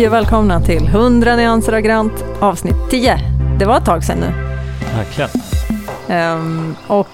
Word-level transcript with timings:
Hej 0.00 0.06
och 0.06 0.14
välkomna 0.14 0.60
till 0.60 0.86
100 0.86 1.36
nyanser 1.36 1.72
av 1.72 1.80
grönt 1.80 2.24
avsnitt 2.40 2.74
10. 2.90 3.18
Det 3.58 3.64
var 3.64 3.76
ett 3.76 3.84
tag 3.84 4.04
sedan 4.04 4.18
nu. 4.18 4.32
Verkligen. 4.96 5.30
Ehm, 6.08 6.76
och 6.86 7.08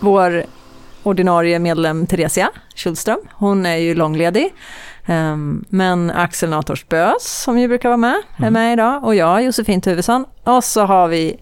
vår 0.00 0.44
ordinarie 1.02 1.58
medlem 1.58 2.06
Theresia 2.06 2.50
Schultström, 2.76 3.18
hon 3.32 3.66
är 3.66 3.76
ju 3.76 3.94
långledig. 3.94 4.54
Ehm, 5.06 5.64
men 5.68 6.10
Axel 6.10 6.50
Nators 6.50 6.86
Bös, 6.88 7.42
som 7.42 7.58
ju 7.58 7.68
brukar 7.68 7.88
vara 7.88 7.96
med, 7.96 8.16
är 8.36 8.42
Mm. 8.42 8.52
med 8.52 8.72
idag. 8.72 9.04
Och 9.04 9.14
jag, 9.14 9.44
Josefin 9.44 9.80
Tuvesson. 9.80 10.24
Och 10.44 10.64
så 10.64 10.84
har 10.86 11.08
vi 11.08 11.40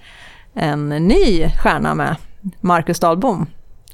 en 0.55 0.89
ny 0.89 1.49
stjärna 1.63 1.95
med, 1.95 2.17
Marcus 2.61 3.01
Dahlbom. 3.01 3.47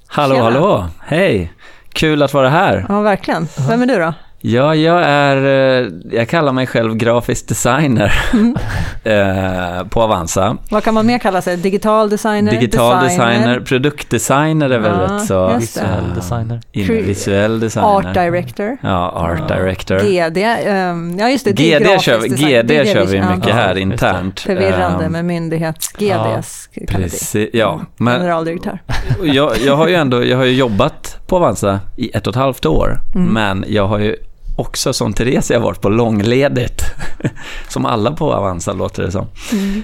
Hallå, 0.06 0.34
Tjena. 0.34 0.45
hallå, 0.45 0.86
hej! 1.00 1.52
Kul 1.92 2.23
att 2.23 2.34
vara 2.34 2.48
här. 2.48 2.86
Ja, 2.89 3.00
verkligen. 3.00 3.48
Vem 3.69 3.83
är 3.83 3.86
du 3.86 3.98
då? 3.98 4.14
Ja, 4.45 4.74
jag 4.74 5.02
är, 5.05 5.37
eh, 5.82 5.88
jag 6.12 6.28
kallar 6.28 6.52
mig 6.52 6.66
själv 6.66 6.95
grafisk 6.96 7.48
designer 7.48 8.12
Mm. 8.33 8.56
eh, 9.05 9.87
på 9.88 10.02
Avanza. 10.02 10.56
Vad 10.70 10.84
kan 10.84 10.95
man 10.95 11.06
mer 11.06 11.19
kalla 11.19 11.42
sig? 11.42 11.56
Digital 11.56 12.10
designer? 12.10 12.52
Digital 12.52 13.05
designer, 13.05 13.60
produktdesigner 13.60 14.70
är 14.70 14.78
väl 14.78 14.92
Ja, 15.09 15.14
rätt 15.16 15.27
så. 15.27 15.56
Visuell 15.59 16.14
designer. 16.14 16.60
visuell 17.02 17.60
designer. 17.60 17.88
Art 17.88 18.14
director. 18.14 18.77
Ja, 18.83 19.10
art 19.10 19.41
Ja. 19.48 19.56
director. 19.56 19.97
GD, 19.98 20.36
ehm, 20.66 21.19
ja 21.19 21.28
just 21.30 21.45
det, 21.45 21.52
det 21.52 21.72
är 21.74 21.80
GD 21.80 22.00
kör, 22.00 22.19
vi- 22.19 22.28
design. 22.28 22.48
GD 22.50 22.62
Det 22.69 22.88
kör 22.92 23.05
vi 23.06 23.16
ja. 23.16 23.34
mycket 23.34 23.48
Ja, 23.48 23.55
här 23.55 23.78
internt. 23.78 24.41
Förvirrande 24.41 25.05
Ehm, 25.05 25.12
med 25.12 25.24
myndighets-GDs 25.24 26.67
kan 26.74 26.84
det 26.86 26.95
bli. 26.95 27.02
Precis, 27.02 27.48
ja. 27.52 27.80
Men 27.97 28.19
Generaldirektör. 28.20 28.78
jag, 29.22 29.52
jag 29.67 29.77
har 29.77 29.89
ju 29.89 29.95
ändå 29.95 30.24
jag 30.24 30.36
har 30.36 30.45
ju 30.45 30.52
jobbat 30.55 31.19
på 31.27 31.36
Avanza 31.36 31.80
i 31.97 32.11
ett 32.17 32.27
och 32.27 32.30
ett 32.33 32.36
halvt 32.41 32.67
år, 32.67 33.00
Mm. 33.14 33.28
men 33.33 33.64
jag 33.69 33.86
har 33.86 33.98
ju 33.98 34.17
också 34.56 34.92
som 34.92 35.12
Theresia 35.12 35.58
varit 35.58 35.81
på 35.81 35.89
långledigt. 35.89 36.83
som 37.69 37.86
alla 37.86 38.12
på 38.12 38.34
Avanza 38.34 38.72
låter 38.72 39.03
det 39.03 39.11
som. 39.11 39.27
Mm. 39.53 39.83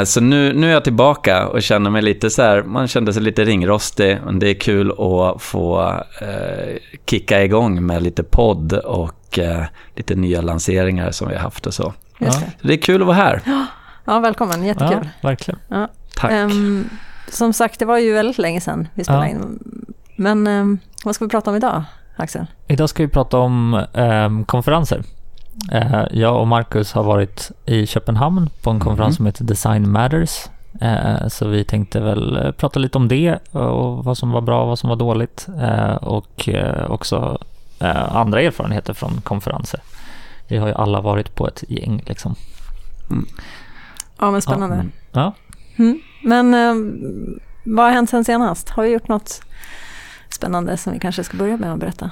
Eh, 0.00 0.04
så 0.04 0.20
nu, 0.20 0.52
nu 0.52 0.68
är 0.68 0.72
jag 0.72 0.84
tillbaka 0.84 1.46
och 1.46 1.62
känner 1.62 1.90
mig 1.90 2.02
lite 2.02 2.30
så 2.30 2.42
här, 2.42 2.62
man 2.62 2.88
kände 2.88 3.12
sig 3.12 3.22
lite 3.22 3.44
ringrostig, 3.44 4.18
men 4.24 4.38
det 4.38 4.48
är 4.50 4.54
kul 4.54 4.90
att 4.90 5.42
få 5.42 5.80
eh, 6.20 6.76
kicka 7.06 7.44
igång 7.44 7.86
med 7.86 8.02
lite 8.02 8.22
podd 8.22 8.72
och 8.72 9.38
eh, 9.38 9.64
lite 9.96 10.14
nya 10.14 10.40
lanseringar 10.40 11.10
som 11.10 11.28
vi 11.28 11.34
har 11.34 11.42
haft 11.42 11.66
och 11.66 11.74
så. 11.74 11.92
Ja. 12.18 12.26
det. 12.26 12.32
Så 12.32 12.40
det 12.62 12.72
är 12.72 12.78
kul 12.78 13.00
att 13.00 13.06
vara 13.06 13.16
här. 13.16 13.42
Ja, 14.04 14.18
välkommen. 14.20 14.64
Jättekul. 14.64 14.98
Ja, 15.02 15.28
verkligen. 15.28 15.60
Tack. 16.14 16.30
Ehm, 16.30 16.90
som 17.28 17.52
sagt, 17.52 17.78
det 17.78 17.84
var 17.84 17.98
ju 17.98 18.12
väldigt 18.12 18.38
länge 18.38 18.60
sedan 18.60 18.88
vi 18.94 19.04
spelade 19.04 19.26
Ja. 19.26 19.30
in. 19.30 19.58
Men 20.16 20.46
ehm, 20.46 20.78
vad 21.04 21.14
ska 21.14 21.24
vi 21.24 21.28
prata 21.28 21.50
om 21.50 21.56
idag, 21.56 21.84
Axel? 22.18 22.46
Idag 22.66 22.88
ska 22.88 23.02
vi 23.02 23.08
prata 23.08 23.38
om 23.38 23.84
ehm, 23.94 24.44
konferenser. 24.44 25.02
Eh, 25.72 26.02
jag 26.10 26.40
och 26.40 26.46
Marcus 26.46 26.92
har 26.92 27.02
varit 27.02 27.50
i 27.66 27.86
Köpenhamn 27.86 28.50
på 28.62 28.70
en 28.70 28.80
konferens 28.80 29.12
Mhm. 29.12 29.16
som 29.16 29.26
heter 29.26 29.44
Design 29.44 29.90
Matters. 29.90 30.46
Eh, 30.80 31.28
så 31.28 31.48
vi 31.48 31.64
tänkte 31.64 32.00
väl 32.00 32.36
eh, 32.36 32.50
prata 32.50 32.78
lite 32.80 32.98
om 32.98 33.08
det 33.08 33.38
och 33.54 34.04
vad 34.04 34.18
som 34.18 34.30
var 34.30 34.40
bra 34.40 34.62
och 34.62 34.68
vad 34.68 34.78
som 34.78 34.88
var 34.88 34.96
dåligt. 34.96 35.46
Eh, 35.60 35.94
och 35.94 36.48
eh, 36.48 36.90
också 36.90 37.38
eh, 37.80 38.16
andra 38.16 38.40
erfarenheter 38.42 38.92
från 38.94 39.20
konferenser. 39.20 39.80
Vi 40.48 40.56
har 40.56 40.68
ju 40.68 40.74
alla 40.74 41.00
varit 41.00 41.34
på 41.34 41.48
ett 41.48 41.64
gäng 41.68 42.02
liksom. 42.06 42.34
Ja, 44.20 44.30
men 44.30 44.42
spännande. 44.42 44.74
Mm. 44.76 44.90
Ja. 45.12 45.32
Mm. 45.76 46.00
Men 46.22 46.52
vad 47.64 47.84
har 47.84 47.92
hänt 47.92 48.10
sen 48.10 48.24
senast? 48.24 48.68
Har 48.68 48.82
vi 48.82 48.88
gjort 48.88 49.08
något 49.08 49.42
spännande 50.30 50.76
som 50.76 50.92
vi 50.92 50.98
kanske 50.98 51.24
ska 51.24 51.36
börja 51.36 51.56
med 51.56 51.72
att 51.72 51.80
berätta? 51.80 52.10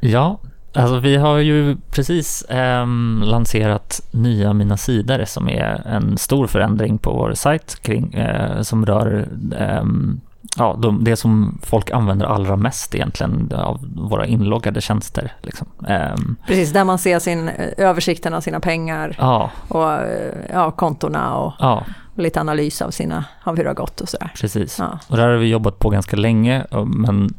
Ja, 0.00 0.38
alltså 0.74 0.98
vi 0.98 1.16
har 1.16 1.38
ju 1.38 1.76
precis 1.90 2.44
ehm, 2.48 3.22
lanserat 3.26 4.00
nya 4.10 4.52
Mina 4.52 4.76
sidor 4.76 5.24
som 5.24 5.48
är 5.48 5.82
en 5.86 6.18
stor 6.18 6.46
förändring 6.46 6.98
på 6.98 7.12
vår 7.12 7.34
sajt 7.34 7.78
kring, 7.82 8.14
eh, 8.14 8.62
som 8.62 8.86
rör 8.86 9.28
ehm, 9.58 10.20
ja, 10.56 10.76
de, 10.78 11.04
det 11.04 11.16
som 11.16 11.58
folk 11.62 11.90
använder 11.90 12.26
allra 12.26 12.56
mest 12.56 12.94
egentligen 12.94 13.52
av 13.54 13.80
våra 13.96 14.26
inloggade 14.26 14.80
tjänster. 14.80 15.32
Liksom. 15.42 15.66
Ehm, 15.88 16.36
Precis, 16.46 16.72
där 16.72 16.84
man 16.84 16.98
ser 16.98 17.18
sin 17.18 17.48
eh, 17.48 17.68
översikten 17.76 18.34
av 18.34 18.40
sina 18.40 18.60
pengar 18.60 19.16
ja, 19.18 19.50
och 19.68 19.92
eh, 19.92 20.34
ja, 20.52 20.70
kontona 20.70 21.36
och, 21.36 21.52
ja, 21.58 21.84
lite 22.16 22.40
analys 22.40 22.82
av, 22.82 22.90
sina, 22.90 23.24
av 23.42 23.56
hur 23.56 23.64
det 23.64 23.70
har 23.70 23.74
gått 23.74 24.00
och 24.00 24.08
sådär. 24.08 24.32
precis. 24.40 24.78
Ja. 24.78 24.98
Och 25.08 25.16
där 25.16 25.28
har 25.28 25.36
vi 25.36 25.48
jobbat 25.48 25.78
på 25.78 25.90
ganska 25.90 26.16
länge, 26.16 26.66
men 26.86 27.34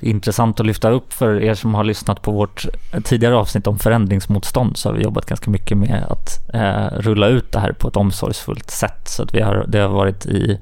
det 0.00 0.06
är 0.06 0.10
intressant 0.10 0.60
att 0.60 0.66
lyfta 0.66 0.90
upp 0.90 1.12
för 1.12 1.42
er 1.42 1.54
som 1.54 1.74
har 1.74 1.84
lyssnat 1.84 2.22
på 2.22 2.32
vårt 2.32 2.66
tidigare 3.04 3.36
avsnitt 3.36 3.66
om 3.66 3.78
förändringsmotstånd 3.78 4.76
så 4.76 4.88
har 4.88 4.96
vi 4.96 5.02
jobbat 5.02 5.26
ganska 5.26 5.50
mycket 5.50 5.78
med 5.78 6.04
att 6.10 6.54
eh, 6.54 6.98
rulla 7.00 7.28
ut 7.28 7.52
det 7.52 7.60
här 7.60 7.72
på 7.72 7.88
ett 7.88 7.96
omsorgsfullt 7.96 8.70
sätt. 8.70 9.08
Så 9.08 9.22
att 9.22 9.34
vi 9.34 9.40
har, 9.40 9.64
det 9.68 9.78
har 9.78 9.88
varit 9.88 10.26
i, 10.26 10.60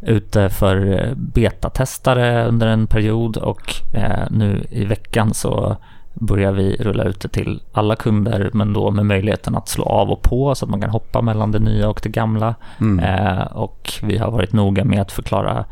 ute 0.00 0.50
för 0.50 1.04
eh, 1.04 1.14
betatestare 1.14 2.46
under 2.46 2.66
en 2.66 2.86
period 2.86 3.36
och 3.36 3.74
eh, 3.94 4.30
nu 4.30 4.66
i 4.70 4.84
veckan 4.84 5.34
så 5.34 5.76
börjar 6.14 6.52
vi 6.52 6.76
rulla 6.80 7.04
ut 7.04 7.20
det 7.20 7.28
till 7.28 7.60
alla 7.72 7.96
kunder 7.96 8.50
men 8.52 8.72
då 8.72 8.90
med 8.90 9.06
möjligheten 9.06 9.54
att 9.56 9.68
slå 9.68 9.84
av 9.84 10.10
och 10.10 10.22
på 10.22 10.54
så 10.54 10.64
att 10.64 10.70
man 10.70 10.80
kan 10.80 10.90
hoppa 10.90 11.22
mellan 11.22 11.52
det 11.52 11.58
nya 11.58 11.88
och 11.88 12.00
det 12.02 12.08
gamla. 12.08 12.54
Mm. 12.80 13.04
Eh, 13.04 13.42
och 13.42 13.92
vi 14.02 14.18
har 14.18 14.30
varit 14.30 14.52
noga 14.52 14.84
med 14.84 15.00
att 15.02 15.12
förklara 15.12 15.64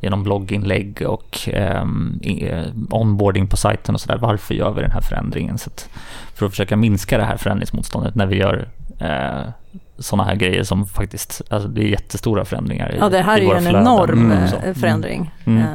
genom 0.00 0.22
blogginlägg 0.22 1.02
och 1.06 1.38
ehm, 1.52 2.20
eh, 2.22 2.64
onboarding 2.90 3.46
på 3.46 3.56
sajten 3.56 3.94
och 3.94 4.00
sådär. 4.00 4.18
Varför 4.18 4.54
gör 4.54 4.70
vi 4.70 4.82
den 4.82 4.90
här 4.90 5.00
förändringen? 5.00 5.58
Så 5.58 5.70
att 5.70 5.88
för 6.34 6.46
att 6.46 6.52
försöka 6.52 6.76
minska 6.76 7.18
det 7.18 7.24
här 7.24 7.36
förändringsmotståndet 7.36 8.14
när 8.14 8.26
vi 8.26 8.36
gör 8.36 8.68
eh, 9.00 9.50
sådana 9.98 10.24
här 10.28 10.34
grejer 10.34 10.62
som 10.62 10.86
faktiskt, 10.86 11.42
alltså 11.50 11.68
det 11.68 11.82
är 11.84 11.88
jättestora 11.88 12.44
förändringar 12.44 12.94
i 12.94 12.98
Ja, 12.98 13.08
det 13.08 13.20
här 13.22 13.38
i 13.38 13.40
är 13.40 13.44
ju 13.44 13.56
en 13.56 13.62
flöden 13.62 13.80
enorm 13.82 14.32
Mm. 14.32 14.74
förändring. 14.74 15.30
Mm. 15.44 15.62
Eh, 15.62 15.66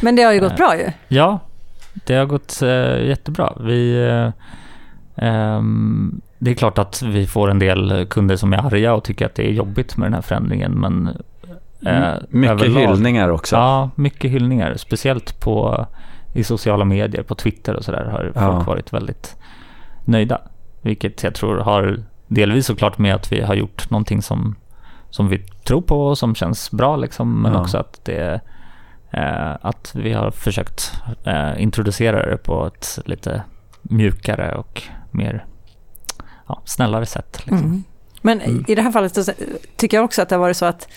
Men 0.00 0.16
det 0.16 0.22
har 0.22 0.32
ju 0.32 0.40
gått 0.40 0.52
Eh, 0.52 0.56
bra 0.56 0.76
ju. 0.76 0.92
Ja, 1.08 1.38
det 1.94 2.14
har 2.14 2.26
gått 2.26 2.62
eh, 2.62 3.06
jättebra. 3.06 3.52
Vi, 3.60 4.06
eh, 4.08 4.30
ehm, 5.26 6.20
det 6.38 6.50
är 6.50 6.54
klart 6.54 6.78
att 6.78 7.02
vi 7.02 7.26
får 7.26 7.50
en 7.50 7.58
del 7.58 8.06
kunder 8.10 8.36
som 8.36 8.52
är 8.52 8.58
arga 8.66 8.94
och 8.94 9.04
tycker 9.04 9.26
att 9.26 9.34
det 9.34 9.48
är 9.48 9.52
jobbigt 9.52 9.96
med 9.96 10.06
den 10.06 10.14
här 10.14 10.22
förändringen, 10.22 10.72
men 10.72 11.08
eh. 11.86 12.14
Mycket 12.28 12.50
överlag- 12.60 12.80
hyllningar 12.90 13.28
också. 13.28 13.56
Ja, 13.56 13.90
mycket 13.94 14.30
hyllningar. 14.30 14.74
Speciellt 14.76 15.40
på, 15.40 15.86
i 16.34 16.44
sociala 16.44 16.84
medier, 16.84 17.22
på 17.22 17.34
Twitter 17.34 17.74
och 17.76 17.84
sådär 17.84 18.04
har 18.04 18.32
Ja. 18.34 18.54
folk 18.54 18.66
varit 18.66 18.92
väldigt 18.92 19.36
nöjda. 20.04 20.40
Vilket 20.82 21.22
jag 21.22 21.34
tror 21.34 21.56
har 21.58 22.02
delvis 22.28 22.66
såklart 22.66 22.98
med 22.98 23.14
att 23.14 23.32
vi 23.32 23.40
har 23.40 23.54
gjort 23.54 23.90
någonting 23.90 24.22
som, 24.22 24.54
som 25.10 25.28
vi 25.28 25.38
tror 25.38 25.80
på 25.82 26.06
och 26.06 26.18
som 26.18 26.34
känns 26.34 26.70
bra 26.70 26.96
liksom. 26.96 27.42
Men 27.42 27.52
Ja. 27.52 27.60
också 27.60 27.78
att 27.78 28.00
det 28.04 28.40
att 29.60 29.92
vi 29.94 30.12
har 30.12 30.30
försökt 30.30 30.92
eh, 31.24 31.62
introducera 31.62 32.30
det 32.30 32.36
på 32.36 32.66
ett 32.66 32.98
lite 33.04 33.42
mjukare 33.82 34.54
och 34.54 34.82
mer 35.10 35.44
ja, 36.48 36.62
snällare 36.64 37.06
sätt. 37.06 37.38
Liksom. 37.38 37.58
Mm. 37.58 37.84
Men 38.22 38.40
Mm. 38.40 38.64
i 38.68 38.74
det 38.74 38.82
här 38.82 38.92
fallet 38.92 39.14
så 39.24 39.32
tycker 39.76 39.96
jag 39.96 40.04
också 40.04 40.22
att 40.22 40.28
det 40.28 40.34
har 40.34 40.40
varit 40.40 40.56
så 40.56 40.66
att 40.66 40.88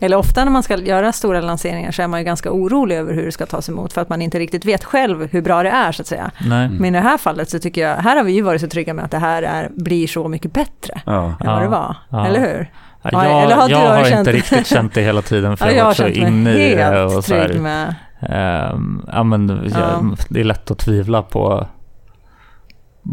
eller 0.00 0.16
ofta 0.16 0.44
när 0.44 0.52
man 0.52 0.62
ska 0.62 0.76
göra 0.76 1.12
stora 1.12 1.40
lanseringar 1.40 1.90
så 1.92 2.02
är 2.02 2.06
man 2.06 2.20
ju 2.20 2.24
ganska 2.24 2.52
orolig 2.52 2.96
över 2.96 3.14
hur 3.14 3.24
det 3.24 3.32
ska 3.32 3.46
tas 3.46 3.68
emot 3.68 3.92
för 3.92 4.00
att 4.00 4.08
man 4.08 4.22
inte 4.22 4.38
riktigt 4.38 4.64
vet 4.64 4.84
själv 4.84 5.28
hur 5.30 5.42
bra 5.42 5.62
det 5.62 5.70
är 5.70 5.92
så 5.92 6.02
att 6.02 6.06
säga. 6.06 6.30
Nej. 6.40 6.66
Mm. 6.66 6.76
Men 6.76 6.94
i 6.94 6.98
det 6.98 7.04
här 7.04 7.18
fallet 7.18 7.50
så 7.50 7.58
tycker 7.58 7.80
jag, 7.88 7.96
här 7.96 8.16
har 8.16 8.24
vi 8.24 8.32
ju 8.32 8.42
varit 8.42 8.60
så 8.60 8.68
trygga 8.68 8.94
med 8.94 9.04
att 9.04 9.10
det 9.10 9.18
här 9.18 9.42
är, 9.42 9.68
blir 9.74 10.06
så 10.06 10.28
mycket 10.28 10.52
bättre 10.52 11.00
Ja. 11.06 11.24
än 11.26 11.34
Ja, 11.40 11.52
vad 11.54 11.62
det 11.62 11.68
var. 11.68 11.96
ja. 12.10 12.26
Eller 12.26 12.40
hur? 12.40 12.70
Ja, 13.02 13.10
Ja, 13.12 13.50
jag 13.50 13.56
har 13.56 13.68
jag 13.68 13.78
har 13.78 14.18
inte 14.18 14.32
riktigt 14.32 14.66
känt 14.66 14.94
det 14.94 15.00
hela 15.02 15.22
tiden 15.22 15.56
för 15.56 15.66
Ja, 15.66 15.72
jag 15.72 15.78
har 15.84 15.88
varit 15.88 15.96
så 15.96 16.06
inne 16.06 16.52
i 16.70 16.74
det. 16.74 17.04
Och 17.04 17.24
så 17.24 17.34
här, 17.34 17.52
med... 17.58 17.94
Ehm, 18.20 19.02
ja, 19.12 19.22
men 19.22 19.70
Ja. 19.74 20.02
Det 20.28 20.40
är 20.40 20.44
lätt 20.44 20.70
att 20.70 20.78
tvivla 20.78 21.22
på, 21.22 21.66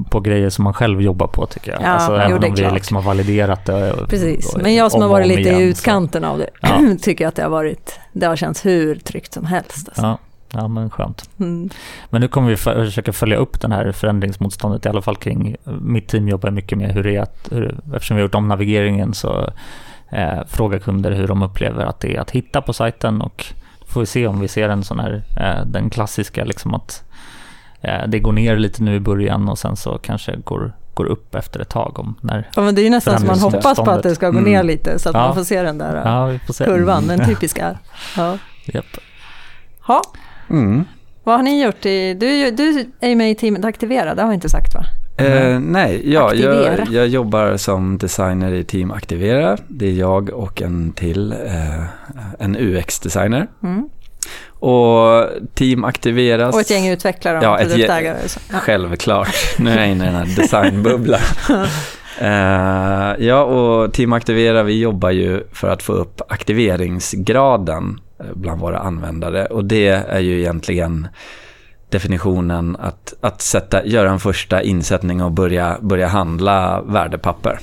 på 0.09 0.19
grejer 0.19 0.49
som 0.49 0.63
man 0.63 0.73
själv 0.73 1.01
jobbar 1.01 1.27
på 1.27 1.45
tycker 1.45 1.71
jag. 1.71 1.81
Ja, 1.81 1.87
alltså, 1.87 2.15
även 2.15 2.43
om 2.43 2.53
vi 2.55 2.61
klart. 2.61 2.73
liksom 2.73 2.95
har 2.95 3.03
validerat 3.03 3.65
det. 3.65 3.93
och- 3.93 4.09
Precis, 4.09 4.55
och- 4.55 4.61
men 4.61 4.75
jag 4.75 4.91
som 4.91 4.97
om 4.97 5.01
har 5.03 5.09
varit 5.09 5.27
lite 5.27 5.41
igen, 5.41 5.55
i 5.61 5.73
så- 5.73 5.79
utkanten 5.79 6.23
av 6.23 6.37
det 6.37 6.49
tycker 7.01 7.27
att 7.27 7.35
det 7.35 7.43
har 7.43 7.49
varit, 7.49 7.99
det 8.13 8.25
har 8.25 8.35
känts 8.35 8.65
hur 8.65 8.95
tryggt 8.95 9.33
som 9.33 9.45
helst. 9.45 9.87
Alltså. 9.89 10.17
Ja, 10.53 10.59
ja, 10.62 10.68
men 10.68 10.89
skönt. 10.89 11.30
Mm. 11.39 11.69
Men 12.09 12.21
nu 12.21 12.27
kommer 12.27 12.50
vi 12.50 12.57
för, 12.57 12.86
försöka 12.86 13.13
följa 13.13 13.38
upp 13.38 13.62
den 13.62 13.71
här 13.71 13.92
förändringsmotståndet, 13.92 14.86
i 14.86 14.89
alla 14.89 15.01
fall 15.01 15.15
kring, 15.15 15.56
mitt 15.81 16.07
team 16.07 16.27
jobbar 16.27 16.51
mycket 16.51 16.77
med 16.77 16.92
hur 16.92 17.03
det 17.03 17.15
är 17.15 17.21
att, 17.21 17.47
hur, 17.51 17.80
eftersom 17.95 18.18
vi 18.18 18.21
har 18.21 18.27
gjort 18.27 18.36
om 18.36 18.47
navigeringen 18.47 19.13
så 19.13 19.50
eh, 20.09 20.39
frågar 20.47 20.80
kunder 20.80 21.12
hur 21.12 21.27
de 21.27 21.42
upplever 21.44 21.86
att 21.86 22.00
det 22.00 22.15
är 22.15 22.19
att 22.21 22.31
hitta 22.31 22.62
på 22.62 22.74
sajten 22.74 23.21
och 23.21 23.45
får 23.88 24.00
vi 24.01 24.06
se 24.06 24.27
om 24.27 24.39
vi 24.39 24.47
ser 24.47 24.69
en 24.69 24.83
sån 24.83 25.00
här, 25.00 25.24
eh, 25.38 25.65
den 25.65 25.89
klassiska 25.89 26.44
liksom 26.44 26.74
att 26.74 27.03
eh, 27.81 28.07
det 28.07 28.19
går 28.19 28.31
ner 28.31 28.57
lite 28.57 28.83
nu 28.83 28.95
i 28.95 29.00
början 29.00 29.50
och 29.50 29.59
sen 29.59 29.75
så 29.75 29.97
kanske 29.97 30.36
går, 30.36 30.74
går 30.94 31.06
upp 31.06 31.36
efter 31.36 31.59
ett 31.59 31.69
tag 31.69 32.00
om 32.00 32.15
när, 32.21 32.50
Ja, 32.56 32.62
men 32.62 32.75
det 32.75 32.81
är 32.81 32.83
ju 32.83 32.89
nästan 32.89 33.18
som 33.19 33.27
man 33.27 33.39
hoppas 33.39 33.77
på 33.77 33.92
att 33.92 34.03
det 34.03 34.15
ska 34.15 34.30
gå 34.30 34.39
ner 34.39 34.53
Mm. 34.56 34.68
lite 34.68 35.00
så 35.00 35.09
att 35.09 35.15
Ja. 35.15 35.21
man 35.21 35.36
får 35.36 35.44
se 35.44 35.62
den 35.62 35.77
där 35.77 36.01
ja 36.06 36.25
vi 36.25 36.39
får 36.39 36.53
se. 36.53 36.65
kurvan, 36.65 37.07
den 37.07 37.25
typiska. 37.25 37.77
Ja. 38.18 38.38
Japp. 38.65 38.86
Ha. 39.81 40.01
Mm. 40.50 40.86
Vad 41.24 41.36
har 41.36 41.44
ni 41.44 41.63
gjort? 41.63 41.86
I, 41.86 42.13
du, 42.13 42.51
du 42.51 42.86
är 43.00 43.09
ju 43.09 43.15
med 43.15 43.31
i 43.31 43.36
teamet 43.36 43.65
Aktivera, 43.65 44.15
det 44.15 44.21
har 44.21 44.30
vi 44.30 44.36
inte 44.36 44.50
sagt 44.50 44.74
va? 44.74 44.86
Eh, 45.18 45.59
nej, 45.59 46.01
ja, 46.13 46.33
jag, 46.33 46.88
jag 46.92 47.07
jobbar 47.07 47.57
som 47.57 47.97
designer 47.97 48.51
i 48.51 48.63
Team 48.63 48.92
Aktivera. 48.92 49.57
Det 49.68 49.88
är 49.88 49.94
jag 49.94 50.30
och 50.30 50.62
en 50.62 50.94
till, 50.94 51.31
eh, 51.31 51.83
en 52.39 52.57
UX-designer. 52.57 53.47
Mm. 53.63 53.89
Och 54.50 55.27
Team 55.53 55.83
Aktiveras... 55.83 56.56
Och 56.56 56.62
ett 56.62 56.69
gäng 56.69 56.88
utvecklare 56.88 57.39
Ja, 57.42 57.59
ett 57.59 57.77
gäng-. 57.77 58.15
Ja. 58.51 58.59
Självklart. 58.59 59.36
Nu 59.59 59.69
är 59.69 59.77
jag 59.77 59.88
inne 59.88 60.03
i 60.03 60.07
den 60.07 60.15
här 60.15 60.36
designbubblan. 60.42 61.19
Eh, 62.19 63.25
ja, 63.25 63.44
och 63.44 63.94
Team 63.94 64.13
Aktivera, 64.13 64.63
vi 64.63 64.80
jobbar 64.80 65.12
ju 65.12 65.44
för 65.51 65.69
att 65.69 65.83
få 65.83 65.94
upp 65.94 66.21
aktiveringsgraden 66.27 68.00
bland 68.33 68.62
våra 68.62 68.79
användare. 68.79 69.45
Och 69.45 69.65
det 69.65 69.88
är 69.88 70.19
ju 70.19 70.39
egentligen 70.39 71.07
definitionen 71.89 72.75
att, 72.75 73.13
att 73.21 73.41
sätta, 73.41 73.85
göra 73.85 74.12
en 74.12 74.19
första 74.19 74.62
insättning 74.62 75.21
och 75.23 75.31
börja, 75.31 75.77
börja 75.81 76.07
handla 76.07 76.81
värdepapper. 76.81 77.59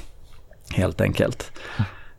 Helt 0.74 1.00
enkelt. 1.00 1.52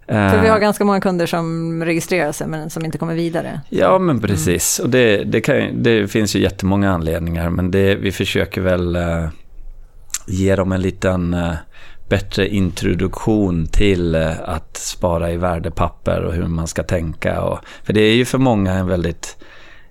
För 0.08 0.42
vi 0.42 0.48
Eh, 0.48 0.52
har 0.52 0.60
ganska 0.60 0.86
många 0.86 1.02
kunder 1.02 1.26
som 1.26 1.84
registrerar 1.84 2.32
sig 2.32 2.48
men 2.48 2.70
som 2.70 2.86
inte 2.86 2.98
kommer 2.98 3.16
vidare. 3.16 3.62
Ja, 3.70 4.00
men 4.00 4.20
precis. 4.20 4.80
Och 4.80 4.90
det, 4.90 5.24
det, 5.24 5.42
kan, 5.42 5.84
det 5.84 6.08
finns 6.08 6.36
ju 6.36 6.40
jättemånga 6.40 6.92
anledningar, 6.92 7.50
men 7.50 7.72
det, 7.72 7.96
vi 7.96 8.12
försöker 8.12 8.62
väl 8.62 8.96
eh, 8.96 9.30
ge 10.28 10.56
dem 10.56 10.72
en 10.72 10.82
liten 10.82 11.34
eh, 11.34 11.54
bättre 12.14 12.48
introduktion 12.48 13.68
till 13.68 14.16
eh, 14.16 14.32
att 14.46 14.78
spara 14.78 15.32
i 15.32 15.38
värdepapper 15.38 16.22
och 16.24 16.34
hur 16.34 16.48
man 16.48 16.68
ska 16.68 16.84
tänka. 16.84 17.42
Och, 17.42 17.60
för 17.84 17.94
det 17.94 18.02
är 18.02 18.16
ju 18.16 18.26
för 18.26 18.38
många 18.38 18.74
en 18.74 18.88
väldigt 18.88 19.38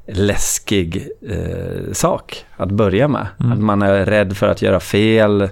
läskig 0.08 1.08
eh, 1.30 1.92
sak 1.92 2.44
att 2.56 2.70
börja 2.70 3.08
med. 3.08 3.26
Mm. 3.40 3.52
Att 3.52 3.58
man 3.58 3.82
är 3.82 4.04
rädd 4.06 4.36
för 4.36 4.48
att 4.48 4.62
göra 4.62 4.80
fel, 4.80 5.48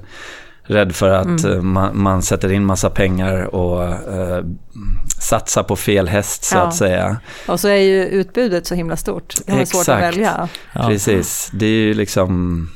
rädd 0.63 0.95
för 0.95 1.11
att 1.11 1.45
Mm. 1.45 1.53
eh, 1.57 1.63
man, 1.63 2.03
man 2.03 2.23
sätter 2.23 2.53
in 2.53 2.65
massa 2.65 2.91
pengar 2.91 3.55
och 3.55 3.85
eh, 3.85 4.45
satsar 5.21 5.63
på 5.63 5.77
fel 5.77 6.09
häst 6.09 6.45
så 6.45 6.57
Ja. 6.57 6.61
att 6.63 6.75
säga. 6.75 7.17
Och 7.49 7.61
så 7.61 7.69
är 7.69 7.75
ju 7.83 8.05
utbudet 8.07 8.67
så 8.67 8.75
himla 8.75 8.97
stort. 8.97 9.35
Det 9.47 9.53
är 9.53 9.65
svårt 9.65 9.89
att 9.89 10.03
välja. 10.03 10.49
Ja. 10.75 10.87
Precis, 10.87 11.51
det 11.53 11.67
är 11.67 11.71
ju 11.87 11.95
liksom 11.95 12.69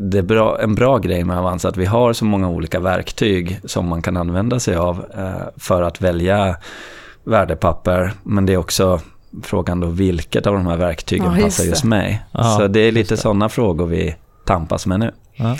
det 0.00 0.18
är 0.18 0.22
bra, 0.22 0.60
en 0.60 0.74
bra 0.74 0.98
grej 0.98 1.24
med 1.24 1.38
Avanza 1.38 1.68
att 1.68 1.76
vi 1.76 1.84
har 1.86 2.12
så 2.12 2.24
många 2.24 2.48
olika 2.48 2.80
verktyg 2.80 3.60
som 3.64 3.88
man 3.88 4.02
kan 4.02 4.16
använda 4.16 4.60
sig 4.60 4.76
av 4.76 5.04
eh, 5.16 5.48
för 5.56 5.82
att 5.82 6.00
välja 6.00 6.56
värdepapper. 7.24 8.12
Men 8.22 8.46
det 8.46 8.52
är 8.52 8.56
också 8.56 9.00
frågan 9.42 9.80
då 9.80 9.86
vilket 9.86 10.46
av 10.46 10.54
de 10.54 10.66
här 10.66 10.76
verktygen 10.76 11.26
Ja, 11.26 11.32
just 11.34 11.44
passar 11.44 11.64
just 11.64 11.82
det. 11.82 11.88
mig. 11.88 12.22
Ja, 12.32 12.42
så 12.58 12.66
det 12.68 12.80
är 12.80 12.92
lite 12.92 13.14
det. 13.14 13.18
sådana 13.18 13.48
frågor 13.48 13.86
vi 13.86 14.16
tampas 14.46 14.86
med 14.86 15.00
nu. 15.00 15.12
Ja. 15.34 15.50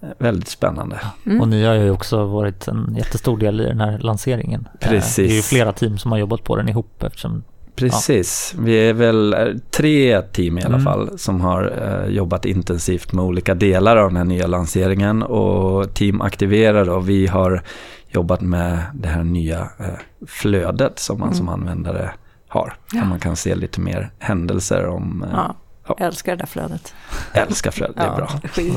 Eh, 0.00 0.08
Väldigt 0.18 0.48
spännande. 0.48 1.00
Mm. 1.26 1.40
Och 1.40 1.48
ni 1.48 1.64
har 1.64 1.74
ju 1.74 1.90
också 1.90 2.24
varit 2.24 2.68
en 2.68 2.94
jättestor 2.98 3.38
del 3.38 3.60
i 3.60 3.64
den 3.64 3.80
här 3.80 3.98
lanseringen. 3.98 4.68
Eh, 4.80 4.88
Precis. 4.88 5.16
Det 5.16 5.32
är 5.32 5.36
ju 5.36 5.42
flera 5.42 5.72
team 5.72 5.98
som 5.98 6.12
har 6.12 6.18
jobbat 6.18 6.44
på 6.44 6.56
den 6.56 6.68
ihop 6.68 7.02
eftersom 7.02 7.42
Precis, 7.76 8.54
vi 8.58 8.88
är 8.88 8.92
väl 8.92 9.34
eh, 9.34 9.38
tre 9.70 10.22
team 10.22 10.58
i 10.58 10.62
alla 10.62 10.74
Mm. 10.74 10.84
fall 10.84 11.18
som 11.18 11.40
har 11.40 11.72
eh, 12.06 12.14
jobbat 12.14 12.44
intensivt 12.44 13.12
med 13.12 13.24
olika 13.24 13.54
delar 13.54 13.96
av 13.96 14.08
den 14.08 14.16
här 14.16 14.24
nya 14.24 14.46
lanseringen 14.46 15.22
och 15.22 15.94
Team 15.94 16.20
Aktivera 16.20 16.84
då, 16.84 16.98
vi 17.00 17.26
har 17.26 17.62
jobbat 18.08 18.40
med 18.40 18.78
det 18.94 19.08
här 19.08 19.24
nya 19.24 19.60
eh, 19.60 19.86
flödet 20.26 20.98
som 20.98 21.18
man 21.18 21.28
Mm. 21.28 21.38
som 21.38 21.48
användare 21.48 22.10
har. 22.48 22.74
Ja. 22.92 22.98
Där 23.00 23.06
man 23.06 23.18
kan 23.20 23.36
se 23.36 23.54
lite 23.54 23.80
mer 23.80 24.10
händelser 24.18 24.86
om, 24.86 25.22
eh, 25.22 25.28
Ja, 25.32 25.56
Ja. 25.88 25.94
jag 25.98 26.06
älskar 26.06 26.32
det 26.32 26.38
där 26.38 26.46
flödet. 26.46 26.94
älskar 27.32 27.70
flödet, 27.70 27.96
det 27.96 28.02
är 28.02 28.16
bra. 28.16 28.28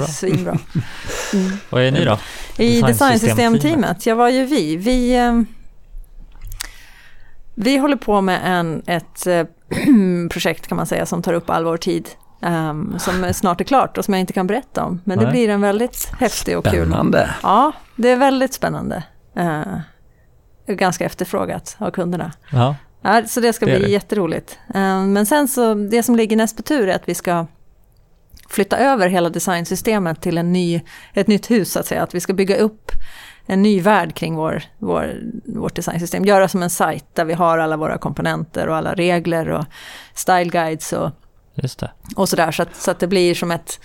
Svinbra. 0.08 0.58
Mm. 1.34 1.50
Vad 1.70 1.84
är 1.84 1.92
ni 1.92 2.06
då? 2.06 2.18
I 2.64 2.82
Designsystemteamet. 2.82 4.06
jag 4.06 4.16
var 4.16 4.30
ju 4.30 4.46
vi. 4.46 4.76
Vi, 4.76 5.16
eh, 5.18 5.42
vi 7.62 7.78
håller 7.78 7.96
på 7.98 8.22
med 8.22 8.40
en, 8.44 8.82
ett 8.88 9.28
eh, 9.28 9.46
projekt 10.32 10.68
kan 10.68 10.76
man 10.76 10.86
säga 10.86 11.06
som 11.06 11.22
tar 11.22 11.34
upp 11.34 11.50
all 11.50 11.64
vår 11.64 11.78
tid. 11.78 12.10
ehm, 12.42 12.96
som 13.00 13.34
snart 13.34 13.62
är 13.62 13.66
klart 13.66 13.98
och 13.98 14.06
som 14.06 14.14
jag 14.14 14.22
inte 14.22 14.34
kan 14.34 14.48
berätta 14.48 14.84
om. 14.84 15.02
Men 15.04 15.18
det 15.18 15.24
Nej. 15.24 15.32
blir 15.32 15.50
en 15.50 15.62
väldigt 15.62 16.12
häftig 16.20 16.58
och 16.58 16.66
kul. 16.66 16.88
Spännande. 16.88 17.30
Ja, 17.44 17.72
det 17.96 18.10
är 18.10 18.18
väldigt 18.18 18.54
spännande. 18.54 19.04
Eh, 19.36 19.64
ganska 20.68 21.06
efterfrågat 21.06 21.76
av 21.80 21.92
kunderna. 21.92 22.32
Ja, 22.52 22.76
Ja, 23.02 23.24
så 23.28 23.40
det 23.40 23.54
ska 23.54 23.66
Det 23.66 23.72
bli 23.78 23.86
det. 23.86 23.92
jätteroligt. 23.92 24.60
Eh, 24.74 25.04
Men 25.06 25.26
sen 25.26 25.48
så, 25.48 25.74
det 25.74 26.04
som 26.04 26.16
ligger 26.16 26.38
näst 26.38 26.58
på 26.58 26.64
tur 26.64 26.88
är 26.90 26.96
att 26.96 27.10
vi 27.10 27.16
ska 27.16 27.46
flytta 28.50 28.78
över 28.78 29.10
hela 29.10 29.30
designsystemet 29.30 30.22
till 30.22 30.38
en 30.38 30.54
ny, 30.54 30.82
ett 31.14 31.28
nytt 31.28 31.52
hus 31.52 31.72
så 31.72 31.80
att 31.80 31.86
säga. 31.86 32.04
Att 32.04 32.16
vi 32.16 32.20
ska 32.20 32.34
bygga 32.34 32.58
upp 32.58 32.92
en 33.50 33.62
ny 33.62 33.82
värld 33.82 34.14
kring 34.16 34.36
vår, 34.36 34.64
vår, 34.78 35.16
vårt 35.46 35.76
designsystem. 35.76 36.26
Göra 36.26 36.48
som 36.48 36.64
en 36.64 36.70
sajt 36.70 37.06
där 37.14 37.26
vi 37.26 37.34
har 37.34 37.58
alla 37.58 37.78
våra 37.78 37.98
komponenter 37.98 38.68
och 38.68 38.76
alla 38.76 38.94
regler 38.94 39.50
och 39.50 39.66
style 40.14 40.50
guides 40.50 40.94
och, 40.94 41.12
och 42.16 42.30
sådär. 42.30 42.52
Så 42.52 42.64
att, 42.64 42.76
så 42.76 42.92
att 42.92 43.00
det 43.00 43.08
blir 43.08 43.36
som 43.36 43.52
ett 43.52 43.80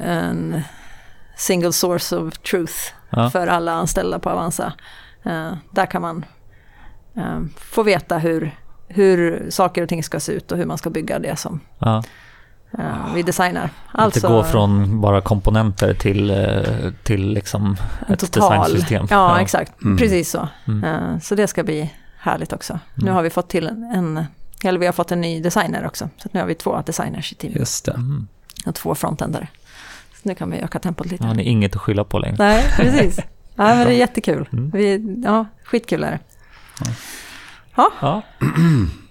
en 0.00 0.62
single 1.36 1.72
source 1.72 2.16
of 2.16 2.38
truth 2.38 2.74
Ja. 3.10 3.30
för 3.30 3.46
alla 3.46 3.72
anställda 3.72 4.18
på 4.18 4.30
Avanza. 4.30 4.72
Eh, 5.24 5.52
där 5.70 5.86
kan 5.86 6.02
man 6.02 6.24
eh, 7.16 7.40
få 7.56 7.82
veta 7.82 8.18
hur, 8.18 8.54
hur 8.88 9.50
saker 9.50 9.82
och 9.82 9.88
ting 9.88 10.02
ska 10.02 10.20
se 10.20 10.32
ut 10.32 10.52
och 10.52 10.58
hur 10.58 10.66
man 10.66 10.78
ska 10.78 10.90
bygga 10.90 11.18
det 11.18 11.36
som 11.38 11.60
Ja. 11.78 12.02
Eh, 12.78 13.14
vi 13.14 13.22
designar. 13.22 13.70
Alltså, 13.92 14.28
gå 14.28 14.44
från 14.44 15.00
bara 15.00 15.20
komponenter 15.20 15.94
till, 15.94 16.30
eh, 16.30 16.92
till 17.02 17.28
liksom 17.32 17.76
ett 18.08 18.32
designsystem. 18.32 19.06
Ja, 19.10 19.40
exakt. 19.40 19.82
Mm. 19.82 19.96
Precis 19.98 20.30
så. 20.30 20.48
Mm. 20.66 20.84
Eh, 20.84 21.18
så 21.18 21.34
det 21.34 21.46
ska 21.46 21.62
bli 21.64 21.90
härligt 22.18 22.52
också. 22.52 22.78
Nu 22.94 23.02
Mm. 23.02 23.14
har 23.14 23.22
vi 23.22 23.30
fått 23.30 23.48
till 23.48 23.66
en, 23.66 23.84
en, 23.94 24.24
eller 24.64 24.78
vi 24.78 24.86
har 24.86 24.92
fått 24.92 25.12
en 25.12 25.20
ny 25.20 25.40
designer 25.40 25.86
också. 25.86 26.08
Så 26.16 26.28
att 26.28 26.34
nu 26.34 26.40
har 26.40 26.46
vi 26.46 26.54
två 26.54 26.82
designers 26.86 27.32
i 27.32 27.34
teamet 27.34 27.58
Just 27.58 27.84
det. 27.84 27.92
Mm. 27.92 28.26
och 28.66 28.74
två 28.74 28.94
frontendare. 28.94 29.48
Så 30.14 30.28
nu 30.28 30.34
kan 30.34 30.50
vi 30.50 30.58
öka 30.58 30.78
tempot 30.78 31.06
lite. 31.06 31.22
Nu 31.24 31.28
har 31.28 31.34
ni 31.34 31.42
inget 31.42 31.76
att 31.76 31.80
skylla 31.82 32.04
på 32.04 32.18
längre. 32.18 32.36
Nej, 32.38 32.64
precis. 32.76 33.18
Ja, 33.54 33.64
men 33.64 33.78
det 33.86 33.94
är 33.94 33.98
jättekul. 33.98 34.48
Mm. 34.52 34.70
Vi, 34.70 35.14
ja, 35.24 35.46
skitkul 35.64 36.04
är 36.04 36.10
det. 36.10 36.18
Ja, 38.00 38.22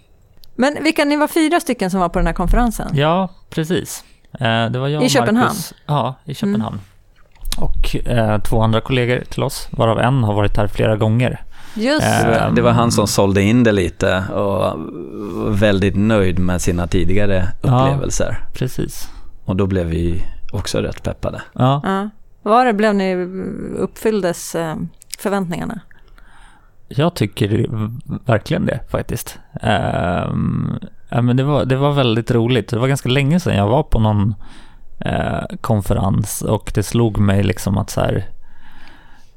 Men 0.59 0.83
vilka, 0.83 1.05
ni 1.05 1.15
var 1.17 1.27
fyra 1.27 1.59
stycken 1.59 1.91
som 1.91 1.99
var 1.99 2.09
på 2.09 2.19
den 2.19 2.25
här 2.27 2.33
konferensen? 2.33 2.87
ja 2.93 3.29
precis. 3.49 4.03
Eh, 4.39 4.65
Det 4.69 4.79
var 4.79 4.87
jag 4.87 5.03
I 5.03 5.05
och 5.05 5.09
Köpenhamn? 5.09 5.47
Marcus. 5.47 5.73
Ja, 5.85 6.15
i 6.25 6.33
Köpenhamn. 6.33 6.79
Och 7.57 7.95
eh, 8.07 8.41
två 8.41 8.61
andra 8.61 8.81
kollegor 8.81 9.23
till 9.29 9.43
oss, 9.43 9.67
varav 9.71 9.99
en 9.99 10.23
har 10.23 10.33
varit 10.33 10.57
här 10.57 10.67
flera 10.67 10.95
gånger. 10.97 11.43
Just 11.73 12.05
Eh, 12.05 12.25
Det 12.25 12.39
var- 12.39 12.51
Det 12.51 12.61
var 12.61 12.71
han 12.71 12.91
som 12.91 13.07
sålde 13.07 13.41
in 13.41 13.63
det 13.63 13.71
lite 13.71 14.23
och 14.33 14.43
var 14.59 14.77
väldigt 15.51 15.95
nöjd 15.95 16.39
med 16.39 16.61
sina 16.61 16.87
tidigare 16.87 17.47
Ja. 17.61 17.81
upplevelser. 17.87 18.39
Precis. 18.53 19.09
Och 19.45 19.55
då 19.55 19.67
blev 19.67 19.85
vi 19.85 20.23
också 20.53 20.77
rätt 20.79 21.03
peppade. 21.03 21.41
Ja, 21.53 21.81
Ja. 21.83 22.09
Var 22.43 22.65
det, 22.65 22.73
blev 22.73 22.95
ni 22.95 23.15
uppfylldes 23.77 24.55
eh, 24.55 24.75
förväntningarna? 25.19 25.79
Jag 26.89 27.13
tycker 27.13 27.67
verkligen 28.25 28.65
det 28.65 28.79
faktiskt. 28.91 29.39
Ja, 31.11 31.21
men 31.21 31.37
det, 31.37 31.43
var, 31.43 31.65
det 31.65 31.75
var 31.75 31.91
väldigt 31.91 32.31
roligt. 32.31 32.69
Det 32.69 32.79
var 32.79 32.87
ganska 32.87 33.09
länge 33.09 33.39
sedan 33.39 33.55
jag 33.55 33.67
var 33.67 33.83
på 33.83 33.99
någon 33.99 34.35
eh, 34.99 35.57
konferens 35.61 36.41
och 36.41 36.71
det 36.75 36.83
slog 36.83 37.17
mig 37.17 37.43
liksom 37.43 37.77
att 37.77 37.89
så 37.89 38.01
här, 38.01 38.25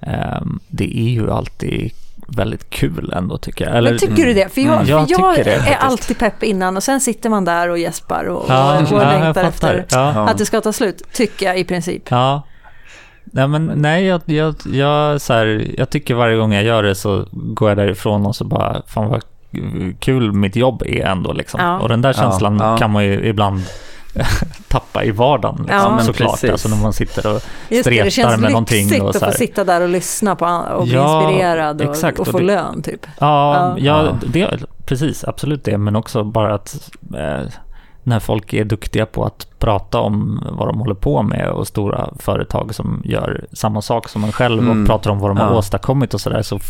ehm, 0.00 0.60
det 0.68 0.98
är 0.98 1.08
ju 1.08 1.30
alltid 1.30 1.92
väldigt 2.28 2.70
kul 2.70 3.12
ändå 3.16 3.38
tycker 3.38 3.64
jag. 3.64 3.76
Eller, 3.76 3.90
Men 3.90 3.98
tycker 3.98 4.26
du 4.26 4.34
det? 4.34 4.48
För 4.54 4.60
jag, 4.60 4.74
Mm, 4.74 4.86
jag 4.86 5.08
för 5.08 5.22
jag 5.22 5.34
det 5.44 5.50
är 5.54 5.76
alltid 5.76 6.18
pepp 6.18 6.42
innan 6.42 6.76
och 6.76 6.82
sen 6.82 7.00
sitter 7.00 7.30
man 7.30 7.44
där 7.44 7.68
och 7.68 7.78
gäspar 7.78 8.24
och, 8.24 8.44
ja, 8.48 8.80
och 8.80 8.92
och 8.92 9.02
ja, 9.02 9.10
längtar 9.10 9.44
efter 9.44 9.84
Ja. 9.90 10.28
att 10.28 10.38
det 10.38 10.46
ska 10.46 10.60
ta 10.60 10.72
slut, 10.72 11.02
tycker 11.12 11.46
jag 11.46 11.58
i 11.58 11.64
princip. 11.64 12.02
Ja. 12.10 12.42
Nej 13.34 13.48
men 13.48 13.66
nej, 13.66 14.04
jag, 14.04 14.20
jag, 14.24 14.54
jag, 14.72 15.20
så 15.20 15.32
här, 15.32 15.66
jag 15.78 15.90
tycker 15.90 16.14
varje 16.14 16.36
gång 16.36 16.52
jag 16.52 16.64
gör 16.64 16.82
det 16.82 16.94
så 16.94 17.24
går 17.32 17.68
jag 17.70 17.78
därifrån 17.78 18.26
och 18.26 18.36
så 18.36 18.44
bara, 18.44 18.82
fan 18.86 19.08
vad 19.08 19.22
kul 20.00 20.32
mitt 20.32 20.56
jobb 20.56 20.82
är 20.86 21.06
ändå 21.06 21.32
liksom. 21.32 21.60
Ja. 21.60 21.78
Och 21.80 21.88
den 21.88 22.02
där 22.02 22.08
Ja, 22.08 22.22
känslan 22.22 22.58
ja. 22.60 22.76
kan 22.76 22.90
man 22.90 23.04
ju 23.04 23.26
ibland 23.26 23.62
tappa 24.68 25.04
i 25.04 25.10
vardagen 25.10 25.56
liksom, 25.58 25.76
Ja, 25.78 25.94
men 25.96 26.04
såklart. 26.04 26.30
precis. 26.30 26.50
Alltså 26.50 26.68
när 26.68 26.76
man 26.82 26.92
sitter 26.92 27.26
och 27.26 27.32
Just 27.32 27.42
det, 27.68 27.76
det 27.76 27.80
stretar 27.80 28.10
känns 28.10 28.40
med 28.40 28.50
någonting 28.50 28.84
lyxigt 28.84 29.02
och 29.02 29.08
att 29.08 29.16
så 29.18 29.26
få 29.26 29.32
sitta 29.32 29.64
där 29.64 29.80
och 29.80 29.88
lyssna 29.88 30.36
på 30.36 30.46
och 30.76 30.84
bli 30.84 30.94
Ja, 30.94 31.22
inspirerad 31.22 31.80
och, 31.82 31.90
exakt, 31.90 32.18
och 32.18 32.26
och 32.26 32.32
få 32.32 32.38
det- 32.38 32.44
lön 32.44 32.82
typ. 32.82 33.06
Ja, 33.20 33.74
Ja. 33.78 34.02
ja. 34.02 34.16
Det, 34.26 34.58
precis, 34.86 35.24
absolut 35.24 35.64
det. 35.64 35.78
Men 35.78 35.96
också 35.96 36.24
bara 36.24 36.54
att 36.54 36.90
eh, 37.14 37.46
när 38.02 38.20
folk 38.20 38.52
är 38.52 38.64
duktiga 38.64 39.06
på 39.06 39.24
att 39.24 39.46
prata 39.58 40.00
om 40.00 40.44
vad 40.52 40.68
de 40.68 40.78
håller 40.80 40.94
på 40.94 41.22
med 41.22 41.48
och 41.48 41.66
stora 41.66 42.08
företag 42.18 42.74
som 42.74 43.02
gör 43.04 43.44
samma 43.52 43.82
sak 43.82 44.08
som 44.08 44.24
en 44.24 44.32
själv 44.32 44.62
Mm. 44.62 44.80
och 44.80 44.86
pratar 44.88 45.10
om 45.10 45.18
vad 45.18 45.30
de 45.30 45.36
har 45.38 45.46
Ja. 45.52 45.58
åstadkommit 45.58 46.14
och 46.14 46.20
sådär. 46.20 46.42
Så 46.42 46.54
eh, 46.56 46.60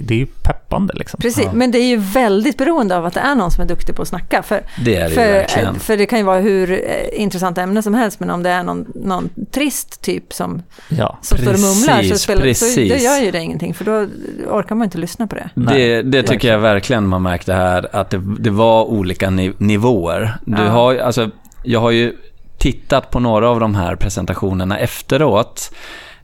det 0.00 0.14
är 0.14 0.18
ju 0.18 0.26
pepp 0.26 0.60
peppande. 0.70 0.94
Liksom. 0.96 1.18
Precis, 1.20 1.44
Ja. 1.44 1.50
men 1.52 1.70
det 1.70 1.78
är 1.78 1.84
ju 1.88 1.96
väldigt 1.96 2.58
beroende 2.58 2.96
av 2.96 3.06
att 3.06 3.14
det 3.14 3.20
är 3.20 3.34
någon 3.34 3.50
som 3.50 3.64
är 3.64 3.68
duktig 3.68 3.94
på 3.94 4.02
att 4.02 4.08
snacka. 4.08 4.42
För, 4.42 4.60
Det 4.84 4.96
är 4.96 5.04
det 5.08 5.14
för, 5.14 5.32
verkligen. 5.32 5.74
för 5.80 5.96
det 5.96 6.06
kan 6.06 6.18
ju 6.18 6.24
vara 6.24 6.38
hur 6.38 6.70
eh, 6.72 7.22
intressant 7.22 7.58
ämne 7.58 7.82
som 7.82 7.94
helst, 7.94 8.20
men 8.20 8.30
om 8.30 8.42
det 8.42 8.50
är 8.50 8.62
någon, 8.62 8.86
någon 8.94 9.28
trist 9.50 10.02
typ 10.02 10.32
som, 10.32 10.62
Ja. 10.88 11.18
som 11.22 11.38
står 11.38 11.52
och 11.52 11.60
mumlar 11.60 11.74
så, 12.02 12.08
Precis, 12.08 12.20
spelar, 12.20 12.40
så 12.40 12.44
precis. 12.44 12.92
det 12.92 12.98
gör 13.02 13.20
ju 13.20 13.30
det 13.30 13.38
ingenting, 13.40 13.74
för 13.74 13.84
då 13.84 14.06
orkar 14.50 14.74
man 14.74 14.84
inte 14.84 14.98
lyssna 14.98 15.26
på 15.26 15.34
det. 15.34 15.50
Det, 15.54 16.02
det 16.02 16.22
tycker 16.22 16.52
jag 16.52 16.58
verkligen 16.58 17.06
man 17.06 17.22
märkte 17.22 17.54
här, 17.54 17.88
att 17.92 18.10
det, 18.10 18.22
det 18.38 18.50
var 18.50 18.84
olika 18.84 19.30
ni, 19.30 19.52
nivåer. 19.58 20.36
Du 20.44 20.56
har, 20.70 20.96
alltså, 20.96 21.30
jag 21.62 21.80
har 21.80 21.90
ju 21.90 22.16
tittat 22.58 23.10
på 23.10 23.20
några 23.20 23.48
av 23.48 23.60
de 23.60 23.74
här 23.74 23.96
presentationerna 23.96 24.78
efteråt. 24.78 25.74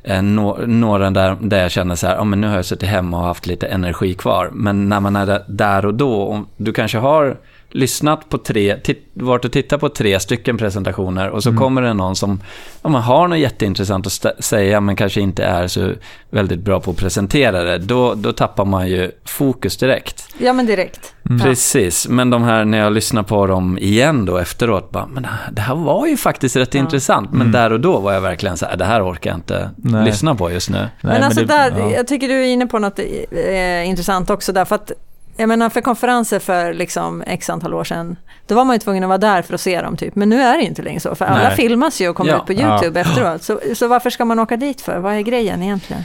Eh, 0.03 0.23
några 0.23 1.11
där, 1.11 1.37
där 1.41 1.63
jag 1.63 1.71
känner 1.71 1.95
så 1.95 2.07
här, 2.07 2.15
ja 2.17 2.25
men 2.25 2.41
nu 2.41 2.49
har 2.49 2.57
jag 2.57 2.65
suttit 2.65 2.89
hemma 2.89 3.19
och 3.19 3.25
haft 3.25 3.47
lite 3.47 3.67
energi 3.67 4.15
kvar. 4.15 4.51
Men 4.53 4.89
när 4.89 5.01
man 5.01 5.17
är 5.17 5.43
där- 5.49 5.87
och 5.87 5.95
då, 5.95 6.45
du 6.57 6.73
kanske 6.73 6.99
har 6.99 7.37
lyssnat 7.77 8.29
på 8.29 8.39
tre, 8.39 8.77
varit 9.15 9.45
och 9.45 9.53
tittat 9.53 9.81
på 9.81 9.89
tre 9.89 10.21
stycken 10.21 10.59
presentationer 10.59 11.29
och 11.31 11.43
så 11.43 11.57
kommer 11.57 11.83
det 11.83 11.95
någon 11.95 12.17
som 12.17 12.41
ja, 12.83 12.89
man 12.89 13.03
har 13.03 13.29
något 13.29 13.39
jätteintressant 13.39 14.07
att 14.07 14.45
säga 14.45 14.81
men 14.81 14.97
kanske 14.97 15.21
inte 15.21 15.45
är 15.45 15.67
så 15.69 15.93
väldigt 16.31 16.61
bra 16.61 16.81
på 16.81 16.91
att 16.91 16.97
presentera 16.97 17.63
det. 17.63 17.79
Då, 17.79 18.15
då 18.15 18.33
tappar 18.33 18.65
man 18.65 18.89
ju 18.89 19.11
fokus 19.25 19.77
direkt. 19.77 20.29
Ja, 20.39 20.53
men 20.53 20.67
direkt. 20.67 21.15
Mm. 21.31 21.41
Precis, 21.41 22.09
men 22.09 22.31
de 22.31 22.43
här 22.43 22.65
när 22.65 22.79
jag 22.79 22.93
lyssnar 22.93 23.23
på 23.23 23.47
dem 23.47 23.79
igen 23.79 24.25
då 24.27 24.37
efteråt, 24.39 24.91
bara, 24.91 25.07
men 25.07 25.27
det 25.53 25.61
här- 25.61 25.75
var 25.75 26.07
ju 26.07 26.17
faktiskt 26.17 26.57
rätt 26.57 26.75
Ja. 26.75 26.81
intressant. 26.81 27.31
Men 27.33 27.41
Mm. 27.41 27.53
där 27.53 27.73
och 27.73 27.81
då 27.81 27.99
var 28.01 28.13
jag 28.13 28.21
verkligen 28.21 28.57
så 28.57 28.67
här, 28.67 28.77
det 28.77 28.85
här 28.85 29.11
orkar 29.11 29.31
jag 29.31 29.37
inte 29.39 29.71
Nej. 29.77 30.05
lyssna 30.05 30.35
på 30.35 30.51
just 30.51 30.71
nu. 30.71 30.79
Nej, 30.79 30.89
men 31.01 31.23
alltså 31.23 31.41
det- 31.41 31.47
där, 31.47 31.73
ja. 31.79 31.91
jag 31.91 32.07
tycker 32.07 32.29
du 32.29 32.35
är 32.35 32.47
inne 32.47 32.67
på 32.67 32.79
något 32.79 32.99
eh, 32.99 33.89
intressant 33.89 34.31
också 34.31 34.53
därför 34.53 34.75
att 34.75 34.93
jag 35.37 35.49
menar 35.49 35.69
för 35.71 35.81
konferenser 35.81 36.39
för 36.39 36.75
liksom 36.75 37.23
x 37.27 37.51
antal 37.51 37.75
år 37.75 37.85
sedan, 37.85 38.17
då 38.47 38.55
var 38.55 38.65
man 38.65 38.75
ju 38.75 38.81
tvungen 38.81 39.03
att 39.05 39.09
vara 39.09 39.19
där 39.19 39.43
för 39.43 39.55
att 39.55 39.61
se 39.61 39.81
dem 39.83 39.97
typ. 39.97 40.15
Men 40.15 40.29
nu 40.29 40.41
är 40.43 40.57
det 40.59 40.65
inte 40.65 40.83
längre 40.83 41.01
så, 41.01 41.15
för 41.15 41.25
alla 41.25 41.43
Nej. 41.49 41.57
filmas 41.57 42.01
ju 42.01 42.09
och 42.09 42.17
kommer 42.17 42.31
Ja. 42.31 42.37
ut 42.39 42.47
på 42.47 42.53
YouTube 42.53 43.01
efteråt. 43.01 43.43
Så, 43.43 43.61
så 43.75 43.89
varför 43.89 44.11
ska 44.11 44.25
man 44.25 44.39
åka 44.39 44.57
dit 44.57 44.81
för? 44.81 44.99
Vad 44.99 45.15
är 45.15 45.21
grejen 45.21 45.63
egentligen? 45.63 46.03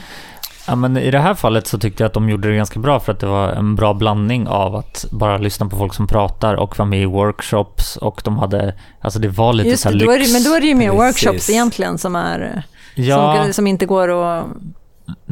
Ja, 0.66 0.74
men 0.76 0.96
I 0.96 1.10
det 1.10 1.18
här 1.18 1.34
fallet 1.34 1.66
så 1.66 1.78
tyckte 1.78 2.02
jag 2.02 2.06
att 2.08 2.14
de 2.14 2.28
gjorde 2.28 2.48
det 2.50 2.56
ganska 2.56 2.80
bra 2.80 3.00
för 3.00 3.12
att 3.12 3.20
det 3.20 3.26
var 3.26 3.48
en 3.48 3.76
bra 3.76 3.94
blandning 3.94 4.48
av 4.48 4.76
att 4.76 5.04
bara 5.10 5.38
lyssna 5.38 5.66
på 5.66 5.76
folk 5.76 5.94
som 5.94 6.06
pratar 6.06 6.54
och 6.54 6.78
vara 6.78 6.86
med 6.88 7.02
i 7.02 7.04
workshops 7.04 7.96
och 7.96 8.20
de 8.24 8.38
hade, 8.38 8.74
alltså 9.00 9.18
det 9.18 9.28
var 9.28 9.52
lite 9.52 9.68
Just 9.68 9.82
så 9.82 9.88
det, 9.90 9.98
här 9.98 10.06
då 10.06 10.12
lyx. 10.12 10.32
det, 10.32 10.38
men 10.38 10.44
då 10.50 10.56
är 10.56 10.60
det 10.60 10.66
ju 10.66 10.74
mer 10.74 10.90
Precis. 10.90 11.00
workshops 11.00 11.50
egentligen 11.50 11.98
som, 11.98 12.16
är, 12.16 12.62
ja, 12.94 13.42
som, 13.44 13.52
som 13.52 13.66
inte 13.66 13.86
går 13.86 14.08
att 14.38 14.46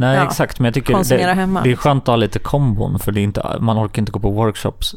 nej 0.00 0.16
ja, 0.16 0.24
exakt, 0.24 0.58
men 0.58 0.64
jag 0.64 0.74
tycker 0.74 1.16
det, 1.18 1.34
hemma. 1.34 1.60
det 1.62 1.72
är 1.72 1.76
skönt 1.76 2.02
att 2.02 2.06
ha 2.08 2.16
lite 2.16 2.38
kombon 2.38 2.98
för 2.98 3.12
det 3.12 3.20
är 3.20 3.22
inte, 3.22 3.56
man 3.60 3.78
orkar 3.78 4.02
inte 4.02 4.12
gå 4.12 4.18
på 4.20 4.30
workshops 4.30 4.94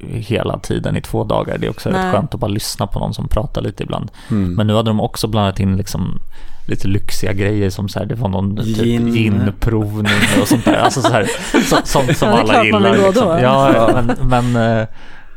hela 0.00 0.58
tiden 0.58 0.96
i 0.96 1.00
två 1.00 1.24
dagar. 1.24 1.58
Det 1.58 1.66
är 1.66 1.70
också 1.70 1.90
Nej. 1.90 2.06
rätt 2.06 2.14
skönt 2.14 2.34
att 2.34 2.40
bara 2.40 2.50
lyssna 2.50 2.86
på 2.86 2.98
någon 2.98 3.14
som 3.14 3.28
pratar 3.28 3.62
lite 3.62 3.82
ibland. 3.82 4.10
Mm. 4.30 4.54
Men 4.54 4.66
nu 4.66 4.74
hade 4.74 4.90
de 4.90 5.00
också 5.00 5.26
blandat 5.26 5.60
in 5.60 5.76
liksom 5.76 6.20
lite 6.68 6.88
lyxiga 6.88 7.32
grejer 7.32 7.70
som 7.70 7.88
så 7.88 7.98
här, 7.98 8.06
det 8.06 8.14
var 8.14 8.28
någon 8.28 8.56
typ 8.56 8.76
Gin. 8.76 9.14
ginprovning 9.14 10.12
och 10.40 10.48
sånt 10.48 10.64
där. 10.64 10.74
Alltså 10.76 11.02
så 11.02 11.12
här, 11.12 11.26
så, 11.64 11.76
sånt 11.84 12.16
som 12.16 12.28
Ja, 12.28 12.38
alla 12.40 12.64
gillar. 12.64 12.96
liksom. 13.06 13.38
Ja. 13.42 13.90
men, 14.06 14.28
men 14.52 14.78
eh, 14.80 14.86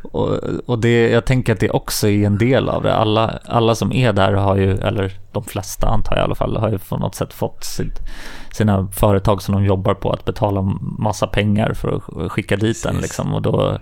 och, 0.04 0.40
och 0.66 0.80
det, 0.80 1.10
jag 1.10 1.26
tänker 1.26 1.54
att 1.54 1.60
det 1.60 1.70
också 1.70 2.08
är 2.08 2.26
en 2.26 2.38
del 2.38 2.70
av 2.70 2.84
det. 2.84 2.96
Alla, 2.96 3.40
alla 3.46 3.76
som 3.76 3.94
är 3.94 4.14
där 4.14 4.34
har 4.34 4.56
ju, 4.56 4.78
eller 4.78 5.12
de 5.32 5.44
flesta 5.44 5.88
antar 5.88 6.16
jag 6.16 6.22
i 6.22 6.26
alla 6.26 6.36
fall, 6.36 6.58
har 6.58 6.70
ju 6.70 6.78
på 6.78 6.98
något 6.98 7.16
sätt 7.16 7.34
fått 7.34 7.64
sitt, 7.64 8.00
sina 8.54 8.88
företag 8.88 9.42
som 9.42 9.56
de 9.56 9.66
jobbar 9.66 9.94
på 9.94 10.12
att 10.12 10.26
betala 10.26 10.62
massa 11.00 11.28
pengar 11.28 11.74
för 11.74 11.96
att 11.96 12.32
skicka 12.32 12.58
dit 12.58 12.84
den 12.84 12.96
Precis. 12.96 13.02
liksom. 13.02 13.34
Och 13.34 13.42
då, 13.42 13.78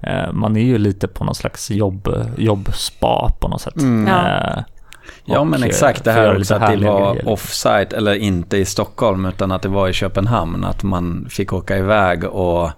eh, 0.00 0.32
man 0.32 0.56
är 0.56 0.64
ju 0.64 0.78
lite 0.78 1.08
på 1.08 1.24
någon 1.24 1.34
slags 1.34 1.70
jobb, 1.70 2.08
jobbspa 2.36 3.32
på 3.40 3.48
något 3.48 3.60
sätt. 3.60 3.76
Mm. 3.76 4.06
Ja. 4.06 4.28
Eh, 4.28 4.62
Ja 5.24 5.44
men 5.44 5.62
eh, 5.62 5.66
exakt, 5.66 6.04
det 6.04 6.12
göra 6.12 6.22
här 6.22 6.38
också 6.38 6.54
att 6.54 6.70
det 6.70 6.86
var 6.86 7.14
grejer. 7.14 7.28
offsite, 7.28 7.96
eller 7.96 8.14
inte 8.14 8.56
i 8.56 8.64
Stockholm, 8.64 9.26
utan 9.26 9.52
att 9.52 9.62
det 9.62 9.68
var 9.68 9.88
i 9.88 9.92
Köpenhamn. 9.92 10.64
Att 10.64 10.82
man 10.82 11.26
fick 11.30 11.52
åka 11.52 11.78
iväg 11.78 12.24
och 12.24 12.70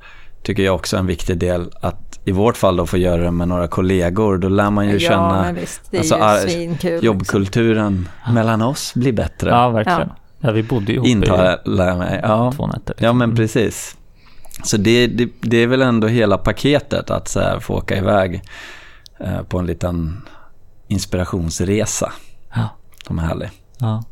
tycker 0.43 0.63
jag 0.63 0.75
också 0.75 0.97
är 0.97 1.01
en 1.01 1.07
viktig 1.07 1.39
del 1.39 1.71
att 1.81 2.06
i 2.27 2.33
vårt 2.33 2.57
fall 2.57 2.77
då 2.77 2.87
få 2.87 2.97
göra 2.99 3.23
det 3.23 3.31
med 3.31 3.49
några 3.49 3.69
kollegor. 3.69 4.39
Då 4.39 4.49
lär 4.49 4.71
man 4.71 4.87
ju 4.89 4.93
ja, 4.93 4.99
känna 5.09 5.53
visst, 5.53 5.81
det 5.91 5.97
är 5.97 6.01
alltså, 6.01 6.15
ju 6.17 6.23
ar- 6.23 6.37
svinkul. 6.49 6.91
liksom. 6.91 7.07
jobbkulturen 7.07 8.09
mellan 8.33 8.63
oss 8.63 8.95
blir 8.95 9.13
bättre. 9.13 9.51
Ja, 9.51 9.69
verkligen. 9.71 10.11
Ja. 10.41 10.51
vi 10.53 10.63
bodde 10.63 10.93
ihop 10.93 11.07
Intalar 11.07 11.87
jag 11.89 11.99
mig. 11.99 12.21
Ja. 12.23 12.51
i 12.53 12.57
två 12.57 12.67
nätter. 12.67 12.95
ja, 12.99 13.13
men 13.13 13.25
Mm. 13.25 13.37
precis. 13.37 13.97
Så 14.65 14.77
det, 14.77 15.07
det, 15.07 15.29
det 15.41 15.57
är 15.57 15.67
väl 15.67 15.83
ändå 15.83 16.07
hela 16.07 16.39
paketet 16.39 17.11
att 17.11 17.29
så 17.29 17.41
här, 17.41 17.61
få 17.61 17.75
åka 17.75 17.97
iväg 17.97 18.43
eh, 19.21 19.43
på 19.43 19.59
en 19.59 19.67
liten 19.67 20.23
inspirationsresa. 20.89 22.13
Ja. 22.55 22.69
De 23.09 23.19
är 23.19 23.23
härliga. 23.23 23.51
Ja. 23.79 24.05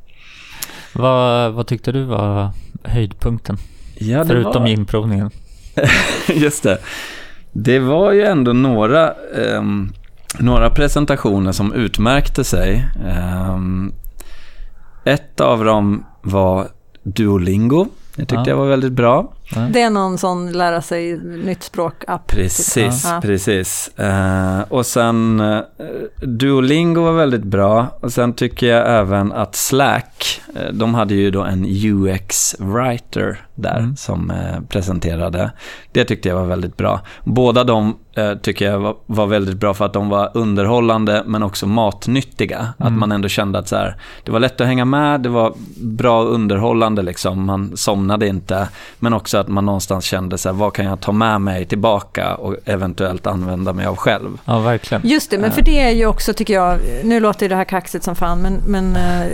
Vad, 0.94 1.52
vad 1.52 1.66
tyckte 1.66 1.92
du 1.92 2.02
var 2.04 2.50
höjdpunkten? 2.84 3.56
Ja, 3.98 4.18
det 4.18 4.26
Förutom 4.26 4.62
var... 4.62 4.68
ginprovningen. 4.68 5.30
Just 6.28 6.62
det. 6.62 6.78
Det 7.56 7.78
var 7.78 8.12
ju 8.12 8.22
ändå 8.22 8.52
några, 8.52 9.12
ehm, 9.12 9.92
några 10.38 10.70
presentationer 10.70 11.52
som 11.52 11.72
utmärkte 11.72 12.44
sig. 12.44 12.88
Ehm, 13.08 13.92
ett 15.04 15.40
av 15.40 15.64
dem 15.64 16.04
var 16.22 16.66
Duolingo. 17.02 17.86
Det 18.16 18.20
tyckte 18.22 18.34
Ja. 18.36 18.48
jag 18.48 18.56
var 18.56 18.66
väldigt 18.66 18.92
bra. 18.92 19.32
Det 19.70 19.80
är 19.82 19.90
någon 19.90 20.18
sån 20.18 20.52
lära 20.52 20.82
sig 20.82 21.18
nytt 21.18 21.62
språk-app. 21.62 22.26
Precis, 22.26 23.04
Ja. 23.04 23.20
precis. 23.22 23.98
Eh, 23.98 24.60
och 24.68 24.86
sen 24.86 25.40
eh, 25.40 25.60
Duolingo 26.22 27.00
var 27.02 27.12
väldigt 27.12 27.44
bra. 27.44 27.86
Och 28.00 28.12
sen 28.12 28.32
tycker 28.32 28.66
jag 28.66 28.98
även 29.00 29.32
att 29.32 29.54
Slack, 29.54 30.40
eh, 30.56 30.72
de 30.72 30.94
hade 30.94 31.14
ju 31.14 31.30
då 31.30 31.42
en 31.42 31.64
UX-writer 31.66 33.36
där 33.54 33.78
Mm. 33.78 33.96
som 33.96 34.30
eh, 34.30 34.60
presenterade. 34.68 35.50
Det 35.92 36.04
tyckte 36.04 36.28
jag 36.28 36.36
var 36.36 36.44
väldigt 36.44 36.76
bra. 36.76 37.00
Båda 37.24 37.64
de 37.64 37.96
eh, 38.16 38.34
tycker 38.34 38.70
jag 38.70 38.78
var, 38.78 38.96
var 39.06 39.26
väldigt 39.26 39.56
bra 39.56 39.74
för 39.74 39.84
att 39.84 39.92
de 39.92 40.08
var 40.08 40.30
underhållande 40.34 41.22
men 41.26 41.42
också 41.42 41.66
matnyttiga. 41.66 42.58
Att 42.78 42.86
Mm. 42.86 43.00
man 43.00 43.12
ändå 43.12 43.28
kände 43.28 43.58
att 43.58 43.68
så 43.68 43.76
här, 43.76 43.96
det 44.24 44.32
var 44.32 44.40
lätt 44.40 44.60
att 44.60 44.66
hänga 44.66 44.84
med, 44.84 45.20
det 45.20 45.28
var 45.28 45.52
bra 45.76 46.22
underhållande 46.22 47.02
liksom. 47.02 47.44
Man 47.44 47.76
somnade 47.76 48.26
inte. 48.28 48.68
Men 48.98 49.12
också 49.14 49.38
att 49.38 49.48
man 49.48 49.66
någonstans 49.66 50.04
kände 50.04 50.38
så 50.38 50.48
här, 50.48 50.56
vad 50.56 50.72
kan 50.72 50.84
jag 50.84 51.00
ta 51.00 51.12
med 51.12 51.40
mig 51.40 51.64
tillbaka 51.64 52.34
och 52.34 52.56
eventuellt 52.64 53.26
använda 53.26 53.72
mig 53.72 53.86
av 53.86 53.96
själv. 53.96 54.38
Ja, 54.44 54.58
verkligen. 54.60 55.08
Just 55.08 55.30
det, 55.30 55.38
men 55.38 55.52
för 55.52 55.62
det 55.62 55.80
är 55.80 55.90
ju 55.90 56.06
också 56.06 56.32
tycker 56.32 56.54
jag, 56.54 56.78
nu 57.04 57.20
låter 57.20 57.48
det 57.48 57.56
här 57.56 57.64
kaxigt 57.64 58.04
som 58.04 58.16
fan, 58.16 58.42
men, 58.42 58.60
men 58.66 58.96
eh, 58.96 59.26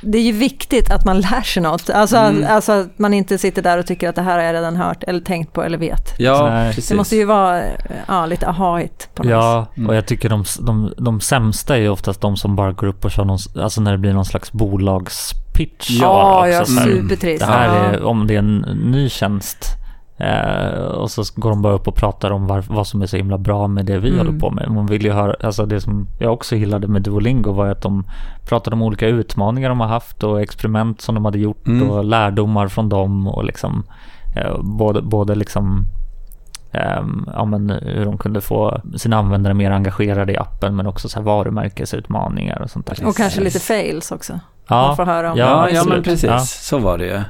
det 0.00 0.18
är 0.18 0.22
ju 0.22 0.32
viktigt 0.32 0.90
att 0.90 1.04
man 1.04 1.20
lär 1.20 1.42
sig 1.42 1.62
något. 1.62 1.90
Alltså, 1.90 2.16
Mm. 2.16 2.44
alltså 2.48 2.72
att 2.72 2.98
man 2.98 3.07
inte 3.14 3.38
sitter 3.38 3.62
där 3.62 3.78
och 3.78 3.86
tycker 3.86 4.08
att 4.08 4.14
det 4.14 4.22
här 4.22 4.38
har 4.38 4.44
jag 4.44 4.54
redan 4.54 4.76
hört 4.76 5.04
eller 5.04 5.20
tänkt 5.20 5.52
på 5.52 5.62
eller 5.62 5.78
vet. 5.78 6.14
Ja, 6.18 6.48
Nej. 6.50 6.74
Det 6.88 6.94
måste 6.94 7.16
ju 7.16 7.24
vara 7.24 7.62
ja, 8.08 8.26
lite 8.26 8.46
ahait 8.46 9.08
på 9.14 9.22
något. 9.22 9.30
Ja, 9.30 9.66
Mm. 9.76 9.88
och 9.90 9.96
jag 9.96 10.06
tycker 10.06 10.28
de, 10.28 10.44
de, 10.60 10.94
de 10.98 11.20
sämsta 11.20 11.76
är 11.76 11.80
ju 11.80 11.88
oftast 11.88 12.20
de 12.20 12.36
som 12.36 12.56
bara 12.56 12.72
går 12.72 12.86
upp 12.86 13.04
och 13.04 13.10
kör 13.10 13.24
någon, 13.24 13.38
alltså 13.62 13.80
när 13.80 13.92
det 13.92 13.98
blir 13.98 14.12
någon 14.12 14.24
slags 14.24 14.52
bolagspitch. 14.52 15.90
Ja, 16.00 16.48
ja, 16.48 16.64
supertrist. 16.64 17.40
Det 17.40 17.52
här 17.52 17.68
är, 17.92 18.02
om 18.02 18.26
det 18.26 18.34
är 18.34 18.38
en 18.38 18.56
ny 18.84 19.08
tjänst 19.08 19.77
eh, 20.18 20.78
och 20.80 21.10
så 21.10 21.22
går 21.34 21.50
de 21.50 21.62
bara 21.62 21.72
upp 21.72 21.88
och 21.88 21.94
pratar 21.94 22.30
om 22.30 22.46
var, 22.46 22.64
vad 22.68 22.86
som 22.86 23.02
är 23.02 23.06
så 23.06 23.16
himla 23.16 23.38
bra 23.38 23.68
med 23.68 23.84
det 23.86 23.98
vi 23.98 24.08
Mm. 24.08 24.18
håller 24.26 24.38
på 24.38 24.50
med. 24.50 24.70
Man 24.70 24.86
vill 24.86 25.04
ju 25.04 25.12
höra, 25.12 25.34
alltså 25.42 25.66
det 25.66 25.80
som 25.80 26.06
jag 26.18 26.32
också 26.32 26.56
gillade 26.56 26.88
med 26.88 27.02
Duolingo 27.02 27.52
var 27.52 27.66
att 27.68 27.82
de 27.82 28.04
pratade 28.48 28.74
om 28.74 28.82
olika 28.82 29.06
utmaningar 29.06 29.68
de 29.68 29.80
har 29.80 29.88
haft 29.88 30.22
och 30.24 30.40
experiment 30.42 31.00
som 31.00 31.14
de 31.14 31.24
hade 31.24 31.38
gjort 31.38 31.66
Mm. 31.66 31.90
och 31.90 32.04
lärdomar 32.04 32.68
från 32.68 32.88
dem 32.88 33.28
och 33.28 33.44
liksom 33.44 33.84
eh, 34.36 34.58
både, 34.60 35.02
både 35.02 35.34
liksom 35.34 35.84
ehm, 36.72 37.28
ja, 37.34 37.44
men 37.44 37.70
hur 37.70 38.04
de 38.04 38.18
kunde 38.18 38.40
få 38.40 38.80
sina 38.96 39.16
användare 39.16 39.54
mer 39.54 39.70
engagerade 39.70 40.32
i 40.32 40.36
appen 40.36 40.76
men 40.76 40.86
också 40.86 41.08
så 41.08 41.18
här 41.18 41.24
varumärkesutmaningar 41.26 42.62
och 42.62 42.70
sånt 42.70 42.86
där. 42.86 43.06
Och 43.06 43.16
kanske 43.16 43.40
lite 43.40 43.60
fails 43.60 44.12
också. 44.12 44.40
Ja, 44.68 44.86
Man 44.86 44.96
får 44.96 45.04
höra 45.04 45.32
om 45.32 45.38
Ja, 45.38 45.68
Ja, 45.68 45.74
ja 45.74 45.84
men 45.88 46.02
precis. 46.02 46.24
Ja. 46.30 46.38
Så 46.38 46.78
var 46.78 46.98
det 46.98 47.04
ju. 47.06 47.20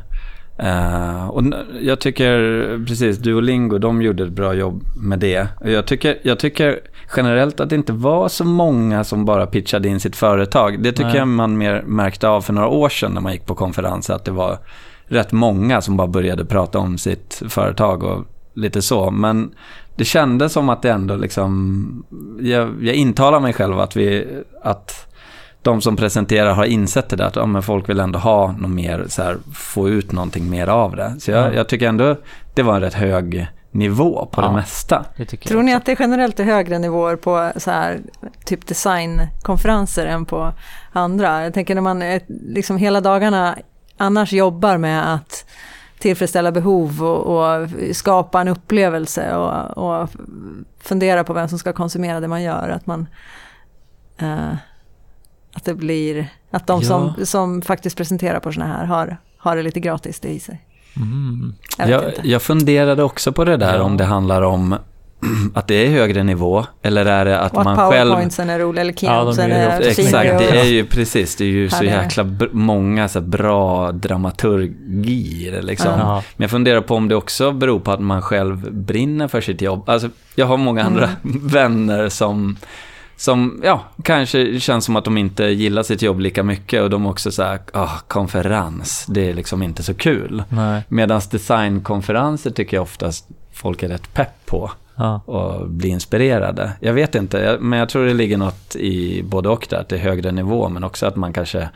Eh, 0.59 1.29
och 1.29 1.43
jag 1.81 2.01
tycker, 2.01 2.87
precis, 2.87 3.19
Duolingo, 3.19 3.79
de 3.79 4.03
gjorde 4.03 4.23
ett 4.23 4.33
bra 4.33 4.55
jobb 4.55 4.83
med 4.97 5.19
det. 5.19 5.49
Jag 5.65 5.87
tycker, 5.87 6.19
jag 6.23 6.39
tycker 6.39 6.81
generellt 7.17 7.61
att 7.61 7.71
det 7.71 7.77
inte 7.77 7.93
var 7.93 8.29
så 8.29 8.45
många 8.45 9.05
som 9.05 9.25
bara 9.25 9.47
pitchade 9.47 9.89
in 9.89 10.01
sitt 10.01 10.17
företag. 10.17 10.83
Det 10.83 10.93
tycker 10.93 11.09
Nej. 11.09 11.17
jag 11.17 11.29
man 11.29 11.59
mer 11.59 11.83
märkte 11.83 12.29
av 12.29 12.41
för 12.41 12.53
några 12.53 12.69
år 12.69 12.89
sedan 12.89 13.13
när 13.13 13.21
man 13.21 13.33
gick 13.33 13.47
på 13.47 13.55
konferenser, 13.55 14.15
att 14.15 14.25
det 14.25 14.31
var 14.31 14.59
rätt 15.07 15.33
många 15.33 15.81
som 15.81 15.97
bara 15.97 16.09
började 16.09 16.45
prata 16.45 16.79
om 16.79 16.99
sitt 16.99 17.43
företag 17.49 18.03
och 18.03 18.25
lite 18.55 18.83
så. 18.83 19.11
Men 19.11 19.51
det 19.97 20.05
kändes 20.05 20.53
som 20.53 20.69
att 20.69 20.83
det 20.83 20.91
ändå 20.91 21.17
liksom, 21.17 22.05
jag, 22.41 22.85
jag 22.85 22.95
intalar 22.95 23.41
mig 23.41 23.53
själv 23.53 23.81
att 23.81 23.97
vi, 23.97 24.27
att 24.63 25.08
de 25.63 25.81
som 25.81 25.97
presenterar 25.97 26.53
har 26.55 26.65
insett 26.65 27.09
det 27.09 27.17
där, 27.17 27.25
att 27.25 27.37
ja, 27.37 27.47
men 27.47 27.63
folk 27.63 27.89
vill 27.89 28.01
ändå 28.01 28.19
ha 28.19 28.53
något 28.53 28.71
mer, 28.71 29.05
så 29.09 29.23
här, 29.23 29.37
få 29.55 29.89
ut 29.89 30.13
någonting 30.13 30.51
mer 30.51 30.67
av 30.67 30.97
det. 30.97 31.17
Så 31.21 31.31
jag, 31.31 31.47
Ja. 31.47 31.53
jag 31.55 31.69
tycker 31.69 31.89
ändå 31.89 32.17
det 32.55 32.63
var 32.63 32.75
en 32.75 32.81
rätt 32.81 32.95
hög 32.95 33.47
nivå 33.71 34.27
på 34.33 34.43
Ja. 34.43 34.47
det 34.49 34.55
mesta. 34.55 35.05
Det 35.17 35.25
Tror 35.27 35.63
ni 35.63 35.75
att 35.75 35.87
det 35.87 35.97
generellt 35.99 36.41
är 36.41 36.45
högre 36.45 36.79
nivåer 36.79 37.17
på 37.17 37.53
så 37.57 37.71
här, 37.71 38.01
typ 38.45 38.67
designkonferenser 38.67 40.07
än 40.07 40.25
på 40.25 40.53
andra? 40.93 41.45
Jag 41.45 41.55
tänker 41.55 41.75
när 41.75 41.83
man 41.83 42.03
liksom 42.29 42.77
hela 42.77 43.01
dagarna 43.01 43.59
annars 43.97 44.33
jobbar 44.33 44.77
med 44.79 45.15
att 45.15 45.45
tillfredsställa 45.99 46.53
behov 46.53 47.03
och, 47.05 47.37
och 47.37 47.69
skapa 47.93 48.41
en 48.41 48.49
upplevelse 48.49 49.35
och, 49.37 49.79
och 50.03 50.09
fundera 50.81 51.25
på 51.25 51.33
vem 51.33 51.49
som 51.49 51.59
ska 51.59 51.73
konsumera 51.73 52.21
det 52.21 52.29
man 52.29 52.43
gör. 52.43 52.69
Att 52.69 52.87
man 52.87 53.07
eh, 54.19 54.53
att 55.59 55.65
det 55.65 55.75
blir 55.75 56.29
att 56.51 56.67
de 56.67 56.81
Ja. 56.83 56.87
som, 56.89 57.27
som 57.27 57.63
faktiskt 57.63 57.97
presenterar 57.97 58.41
på 58.41 58.53
sådana 58.53 58.73
här 58.73 58.85
har, 58.85 59.17
har 59.39 59.57
det 59.57 59.63
lite 59.63 59.81
gratis 59.81 60.21
det 60.21 60.29
i 60.29 60.41
sig. 60.41 60.63
Mm. 60.97 61.55
Jag 61.79 61.91
Jag, 61.91 62.03
jag 62.23 62.43
funderade 62.43 63.03
också 63.03 63.33
på 63.33 63.45
det 63.45 63.57
där 63.57 63.77
Ja. 63.77 63.83
om 63.83 63.97
det 63.97 64.05
handlar 64.05 64.43
om 64.43 64.77
att 65.55 65.67
det 65.67 65.75
är 65.75 65.91
högre 65.91 66.23
nivå 66.25 66.65
eller 66.83 67.07
är 67.07 67.25
det 67.25 67.41
att 67.41 67.57
att 67.57 67.65
man 67.65 67.77
själv... 67.77 68.09
powerpointsen 68.11 68.51
är 68.51 68.59
roliga 68.59 68.81
eller 68.81 68.95
Ja, 69.01 69.25
de 69.25 69.35
keynotesen 69.37 69.51
är 69.53 69.81
ju 69.81 69.89
är 69.89 69.95
fina 69.95 70.25
Exakt, 70.25 70.39
det 70.53 70.61
är 70.61 70.65
ju 70.65 70.85
precis, 70.85 71.37
det 71.37 71.45
är 71.45 71.49
ju 71.49 71.71
så 71.71 71.85
jäkla 71.85 72.27
många 72.53 73.09
så 73.09 73.21
bra 73.21 73.93
dramaturgier 73.93 75.63
liksom. 75.63 75.91
Ja. 75.93 75.99
Ja. 75.99 76.23
Men 76.37 76.45
jag 76.45 76.51
funderar 76.51 76.81
på 76.81 76.95
om 76.95 77.09
det 77.09 77.15
också 77.15 77.53
beror 77.53 77.81
på 77.81 77.93
att 77.93 78.01
man 78.01 78.23
själv 78.23 78.73
brinner 78.73 79.29
för 79.29 79.41
sitt 79.41 79.63
jobb. 79.63 79.89
Alltså, 79.89 80.09
jag 80.35 80.47
har 80.47 80.57
många 80.57 80.83
andra 80.85 81.05
Mm. 81.25 81.49
vänner 81.49 82.09
som, 82.09 82.57
som, 83.19 83.61
ja, 83.65 83.85
kanske 84.03 84.61
känns 84.61 84.85
som 84.85 84.97
att 84.97 85.05
de 85.05 85.19
inte 85.19 85.45
gillar 85.45 85.83
sitt 85.83 86.03
jobb 86.03 86.21
lika 86.21 86.43
mycket 86.43 86.83
och 86.83 86.91
de 86.91 87.07
också 87.07 87.31
så 87.31 87.43
här, 87.43 87.59
ah, 87.73 87.99
konferens, 88.09 89.07
det 89.09 89.29
är 89.29 89.35
liksom 89.35 89.63
inte 89.63 89.83
så 89.83 89.95
kul. 89.95 90.43
Medan 90.89 91.21
designkonferenser 91.31 92.51
tycker 92.51 92.77
jag 92.77 92.83
oftast 92.83 93.29
folk 93.53 93.83
är 93.83 93.89
rätt 93.89 94.15
pepp 94.15 94.47
på 94.47 94.71
Ja. 95.01 95.21
och 95.25 95.69
bli 95.69 95.89
inspirerade. 95.89 96.73
Jag 96.81 96.93
vet 96.93 97.15
inte, 97.15 97.57
men 97.61 97.79
jag 97.79 97.89
tror 97.89 98.05
det 98.07 98.15
ligger 98.15 98.37
något 98.37 98.77
i 98.77 99.23
både 99.23 99.49
och 99.49 99.67
där, 99.71 99.79
att 99.79 99.89
det 99.89 99.97
är 99.97 100.01
högre 100.01 100.33
nivå, 100.33 100.69
men 100.69 100.85
också 100.85 101.07
att 101.07 101.17
man 101.17 101.33
kanske 101.33 101.69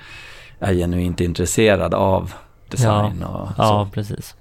är 0.59 0.75
genuint 0.75 1.21
intresserad 1.21 1.95
av 1.95 2.33
design 2.69 3.23
och 3.23 3.49
så. 3.49 3.53
ja, 3.59 3.89
precis. 3.93 4.35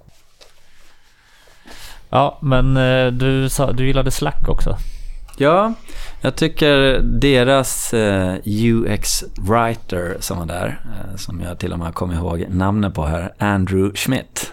Ja, 2.10 2.38
men 2.42 2.76
eh, 2.76 3.06
du, 3.06 3.48
sa, 3.48 3.72
du 3.72 3.86
gillade 3.86 4.10
Slack 4.10 4.48
också. 4.48 4.76
Ja, 5.42 5.72
jag 6.20 6.36
tycker 6.36 6.98
deras 7.02 7.94
eh, 7.94 8.34
UX-writer 8.44 10.16
som 10.20 10.38
var 10.38 10.46
där, 10.46 10.80
eh, 10.84 11.16
som 11.16 11.40
jag 11.40 11.58
till 11.58 11.72
och 11.72 11.78
med 11.78 11.94
kommer 11.94 12.14
ihåg 12.14 12.46
namnet 12.48 12.94
på 12.94 13.04
här, 13.04 13.34
Andrew 13.38 13.96
Schmidt. 13.96 14.52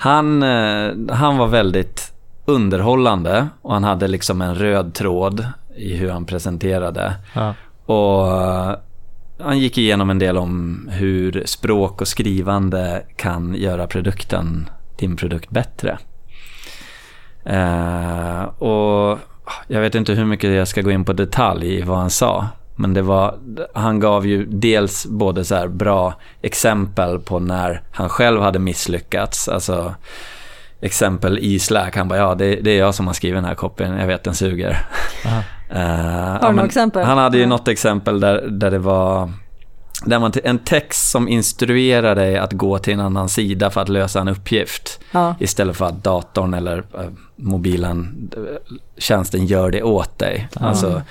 Han, 0.00 0.42
eh, 0.42 0.92
han 1.10 1.38
var 1.38 1.46
väldigt 1.46 2.12
underhållande 2.44 3.48
och 3.62 3.72
han 3.72 3.84
hade 3.84 4.08
liksom 4.08 4.40
en 4.40 4.54
röd 4.54 4.94
tråd 4.94 5.46
i 5.76 5.96
hur 5.96 6.10
han 6.10 6.24
presenterade. 6.24 7.14
Ja. 7.34 7.54
Och 7.86 8.26
han 9.38 9.58
gick 9.58 9.78
igenom 9.78 10.10
en 10.10 10.18
del 10.18 10.36
om 10.36 10.88
hur 10.92 11.42
språk 11.46 12.00
och 12.00 12.08
skrivande 12.08 13.02
kan 13.16 13.54
göra 13.54 13.86
produkten, 13.86 14.68
din 14.98 15.16
produkt 15.16 15.50
bättre. 15.50 15.98
Eh, 17.44 18.42
och 18.42 19.18
jag 19.66 19.80
vet 19.80 19.94
inte 19.94 20.12
hur 20.12 20.24
mycket 20.24 20.50
jag 20.50 20.68
ska 20.68 20.80
gå 20.82 20.90
in 20.90 21.04
på 21.04 21.12
detalj 21.12 21.74
i 21.78 21.82
vad 21.82 21.98
han 21.98 22.10
sa. 22.10 22.48
Men 22.76 22.94
det 22.94 23.02
var, 23.02 23.34
han 23.74 24.00
gav 24.00 24.26
ju 24.26 24.44
dels 24.46 25.06
både 25.06 25.44
så 25.44 25.54
här 25.54 25.68
bra 25.68 26.14
exempel 26.42 27.18
på 27.18 27.38
när 27.38 27.82
han 27.92 28.08
själv 28.08 28.40
hade 28.42 28.58
misslyckats. 28.58 29.48
Alltså 29.48 29.94
exempel 30.80 31.38
i 31.38 31.58
Slack. 31.58 31.96
Han 31.96 32.08
bara, 32.08 32.18
ja 32.18 32.34
det, 32.34 32.54
det 32.56 32.70
är 32.70 32.78
jag 32.78 32.94
som 32.94 33.06
har 33.06 33.14
skrivit 33.14 33.36
den 33.36 33.44
här 33.44 33.54
copyn, 33.54 33.92
jag 33.98 34.06
vet 34.06 34.24
den 34.24 34.34
suger. 34.34 34.86
Eh, 35.70 35.80
Har 35.80 36.28
ja, 36.32 36.38
du 36.40 36.46
men 36.46 36.56
något 36.56 36.64
exempel? 36.64 37.04
Han 37.04 37.18
hade 37.18 37.36
ju 37.36 37.42
Ja. 37.42 37.48
något 37.48 37.68
exempel 37.68 38.20
där, 38.20 38.46
där 38.48 38.70
det 38.70 38.78
var 38.78 39.30
där 40.06 40.18
man, 40.18 40.32
en 40.44 40.58
text 40.58 41.10
som 41.10 41.28
instruerar 41.28 42.14
dig 42.14 42.38
att 42.38 42.52
gå 42.52 42.78
till 42.78 42.92
en 42.92 43.00
annan 43.00 43.28
sida 43.28 43.70
för 43.70 43.80
att 43.80 43.88
lösa 43.88 44.20
en 44.20 44.28
uppgift. 44.28 45.00
Ja. 45.12 45.34
Istället 45.40 45.76
för 45.76 45.84
att 45.84 46.04
datorn 46.04 46.54
eller 46.54 46.78
eh, 46.78 47.00
mobilen, 47.36 48.30
eh, 48.36 48.72
tjänsten 48.98 49.46
gör 49.46 49.70
det 49.70 49.82
åt 49.82 50.18
dig. 50.18 50.48
Ja. 50.52 50.66
Alltså, 50.66 51.02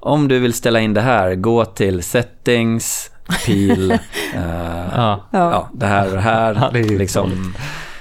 om 0.00 0.28
du 0.28 0.38
vill 0.38 0.52
ställa 0.52 0.80
in 0.80 0.94
det 0.94 1.00
här, 1.00 1.34
gå 1.34 1.64
till 1.64 2.02
settings, 2.02 3.10
pil, 3.46 3.90
eh, 4.34 4.86
Ja. 4.94 5.20
ja. 5.30 5.70
det 5.72 5.86
här 5.86 6.06
och 6.06 6.12
det 6.12 6.20
här. 6.20 6.54
Ja, 6.60 6.70
det 6.72 6.82
liksom, 6.82 7.54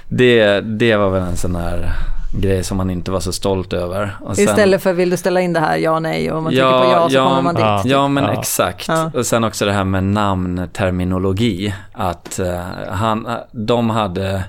det, 0.08 0.62
det 0.62 0.96
var 0.96 1.10
väl 1.10 1.24
en 1.24 1.38
sån 1.38 1.56
här 1.56 1.92
grej 2.34 2.64
som 2.64 2.78
man 2.78 2.90
inte 2.90 3.12
var 3.12 3.20
så 3.20 3.34
stolt 3.34 3.74
över. 3.74 4.16
Och 4.22 4.36
sen- 4.36 4.46
Istället 4.46 4.84
för 4.84 4.94
vill 4.94 5.10
du 5.10 5.18
ställa 5.18 5.42
in 5.42 5.54
det 5.54 5.60
här, 5.60 5.78
ja 5.78 6.00
nej, 6.00 6.32
och 6.32 6.38
om 6.38 6.44
man 6.44 6.52
trycker 6.54 6.70
på 6.72 6.86
ja 6.92 7.10
så 7.10 7.18
kommer 7.30 7.42
man 7.42 7.56
dit. 7.56 7.64
ja. 7.64 7.82
Ja, 7.86 8.08
men 8.08 8.24
Ja. 8.24 8.32
exakt. 8.40 8.88
Ja. 8.88 9.12
Och 9.16 9.26
sen 9.26 9.44
också 9.44 9.66
det 9.66 9.74
här 9.74 9.84
med 9.84 10.04
namnterminologi. 10.04 11.74
Att 11.94 12.40
eh, 12.40 12.62
han, 12.92 13.28
de 13.52 13.90
hade 13.90 14.44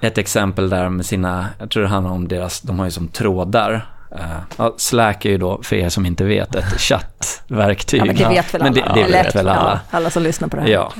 ett 0.00 0.18
exempel 0.18 0.70
där 0.70 0.88
med 0.88 1.06
sina, 1.06 1.46
jag 1.58 1.70
tror 1.70 1.82
det 1.82 1.88
handlar 1.88 2.12
om 2.12 2.28
deras, 2.28 2.60
de 2.60 2.78
har 2.78 2.86
ju 2.86 2.90
som 2.92 3.08
trådar. 3.08 3.86
Ja, 4.56 4.74
Slack 4.76 5.24
är 5.24 5.30
ju 5.30 5.38
då, 5.38 5.60
för 5.62 5.76
er 5.76 5.88
som 5.88 6.06
inte 6.06 6.24
vet, 6.24 6.54
ett 6.54 6.80
chattverktyg. 6.80 8.00
Ja, 8.00 8.04
men 8.04 8.16
det 8.16 8.28
vet 8.28 8.54
väl 8.54 8.62
alla? 8.62 8.70
Men 8.72 8.74
det, 8.94 9.02
det 9.02 9.12
vet 9.12 9.34
väl 9.34 9.48
alla. 9.48 9.80
Ja, 9.90 9.98
alla 9.98 10.10
som 10.10 10.22
lyssnar 10.22 10.48
på 10.48 10.56
det 10.56 10.62
här. 10.62 10.68
Ja. 10.68 10.92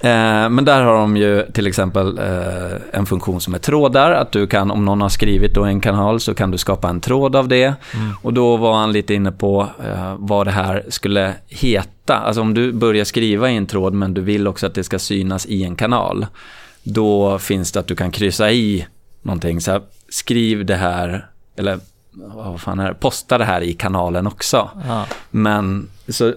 Eh, 0.00 0.48
men 0.48 0.64
där 0.64 0.82
har 0.82 0.94
de 0.94 1.16
ju 1.16 1.46
till 1.52 1.66
exempel 1.66 2.18
eh, 2.18 2.78
en 2.92 3.06
funktion 3.06 3.40
som 3.40 3.54
är 3.54 3.58
trådar. 3.58 4.12
Att 4.12 4.32
du 4.32 4.46
kan, 4.46 4.70
om 4.70 4.84
någon 4.84 5.00
har 5.00 5.08
skrivit 5.08 5.54
då 5.54 5.64
en 5.64 5.80
kanal 5.80 6.20
så 6.20 6.34
kan 6.34 6.50
du 6.50 6.58
skapa 6.58 6.88
en 6.88 7.00
tråd 7.00 7.36
av 7.36 7.48
det. 7.48 7.64
Mm. 7.64 8.12
Och 8.22 8.34
då 8.34 8.56
var 8.56 8.74
han 8.74 8.92
lite 8.92 9.14
inne 9.14 9.32
på 9.32 9.68
eh, 9.84 10.14
vad 10.18 10.46
det 10.46 10.50
här 10.50 10.84
skulle 10.88 11.34
heta. 11.46 12.16
Alltså 12.16 12.40
om 12.40 12.54
du 12.54 12.72
börjar 12.72 13.04
skriva 13.04 13.50
i 13.50 13.56
en 13.56 13.66
tråd 13.66 13.94
men 13.94 14.14
du 14.14 14.20
vill 14.20 14.48
också 14.48 14.66
att 14.66 14.74
det 14.74 14.84
ska 14.84 14.98
synas 14.98 15.46
i 15.46 15.64
en 15.64 15.76
kanal. 15.76 16.26
Då 16.82 17.38
finns 17.38 17.72
det 17.72 17.80
att 17.80 17.86
du 17.86 17.96
kan 17.96 18.10
kryssa 18.10 18.50
i 18.50 18.86
någonting. 19.22 19.60
Så 19.60 19.70
här, 19.70 19.82
skriv 20.08 20.66
det 20.66 20.76
här, 20.76 21.26
eller 21.56 21.78
vad 22.12 22.60
fan 22.60 22.78
är 22.78 22.88
det? 22.88 22.94
Posta 22.94 23.38
det 23.38 23.44
här 23.44 23.60
i 23.60 23.72
kanalen 23.72 24.26
också. 24.26 24.70
Ja. 24.88 25.06
Men 25.30 25.88
så 26.08 26.32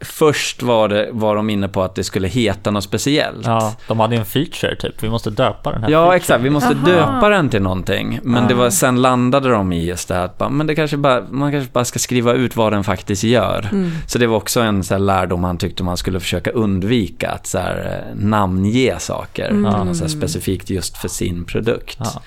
först 0.00 0.62
var, 0.62 0.88
det, 0.88 1.08
var 1.12 1.36
de 1.36 1.50
inne 1.50 1.68
på 1.68 1.82
att 1.82 1.94
det 1.94 2.04
skulle 2.04 2.28
heta 2.28 2.70
något 2.70 2.84
speciellt. 2.84 3.46
ja, 3.46 3.74
de 3.88 4.00
hade 4.00 4.14
ju 4.14 4.18
en 4.18 4.26
feature 4.26 4.76
typ. 4.76 5.02
Vi 5.02 5.08
måste 5.08 5.30
döpa 5.30 5.72
den 5.72 5.82
här 5.82 5.90
Ja, 5.90 5.98
featuren. 5.98 6.16
exakt. 6.16 6.44
Vi 6.44 6.50
måste 6.50 6.68
Aha. 6.74 6.86
döpa 6.86 7.28
den 7.28 7.48
till 7.48 7.62
någonting. 7.62 8.20
Men 8.22 8.48
det 8.48 8.54
var, 8.54 8.70
sen 8.70 9.02
landade 9.02 9.48
de 9.48 9.72
i 9.72 9.84
just 9.84 10.08
det 10.08 10.14
här 10.14 10.24
att 10.24 10.52
men 10.52 10.66
det 10.66 10.74
kanske 10.74 10.96
bara, 10.96 11.24
man 11.30 11.52
kanske 11.52 11.72
bara 11.72 11.84
ska 11.84 11.98
skriva 11.98 12.32
ut 12.32 12.56
vad 12.56 12.72
den 12.72 12.84
faktiskt 12.84 13.24
gör. 13.24 13.68
Mm. 13.72 13.90
Så 14.06 14.18
det 14.18 14.26
var 14.26 14.36
också 14.36 14.60
en 14.60 14.84
så 14.84 14.94
här 14.94 14.98
lärdom 14.98 15.44
han 15.44 15.58
tyckte 15.58 15.82
man 15.82 15.96
skulle 15.96 16.20
försöka 16.20 16.50
undvika. 16.50 17.30
Att 17.30 17.46
så 17.46 17.58
här, 17.58 18.04
eh, 18.08 18.24
namnge 18.24 18.94
saker. 18.98 19.48
Mm. 19.50 19.72
till 19.74 19.84
något 19.84 19.96
Så 19.96 20.04
här 20.04 20.08
specifikt 20.10 20.70
just 20.70 20.96
för 20.96 21.08
sin 21.08 21.44
produkt. 21.44 21.98
Ja. 21.98 22.22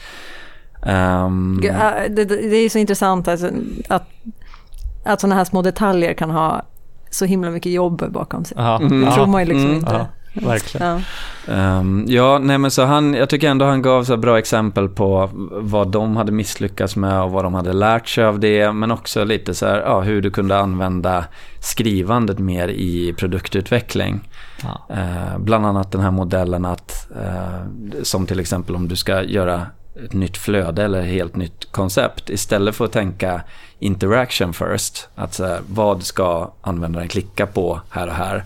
Det, 2.10 2.26
det 2.26 2.26
det 2.26 2.56
är 2.56 2.70
så 2.70 2.78
intressant 2.78 3.28
alltså, 3.28 3.50
att, 3.90 4.10
att 5.06 5.22
sådana 5.22 5.36
här 5.36 5.44
små 5.46 5.62
detaljer 5.62 6.14
kan 6.14 6.30
ha 6.32 6.66
så 7.10 7.26
himla 7.26 7.50
mycket 7.52 7.72
jobb 7.72 8.12
bakom 8.12 8.46
sig. 8.46 8.58
Mm. 8.58 9.06
Det 9.06 9.12
tror 9.12 9.26
man 9.28 9.42
ju 9.42 9.48
liksom 9.48 9.66
Mm. 9.66 9.78
inte. 9.80 10.08
Ja, 10.34 10.48
verkligen. 10.48 10.88
Ja. 11.48 11.54
Ehm, 11.54 12.06
ja, 12.08 12.40
nej 12.40 12.58
men 12.58 12.72
så 12.72 12.86
han, 12.86 13.14
jag 13.14 13.30
tycker 13.30 13.50
ändå 13.50 13.66
han 13.66 13.82
gav 13.82 14.04
så 14.04 14.18
bra 14.18 14.40
exempel 14.40 14.90
på 14.90 15.30
vad 15.52 15.88
de 15.92 16.18
hade 16.18 16.32
misslyckats 16.32 16.96
med 16.96 17.22
och 17.22 17.32
vad 17.32 17.46
de 17.46 17.54
hade 17.54 17.74
lärt 17.74 18.08
sig 18.08 18.24
av 18.26 18.40
det. 18.40 18.72
Men 18.72 18.92
också 18.92 19.24
lite 19.24 19.54
så 19.54 19.66
här, 19.66 19.80
ja, 19.80 20.02
hur 20.02 20.22
du 20.22 20.32
kunde 20.32 20.60
använda 20.60 21.26
skrivandet 21.60 22.40
mer 22.40 22.68
i 22.68 23.14
produktutveckling. 23.18 24.20
Ja. 24.64 24.96
Eh, 24.96 25.38
bland 25.40 25.66
annat 25.66 25.92
den 25.92 26.02
här 26.02 26.12
modellen 26.12 26.66
att, 26.66 27.08
eh, 27.16 27.66
som 28.04 28.26
till 28.26 28.40
exempel 28.40 28.76
om 28.76 28.88
du 28.88 28.96
ska 28.96 29.24
göra 29.24 29.66
ett 30.06 30.14
nytt 30.14 30.38
flöde 30.38 30.84
eller 30.84 31.00
ett 31.02 31.08
helt 31.08 31.36
nytt 31.36 31.72
koncept. 31.72 32.30
Istället 32.30 32.76
för 32.76 32.86
att 32.86 32.92
tänka 32.92 33.42
interaction 33.80 34.54
first, 34.54 35.10
att 35.16 35.34
så 35.34 35.46
här, 35.46 35.62
vad 35.68 36.04
ska 36.04 36.52
användaren 36.62 37.08
klicka 37.08 37.46
på 37.46 37.82
här 37.90 38.08
och 38.08 38.14
här, 38.14 38.44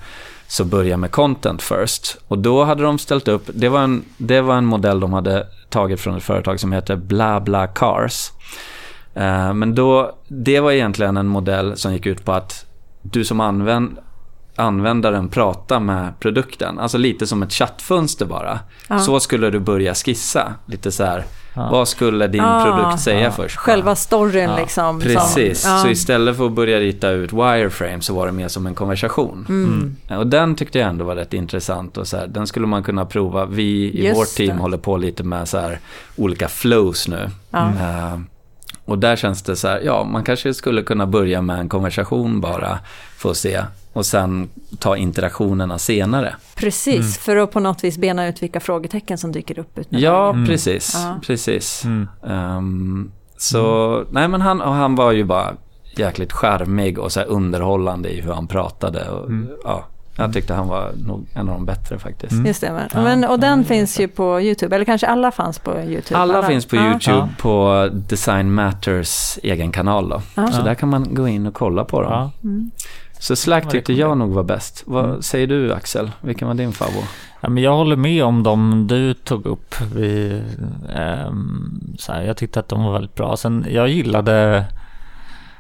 så 0.48 0.66
börja 0.66 0.98
med 0.98 1.12
content 1.12 1.62
first. 1.62 2.18
Och 2.28 2.38
då 2.38 2.64
hade 2.64 2.84
de 2.84 3.00
ställt 3.00 3.28
upp, 3.28 3.50
det 3.54 3.70
var 3.70 3.80
en, 3.80 4.04
det 4.18 4.42
var 4.42 4.56
en 4.56 4.66
modell 4.66 5.00
de 5.00 5.14
hade 5.14 5.48
tagit 5.70 6.00
från 6.00 6.18
ett 6.18 6.24
företag 6.24 6.60
som 6.60 6.72
heter 6.72 6.96
BlaBla 6.96 7.68
Cars. 7.68 8.32
Eh, 9.14 9.54
men 9.54 9.76
då, 9.76 10.18
det 10.28 10.60
var 10.60 10.72
egentligen 10.72 11.18
en 11.18 11.28
modell 11.28 11.78
som 11.78 11.94
gick 11.94 12.06
ut 12.06 12.26
på 12.26 12.32
att 12.32 12.66
du 13.02 13.26
som 13.26 13.40
använd, 13.40 13.98
användaren 14.56 15.30
prata 15.30 15.80
med 15.80 16.20
produkten. 16.20 16.80
Alltså 16.80 16.98
lite 16.98 17.28
som 17.28 17.44
ett 17.44 17.54
chattfönster 17.54 18.26
bara. 18.26 18.60
Ja. 18.88 19.00
Så 19.00 19.20
skulle 19.20 19.50
du 19.50 19.60
börja 19.60 19.94
skissa. 19.94 20.54
Lite 20.66 20.92
så 20.92 21.04
här, 21.04 21.26
Ja. 21.56 21.70
vad 21.72 21.88
skulle 21.88 22.28
din 22.28 22.42
Ah. 22.44 22.64
produkt 22.66 23.00
säga 23.04 23.20
Ja. 23.22 23.32
först? 23.32 23.58
Själva 23.58 23.96
storyn 23.96 24.50
Ja, 24.50 24.58
liksom. 24.58 25.00
Precis, 25.00 25.62
Som, 25.62 25.72
ja. 25.72 25.78
så 25.80 25.88
istället 25.88 26.38
för 26.38 26.46
att 26.46 26.52
börja 26.52 26.80
rita 26.80 27.10
ut 27.10 27.34
wireframe 27.34 28.02
så 28.02 28.14
var 28.16 28.26
det 28.26 28.32
mer 28.32 28.48
som 28.48 28.68
en 28.68 28.76
konversation. 28.76 29.46
Mm. 29.50 29.96
Och 30.20 30.28
den 30.28 30.56
tyckte 30.56 30.80
jag 30.80 30.90
ändå 30.90 31.06
var 31.06 31.16
rätt 31.16 31.34
intressant 31.34 31.98
och 31.98 32.08
så 32.08 32.18
här, 32.18 32.28
den 32.28 32.48
skulle 32.48 32.68
man 32.68 32.84
kunna 32.84 33.06
prova. 33.06 33.46
Vi 33.46 33.64
i 33.64 34.06
Just 34.08 34.18
vårt 34.20 34.28
team 34.28 34.56
det. 34.56 34.62
håller 34.62 34.78
på 34.78 34.98
lite 34.98 35.24
med 35.24 35.48
så 35.48 35.58
här 35.58 35.80
olika 36.16 36.48
flows 36.48 37.08
nu. 37.08 37.30
Ja. 37.52 37.68
Eh, 37.70 38.20
och 38.86 38.98
där 39.00 39.16
känns 39.16 39.42
det 39.44 39.56
så 39.56 39.68
här, 39.68 39.82
ja 39.86 40.04
man 40.04 40.24
kanske 40.24 40.54
skulle 40.54 40.82
kunna 40.82 41.06
börja 41.08 41.42
med 41.42 41.60
en 41.60 41.70
konversation 41.70 42.42
bara 42.42 42.80
för 43.18 43.32
att 43.32 43.38
se 43.38 43.62
och 43.94 44.06
sen 44.06 44.50
ta 44.80 44.98
interaktionerna 44.98 45.78
senare. 45.78 46.36
Precis, 46.56 46.96
Mm. 47.00 47.12
för 47.12 47.36
att 47.38 47.52
på 47.52 47.60
något 47.60 47.84
vis 47.84 47.98
bena 47.98 48.28
ut 48.28 48.44
vilka 48.44 48.60
frågetecken 48.60 49.18
som 49.18 49.32
dyker 49.32 49.60
upp. 49.60 49.80
Ja. 49.90 50.30
Mm. 50.30 50.46
precis. 50.48 50.92
Ja. 50.96 51.16
precis. 51.26 51.84
Mm. 51.86 52.08
Ehm, 52.28 53.12
så, 53.38 54.06
nej 54.12 54.28
men 54.28 54.42
han, 54.42 54.62
och 54.62 54.74
han 54.74 54.96
var 54.96 55.12
ju 55.12 55.24
bara 55.24 55.54
jäkligt 55.98 56.34
charmig 56.34 57.00
och 57.00 57.12
så 57.12 57.20
här 57.20 57.28
underhållande 57.28 58.10
i 58.10 58.22
hur 58.22 58.32
han 58.34 58.48
pratade. 58.48 59.10
Och, 59.10 59.26
Mm. 59.30 59.50
ja, 59.64 59.86
jag 60.18 60.34
tyckte 60.34 60.54
han 60.54 60.68
var 60.68 60.92
nog 61.08 61.26
en 61.34 61.50
av 61.50 61.56
de 61.56 61.66
bättre 61.66 62.00
faktiskt. 62.00 62.32
Mm. 62.32 62.46
Just 62.46 62.62
det, 62.62 62.72
men, 62.72 62.90
Ja, 62.94 63.02
men, 63.04 63.24
och 63.24 63.40
den 63.40 63.60
ja, 63.60 63.66
finns 63.66 64.00
ju 64.00 64.08
på 64.08 64.42
YouTube, 64.42 64.76
eller 64.76 64.86
kanske 64.86 65.08
alla 65.08 65.32
fanns 65.32 65.60
på 65.60 65.72
YouTube? 65.82 66.20
Alla 66.20 66.44
finns 66.44 66.66
på. 66.66 66.76
YouTube 66.76 67.00
Ja. 67.18 67.30
på 67.38 67.90
Design 67.94 68.54
Matters 68.54 69.40
egen 69.44 69.72
kanal 69.72 70.10
då. 70.10 70.22
Ja. 70.36 70.48
Så 70.48 70.60
Ja. 70.60 70.64
där 70.64 70.76
kan 70.76 70.90
man 70.90 71.16
gå 71.16 71.28
in 71.28 71.48
och 71.48 71.54
kolla 71.54 71.86
på 71.86 72.02
dem. 72.02 72.30
Så 73.24 73.36
Slack 73.36 73.70
tyckte 73.70 73.94
jag 73.94 74.18
nog 74.18 74.32
var 74.34 74.44
bäst. 74.44 74.84
Vad 74.86 75.06
Mm. 75.06 75.22
säger 75.22 75.48
du 75.48 75.74
Axel? 75.74 76.12
Vilken 76.22 76.48
var 76.48 76.56
din 76.56 76.72
favorit? 76.72 77.10
Ja, 77.42 77.50
men 77.50 77.64
jag 77.64 77.76
håller 77.76 77.96
med 77.96 78.24
om 78.24 78.44
dem 78.44 78.88
du 78.88 79.14
tog 79.14 79.46
upp. 79.46 79.76
Vi, 79.96 80.42
ehm, 80.96 81.82
så 82.00 82.12
här, 82.14 82.22
jag 82.22 82.38
tyckte 82.38 82.60
att 82.60 82.70
de 82.70 82.84
var 82.84 82.94
väldigt 82.94 83.16
bra. 83.16 83.38
Sen 83.38 83.66
jag 83.70 83.90
gillade, 83.90 84.66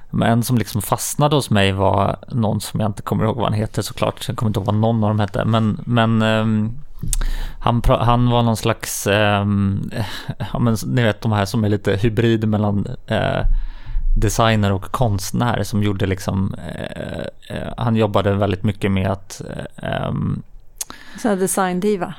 men 0.09 0.31
en 0.31 0.43
som 0.43 0.57
liksom 0.57 0.81
fastnade 0.81 1.35
hos 1.35 1.49
mig 1.49 1.71
var 1.71 2.15
någon 2.31 2.61
som 2.61 2.79
jag 2.79 2.89
inte 2.89 3.01
kommer 3.01 3.23
ihåg 3.23 3.35
vad 3.35 3.45
han 3.45 3.53
heter 3.53 3.81
såklart. 3.81 4.25
Jag 4.27 4.37
kommer 4.37 4.49
inte 4.49 4.59
ihåg 4.59 4.65
vad 4.65 4.75
någon 4.75 5.03
av 5.03 5.09
dem 5.09 5.19
hette. 5.19 5.45
Men, 5.45 5.79
men 5.85 6.21
ehm, 6.21 6.71
han, 7.59 7.81
han 7.99 8.29
var 8.29 8.43
någon 8.43 8.57
slags, 8.57 9.07
ehm, 9.07 9.91
ja, 10.53 10.59
men, 10.59 10.77
ni 10.87 11.03
vet 11.03 11.21
de 11.21 11.31
här 11.31 11.45
som 11.45 11.63
är 11.63 11.69
lite 11.69 11.95
hybrid 11.95 12.47
mellan 12.47 12.87
eh, 13.07 13.41
designer 14.15 14.71
och 14.71 14.83
konstnär 14.83 15.63
som 15.63 15.83
gjorde 15.83 16.05
liksom, 16.05 16.55
eh, 16.75 17.57
eh, 17.57 17.73
han 17.77 17.95
jobbade 17.95 18.33
väldigt 18.33 18.63
mycket 18.63 18.91
med 18.91 19.11
att 19.11 19.41
eh, 19.41 19.89
ehm, 19.89 20.43
Sån 21.21 21.39
design-diva. 21.39 22.13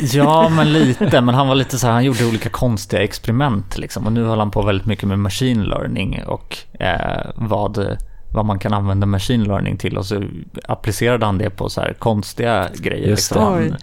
Ja, 0.00 0.48
men 0.48 0.72
lite. 0.72 1.20
Men 1.20 1.34
han 1.34 1.48
var 1.48 1.54
lite 1.54 1.78
så 1.78 1.86
här, 1.86 1.94
han 1.94 2.04
gjorde 2.04 2.26
olika 2.26 2.48
konstiga 2.48 3.02
experiment 3.02 3.78
liksom. 3.78 4.06
Och 4.06 4.12
nu 4.12 4.24
håller 4.24 4.38
han 4.38 4.50
på 4.50 4.62
väldigt 4.62 4.86
mycket 4.86 5.08
med 5.08 5.18
machine 5.18 5.64
learning 5.64 6.22
och 6.26 6.58
eh, 6.80 7.30
vad, 7.34 7.96
vad 8.34 8.44
man 8.44 8.58
kan 8.58 8.72
använda 8.72 9.06
machine 9.06 9.44
learning 9.44 9.76
till. 9.76 9.98
Och 9.98 10.06
så 10.06 10.22
applicerade 10.68 11.26
han 11.26 11.38
det 11.38 11.50
på 11.50 11.68
så 11.68 11.80
här 11.80 11.92
konstiga 11.92 12.68
grejer. 12.74 13.08
Just 13.08 13.30
liksom. 13.30 13.76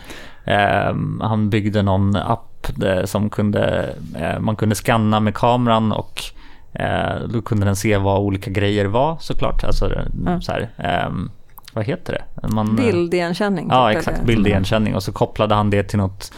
Han, 0.45 0.55
eh, 0.55 1.27
han 1.27 1.49
byggde 1.49 1.81
någon 1.81 2.15
app 2.15 2.67
där, 2.75 3.05
som 3.05 3.29
kunde, 3.29 3.93
eh, 4.15 4.39
man 4.39 4.55
kunde 4.55 4.75
scanna 4.75 5.19
med 5.19 5.35
kameran 5.35 5.91
och 5.91 6.23
eh, 6.73 7.27
då 7.29 7.41
kunde 7.41 7.65
den 7.65 7.75
se 7.75 7.97
vad 7.97 8.19
olika 8.19 8.51
grejer 8.51 8.85
var 8.85 9.17
såklart. 9.19 9.63
Alltså, 9.63 9.91
Ja. 10.25 10.41
så 10.41 10.51
här, 10.51 10.69
ehm, 10.77 11.31
vad 11.73 11.85
heter 11.85 12.13
det? 12.41 12.47
Man, 12.47 12.75
Bildigenkänning. 12.75 13.67
Ja, 13.71 13.89
typ, 13.89 13.97
exakt. 13.97 14.17
eller? 14.17 14.27
Bildigenkänning. 14.27 14.95
Och 14.95 15.03
så 15.03 15.11
kopplade 15.11 15.55
han 15.55 15.69
det 15.69 15.83
till 15.83 15.97
något 15.99 16.31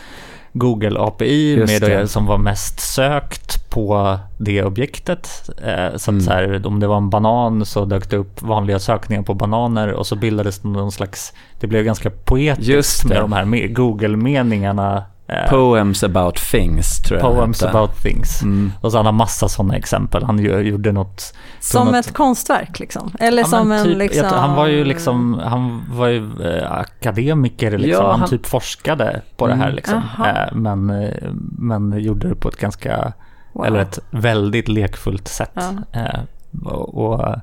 Google 0.53 0.99
API 0.99 1.55
Just 1.55 1.73
med 1.73 1.89
det. 1.91 1.97
det. 1.97 2.07
som 2.07 2.25
var 2.25 2.37
mest 2.37 2.79
sökt 2.79 3.69
på 3.69 4.19
det 4.37 4.63
objektet. 4.63 5.49
Eh, 5.63 5.89
så 5.89 5.95
att 5.95 6.07
Mm. 6.07 6.21
så 6.21 6.31
här, 6.31 6.67
om 6.67 6.79
det 6.79 6.87
var 6.87 6.97
en 6.97 7.09
banan 7.09 7.65
så 7.65 7.85
dök 7.85 8.09
det 8.09 8.17
upp 8.17 8.41
vanliga 8.41 8.79
sökningar 8.79 9.23
på 9.23 9.33
bananer 9.33 9.91
och 9.91 10.07
så 10.07 10.15
bildades 10.15 10.63
någon 10.63 10.91
slags, 10.91 11.33
det 11.59 11.67
blev 11.67 11.83
ganska 11.83 12.09
poetiskt 12.09 12.69
Just 12.69 13.03
det. 13.03 13.09
med 13.09 13.17
de 13.21 13.31
här 13.31 13.45
me- 13.45 13.73
Google-meningarna. 13.73 15.03
Eh, 15.27 15.49
Poems 15.49 16.03
about 16.03 16.35
things 16.35 16.99
tror 16.99 17.19
jag 17.19 17.35
poems 17.35 17.63
about 17.63 18.01
things. 18.01 18.41
Mm. 18.41 18.71
Och 18.81 18.91
så 18.91 19.03
han 19.03 19.15
massa 19.15 19.49
sådana 19.49 19.75
exempel. 19.75 20.23
Han 20.23 20.39
ju- 20.39 20.59
gjorde 20.61 20.91
något 20.91 21.33
Som 21.59 21.87
något- 21.87 21.95
ett 21.95 22.13
konstverk 22.13 22.79
liksom? 22.79 23.11
Eller 23.19 23.41
Ja, 23.41 23.47
som 23.47 23.67
men 23.69 23.79
en 23.79 23.85
typ, 23.85 23.97
liksom... 23.97 24.25
Han 24.31 24.55
var 24.55 24.67
ju 24.67 24.83
liksom, 24.83 25.41
han 25.43 25.83
var 25.91 26.07
ju 26.07 26.29
eh, 26.43 26.71
akademiker 26.71 27.77
liksom. 27.77 28.03
Ja, 28.05 28.11
han, 28.11 28.19
han- 28.19 28.29
typ 28.29 28.45
forskade 28.45 29.21
på 29.37 29.47
det 29.47 29.53
här 29.55 29.63
Mm. 29.63 29.75
liksom. 29.75 29.97
Aha. 30.17 30.27
Eh, 30.27 30.53
men, 30.53 30.89
eh, 30.89 31.29
men 31.57 31.99
gjorde 32.03 32.27
det 32.29 32.35
på 32.35 32.49
ett 32.49 32.57
ganska, 32.57 33.13
Wow. 33.53 33.65
eller 33.65 33.79
ett 33.79 33.99
väldigt 34.11 34.67
lekfullt 34.67 35.27
sätt. 35.27 35.51
Ja. 35.53 35.71
Eh, 36.01 36.19
och, 36.65 37.05
och 37.11 37.35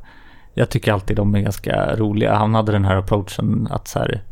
jag 0.54 0.70
tycker 0.70 0.92
alltid 0.92 1.16
de 1.16 1.34
är 1.34 1.40
ganska 1.40 1.96
roliga. 1.96 2.34
Han 2.34 2.54
hade 2.54 2.72
den 2.72 2.84
här 2.84 2.96
approachen 2.96 3.68
att 3.70 3.88
så 3.88 3.98
här, 3.98 4.22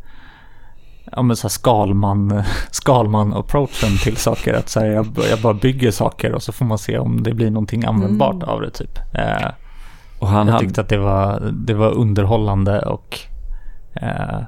ja 1.11 1.21
men 1.21 1.35
så 1.35 1.43
här 1.47 1.49
Skalman, 1.49 2.43
Skalman-approachen 2.71 3.97
till 4.03 4.17
saker. 4.17 4.53
Att 4.53 4.69
så 4.69 4.79
här, 4.79 4.87
jag, 4.87 5.07
jag 5.29 5.39
bara 5.39 5.53
bygger 5.53 5.91
saker 5.91 6.31
och 6.33 6.43
så 6.43 6.51
får 6.51 6.65
man 6.65 6.77
se 6.77 6.97
om 6.97 7.23
det 7.23 7.33
blir 7.33 7.51
någonting 7.51 7.85
användbart 7.85 8.33
Mm. 8.35 8.49
av 8.49 8.61
det 8.61 8.69
typ. 8.71 8.97
Eh, 9.13 9.47
Och 10.19 10.27
han 10.27 10.47
jag 10.47 10.53
hade, 10.53 10.65
tyckte 10.65 10.81
att 10.81 10.89
det 10.89 10.97
var, 10.97 11.39
det 11.53 11.73
var 11.73 11.91
underhållande 11.91 12.79
och 12.81 13.19
eh, 13.93 14.39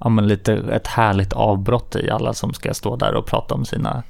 ja, 0.00 0.08
men 0.08 0.28
lite 0.28 0.52
ett 0.54 0.86
härligt 0.86 1.32
avbrott 1.32 1.96
i 1.96 2.10
alla 2.10 2.34
som 2.34 2.52
ska 2.54 2.74
stå 2.74 2.96
där 2.96 3.14
och 3.14 3.26
prata 3.26 3.54
om 3.54 3.64
sina 3.64 4.02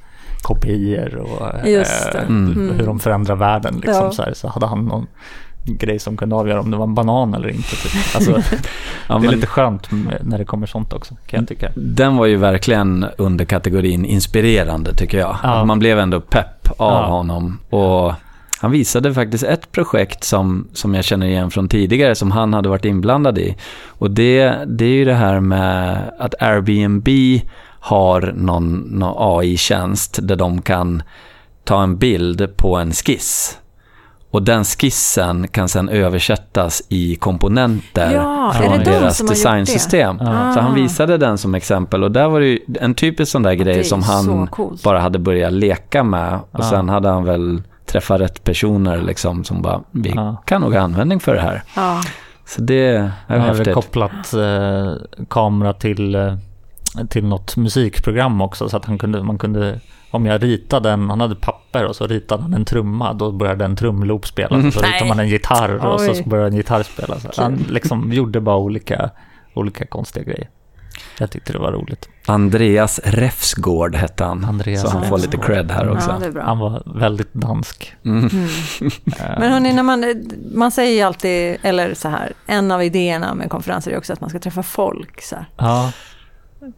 kopior 0.43 1.17
och 1.17 1.55
eh, 1.55 1.65
Mm. 2.29 2.71
hur 2.79 2.87
de 2.87 2.99
förändrar 2.99 3.37
världen. 3.37 3.75
Liksom, 3.75 4.05
Ja. 4.05 4.11
så, 4.13 4.23
här, 4.23 4.33
så 4.35 4.49
hade 4.49 4.67
han 4.67 4.85
någon 4.85 5.07
grej 5.65 5.99
som 5.99 6.17
kunde 6.17 6.37
avgöra 6.37 6.61
om 6.61 6.71
det 6.71 6.77
var 6.77 6.85
en 6.85 6.95
banan 6.95 7.35
eller 7.35 7.49
inte. 7.49 7.77
Typ. 7.77 7.93
Alltså, 8.15 8.31
ja, 9.09 9.19
det 9.19 9.27
är 9.27 9.33
lite 9.33 9.47
skönt 9.47 9.89
när 10.21 10.39
det 10.39 10.45
kommer 10.45 10.67
sånt 10.67 10.93
också, 10.93 11.17
kan 11.27 11.41
jag 11.41 11.49
tycka. 11.49 11.71
Den 11.75 12.17
var 12.17 12.27
ju 12.27 12.37
verkligen 12.37 13.07
under 13.19 13.45
kategorin 13.45 14.05
inspirerande 14.05 14.95
tycker 14.95 15.19
jag. 15.19 15.37
Ja. 15.43 15.65
Man 15.65 15.79
blev 15.79 15.99
ändå 15.99 16.21
pepp 16.21 16.69
av 16.77 16.93
Ja. 17.03 17.07
honom. 17.07 17.59
Och 17.71 18.13
han 18.61 18.71
visade 18.71 19.15
faktiskt 19.15 19.45
ett 19.45 19.73
projekt 19.73 20.25
som, 20.25 20.69
som 20.73 20.95
jag 20.95 21.05
känner 21.05 21.27
igen 21.27 21.51
från 21.51 21.69
tidigare 21.69 22.15
som 22.15 22.31
han 22.31 22.55
hade 22.55 22.69
varit 22.69 22.85
inblandad 22.85 23.39
i. 23.39 23.57
Och 23.89 24.11
det, 24.11 24.55
det 24.67 24.85
är 24.85 24.89
ju 24.95 25.05
det 25.05 25.15
här 25.15 25.41
med 25.41 25.99
att 26.19 26.35
Airbnb 26.43 27.09
har 27.81 28.33
någon, 28.37 28.75
någon 28.79 29.15
AI-tjänst 29.41 30.19
där 30.23 30.37
de 30.37 30.63
kan 30.63 31.03
ta 31.65 31.83
en 31.83 31.97
bild 31.97 32.57
på 32.57 32.77
en 32.77 32.93
skiss. 32.93 33.59
Och 34.35 34.43
den 34.43 34.65
skissen 34.65 35.49
kan 35.49 35.69
sedan 35.69 35.89
översättas 35.89 36.83
i 36.89 37.15
komponenter 37.17 38.13
Ja, 38.15 38.53
från 38.57 38.79
de 38.79 38.85
deras 38.85 39.19
designsystem. 39.19 40.17
Ja. 40.21 40.27
Så 40.55 40.61
han 40.61 40.73
Ah. 40.73 40.75
visade 40.75 41.19
den 41.19 41.39
som 41.39 41.55
exempel 41.55 42.05
och 42.05 42.11
där 42.13 42.29
var 42.29 42.41
det 42.41 42.47
ju 42.47 42.59
en 42.81 42.95
typisk 42.95 43.33
sån 43.33 43.43
där 43.43 43.55
grej 43.55 43.85
som 43.85 44.03
han 44.03 44.49
bara 44.85 45.01
hade 45.01 45.19
börjat 45.19 45.53
leka 45.53 46.03
med. 46.05 46.35
Och 46.35 46.61
Ja. 46.61 46.71
sen 46.71 46.89
hade 46.89 47.09
han 47.09 47.25
väl 47.25 47.63
träffat 47.87 48.21
rätt 48.21 48.45
personer 48.45 49.03
liksom 49.03 49.45
som 49.45 49.63
bara, 49.63 49.81
vi 49.91 50.13
Ja. 50.17 50.43
kan 50.47 50.61
nog 50.61 50.73
ha 50.75 50.81
användning 50.81 51.21
för 51.21 51.35
det 51.35 51.41
här. 51.41 51.63
Ja. 51.77 52.03
Så 52.47 52.61
det 52.61 52.87
är 52.87 53.11
Han 53.29 53.41
häftigt. 53.41 53.75
kopplat 53.75 54.35
eh, 54.35 54.93
kamera 55.31 55.73
till, 55.73 56.15
eh, 56.15 56.35
till 57.09 57.25
något 57.25 57.57
musikprogram 57.57 58.41
också 58.41 58.69
så 58.69 58.77
att 58.77 58.85
han 58.85 58.99
kunde, 58.99 59.23
man 59.23 59.39
kunde 59.39 59.81
om 60.15 60.27
jag 60.27 60.43
ritade 60.43 60.91
en, 60.91 61.11
han 61.11 61.21
hade 61.21 61.35
papper 61.35 61.85
och 61.85 61.97
så 61.97 62.07
ritade 62.07 62.43
han 62.43 62.55
en 62.55 62.65
trumma, 62.65 63.13
då 63.13 63.33
började 63.33 63.65
en 63.65 63.77
trumloop 63.77 64.27
spela. 64.27 64.57
Mm. 64.57 64.73
Så 64.73 64.79
ritade 64.79 64.99
Nej. 65.01 65.09
man 65.09 65.21
en 65.21 65.29
gitarr 65.29 65.87
och 65.87 66.01
Oj. 66.01 66.15
så 66.15 66.29
började 66.29 66.49
en 66.49 66.57
gitarr 66.57 66.83
spela. 66.83 67.19
Så 67.21 67.43
han 67.43 67.67
liksom 67.71 68.13
gjorde 68.13 68.41
bara 68.41 68.57
olika, 68.57 69.11
olika 69.55 69.87
konstiga 69.87 70.25
grejer. 70.25 70.49
Jag 71.19 71.31
tyckte 71.31 71.53
det 71.53 71.59
var 71.59 71.73
roligt. 71.73 72.09
Andreas 72.27 73.01
Refsgård 73.05 73.95
hette 73.97 74.25
han. 74.25 74.45
Andreas 74.45 74.83
så 74.83 74.89
han 74.89 75.05
får 75.05 75.19
lite 75.19 75.37
Refsgård. 75.37 75.47
cred 75.47 75.71
här 75.71 75.91
också. 75.91 76.23
Ja. 76.35 76.43
Han 76.43 76.59
var 76.59 76.83
väldigt 76.99 77.35
dansk. 77.35 77.95
Mm. 78.05 78.29
Mm. 78.33 78.49
Men 79.39 79.53
hörni, 79.53 79.73
när 79.73 79.83
man, 79.83 80.05
man 80.55 80.71
säger 80.71 80.95
ju 80.95 81.01
alltid, 81.01 81.57
eller 81.63 81.95
så 81.95 82.09
här, 82.09 82.33
en 82.47 82.71
av 82.71 82.83
idéerna 82.83 83.35
med 83.35 83.51
konferenser 83.51 83.91
är 83.91 83.99
också 83.99 84.13
att 84.13 84.21
man 84.21 84.31
ska 84.31 84.39
träffa 84.39 84.63
folk. 84.63 85.23
Så 85.23 85.37
här. 85.37 85.47
Ja, 85.57 85.93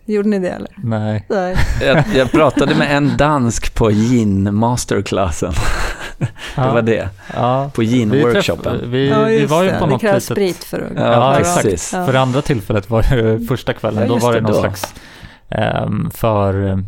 Gjorde 0.05 0.29
ni 0.29 0.38
det 0.38 0.49
eller? 0.51 0.70
nej. 0.77 1.27
Nej. 1.29 1.57
Jag, 1.81 2.05
jag 2.14 2.31
pratade 2.33 2.75
med 2.75 2.96
en 2.96 3.16
dansk 3.16 3.75
på 3.75 3.90
gin 3.90 4.55
masterclassen. 4.55 5.53
Det 6.18 6.61
var 6.72 6.83
det. 6.83 7.09
Ja. 7.35 7.70
På 7.75 7.81
Vi, 7.81 7.87
gin-workshopen. 7.87 8.90
vi, 8.90 9.09
Ja, 9.09 9.25
vi 9.25 9.46
var 9.46 9.62
ju 9.62 9.70
det. 9.70 9.79
på 9.79 9.85
det 9.87 9.90
något 9.92 10.01
krävs 10.01 10.31
litet... 10.31 10.57
sprit 10.57 10.64
för 10.64 10.79
att... 10.81 10.92
Ja, 10.96 11.12
Ja, 11.12 11.38
exakt. 11.38 11.83
För 12.07 12.12
det 12.12 12.20
andra 12.20 12.42
tillfället 12.42 12.90
var 12.90 13.03
ju 13.12 13.46
första 13.46 13.72
kvällen. 13.72 14.03
Ja, 14.03 14.09
då 14.09 14.16
var 14.18 14.33
det 14.33 14.38
det, 14.38 14.42
någon 14.42 14.53
då. 14.53 14.59
slags... 14.61 14.94
ehm, 15.49 16.11
för 16.11 16.66
eh, 16.66 16.79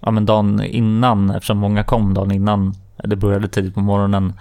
ja, 0.00 0.10
men 0.10 0.26
dagen 0.26 0.62
innan, 0.64 1.30
eftersom 1.30 1.58
många 1.58 1.84
kom 1.84 2.14
dagen 2.14 2.32
innan, 2.32 2.74
det 3.04 3.16
började 3.16 3.48
tidigt 3.48 3.74
på 3.74 3.80
morgonen. 3.80 4.32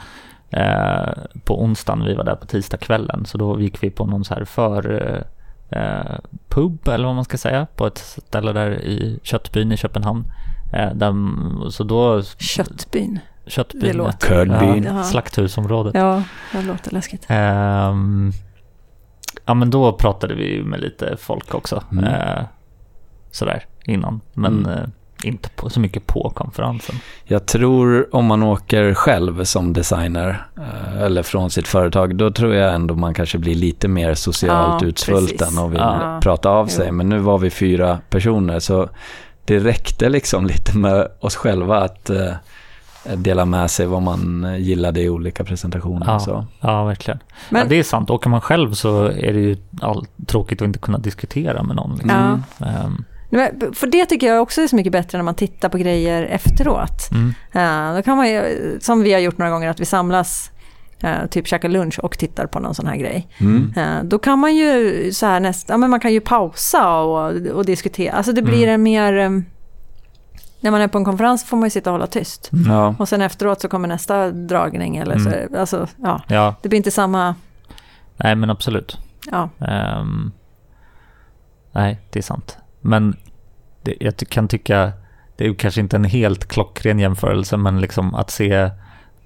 Eh, 0.50 1.10
på 1.44 1.62
onsdagen, 1.64 2.06
vi 2.06 2.16
var 2.16 2.24
där 2.24 2.36
på 2.36 2.46
tisdagskvällen. 2.46 3.26
Så 3.26 3.38
då 3.38 3.60
gick 3.62 3.84
vi 3.84 3.90
på 3.90 4.06
någon 4.06 4.26
så 4.26 4.34
här 4.34 4.46
för, 4.46 5.24
eh, 5.72 5.82
eh, 5.82 6.16
pub 6.50 6.88
eller 6.88 7.06
vad 7.06 7.16
man 7.16 7.26
ska 7.26 7.38
säga 7.38 7.68
på 7.76 7.88
ett 7.88 7.98
ställe 7.98 8.52
där 8.54 8.72
i 8.82 9.20
Köttbyn 9.24 9.72
i 9.72 9.78
Köpenhamn. 9.78 10.26
Eh, 10.74 10.94
där, 10.94 11.14
så 11.70 11.84
då, 11.84 12.22
Köttbyn. 12.24 13.20
Köttbyn, 13.48 13.82
Det 13.82 13.94
låter- 13.94 14.28
Köttbyn. 14.28 14.84
Ja. 14.84 15.04
slakthusområdet. 15.04 15.96
Ja, 15.96 16.24
det 16.54 16.62
låter 16.62 16.92
läskigt. 16.92 17.26
Ehm, 17.28 18.32
ja 19.46 19.54
men 19.54 19.70
då 19.70 19.94
pratade 19.94 20.36
vi 20.36 20.64
med 20.64 20.80
lite 20.82 21.18
folk 21.20 21.54
också. 21.54 21.84
Mm. 21.92 22.04
Eh, 22.04 22.44
sådär 23.32 23.66
innan. 23.86 24.22
Men 24.34 24.66
Mm. 24.66 24.92
Inte 25.24 25.50
på, 25.50 25.70
så 25.70 25.80
mycket 25.80 26.08
på 26.08 26.30
konferensen. 26.36 26.96
Jag 27.24 27.46
tror 27.46 28.16
om 28.16 28.26
man 28.26 28.44
åker 28.44 28.94
själv 28.94 29.44
som 29.44 29.74
designer 29.74 30.48
eh, 30.58 31.02
eller 31.02 31.24
från 31.24 31.50
sitt 31.50 31.68
företag, 31.68 32.16
då 32.16 32.32
tror 32.32 32.54
jag 32.56 32.74
ändå 32.74 32.96
man 32.96 33.14
kanske 33.14 33.38
blir 33.38 33.56
lite 33.56 33.88
mer 33.88 34.14
socialt 34.14 34.82
Ja, 34.82 34.88
utsvulten 34.88 35.38
precis. 35.38 35.60
och 35.60 35.72
vill 35.74 35.80
Ja. 35.82 36.20
prata 36.24 36.50
av 36.50 36.68
sig. 36.68 36.92
Men 36.92 37.10
nu 37.10 37.20
var 37.20 37.38
vi 37.38 37.50
fyra 37.50 38.00
personer 38.10 38.60
så 38.60 38.90
det 39.46 39.60
räckte 39.60 40.10
liksom 40.10 40.46
lite 40.54 40.78
med 40.78 41.08
oss 41.20 41.36
själva 41.36 41.80
att 41.84 42.10
eh, 42.10 42.32
dela 43.16 43.46
med 43.46 43.72
sig 43.72 43.86
vad 43.86 44.02
man 44.02 44.56
gillade 44.60 45.02
i 45.02 45.10
olika 45.10 45.44
presentationer. 45.44 46.06
Ja. 46.08 46.20
Så. 46.20 46.46
Ja, 46.62 46.84
verkligen. 46.86 47.20
Men- 47.50 47.62
ja, 47.62 47.68
det 47.70 47.76
är 47.76 47.84
sant. 47.84 48.10
Åker 48.10 48.30
man 48.30 48.42
själv 48.42 48.74
så 48.74 49.04
är 49.06 49.34
det 49.34 49.40
ju 49.40 49.58
all, 49.82 50.06
tråkigt 50.28 50.62
att 50.62 50.66
inte 50.66 50.80
kunna 50.80 50.98
diskutera 50.98 51.64
med 51.64 51.76
någon. 51.76 51.92
Liksom. 51.92 52.10
Ja. 52.10 52.40
Men 52.58 53.06
För 53.74 53.88
det 53.88 54.06
tycker 54.06 54.28
jag 54.28 54.42
också 54.42 54.62
är 54.62 54.68
så 54.68 54.76
mycket 54.76 54.92
bättre 54.92 55.18
när 55.18 55.24
man 55.26 55.36
tittar 55.36 55.70
på 55.70 55.78
grejer 55.78 56.24
efteråt. 56.24 57.10
mm. 57.12 57.34
Eh, 57.92 57.96
då 57.96 58.02
kan 58.02 58.18
man 58.18 58.30
ju, 58.30 58.78
som 58.82 59.02
vi 59.04 59.14
har 59.14 59.20
gjort 59.20 59.38
några 59.38 59.52
gånger, 59.52 59.70
att 59.70 59.80
vi 59.80 59.86
samlas, 59.86 60.52
uh, 61.04 61.26
typ 61.30 61.48
käkar 61.48 61.70
lunch 61.70 62.00
och 62.00 62.18
tittar 62.18 62.46
på 62.46 62.60
någon 62.60 62.76
sån 62.76 62.88
här 62.88 62.96
grej. 62.96 63.28
Mm. 63.40 63.74
Eh, 63.78 64.04
då 64.04 64.20
kan 64.20 64.40
man 64.40 64.56
ju 64.56 65.12
så 65.14 65.26
här 65.26 65.40
näst, 65.40 65.70
ja, 65.70 65.78
men 65.78 65.90
man 65.90 66.00
kan 66.00 66.14
ju 66.14 66.22
pausa 66.22 67.00
och, 67.00 67.32
och 67.36 67.66
diskutera. 67.66 68.14
Alltså 68.14 68.32
det 68.34 68.42
blir 68.42 68.64
Mm. 68.64 68.74
en 68.74 68.84
mer... 68.84 69.44
när 70.62 70.72
man 70.72 70.82
är 70.82 70.88
på 70.88 70.98
en 70.98 71.06
konferens 71.06 71.46
får 71.46 71.58
man 71.58 71.66
ju 71.66 71.70
sitta 71.70 71.90
och 71.90 71.94
hålla 71.94 72.08
tyst. 72.08 72.50
Ja. 72.68 72.96
Och 73.00 73.10
sen 73.10 73.22
efteråt 73.22 73.62
så 73.62 73.68
kommer 73.68 73.88
nästa 73.88 74.32
dragning 74.32 74.98
eller 74.98 75.18
så. 75.20 75.30
Mm. 75.30 75.56
Alltså, 75.60 75.88
ja, 75.98 76.22
Ja, 76.28 76.56
det 76.62 76.70
blir 76.70 76.78
inte 76.78 76.92
samma... 76.92 77.36
nej 78.18 78.36
men 78.36 78.50
absolut. 78.50 78.98
Ja, 79.32 79.50
Ehm, 79.68 80.32
nej, 81.72 82.00
det 82.12 82.20
är 82.20 82.24
sant. 82.24 82.58
Men 82.82 83.16
det, 83.82 83.96
jag 84.00 84.18
ty- 84.18 84.26
kan 84.26 84.48
tycka, 84.48 84.92
det 85.38 85.44
är 85.44 85.48
ju 85.48 85.56
kanske 85.56 85.82
inte 85.82 85.96
en 85.96 86.04
helt 86.04 86.48
klockren 86.48 87.00
jämförelse, 87.00 87.58
men 87.58 87.82
liksom 87.82 88.16
att 88.16 88.30
se 88.30 88.70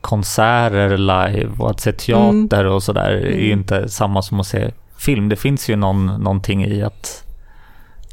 konserter 0.01 0.97
live 0.97 1.49
och 1.57 1.69
att 1.69 1.79
se 1.79 1.91
teater 1.91 2.65
och 2.65 2.83
sådär 2.83 3.09
är 3.11 3.19
ju 3.37 3.45
Mm. 3.45 3.59
inte 3.59 3.89
samma 3.89 4.21
som 4.21 4.39
att 4.39 4.47
se 4.47 4.71
film. 4.97 5.29
Det 5.29 5.35
finns 5.35 5.69
ju 5.69 5.75
någon, 5.75 6.05
någonting 6.05 6.65
i 6.65 6.83
att 6.83 7.23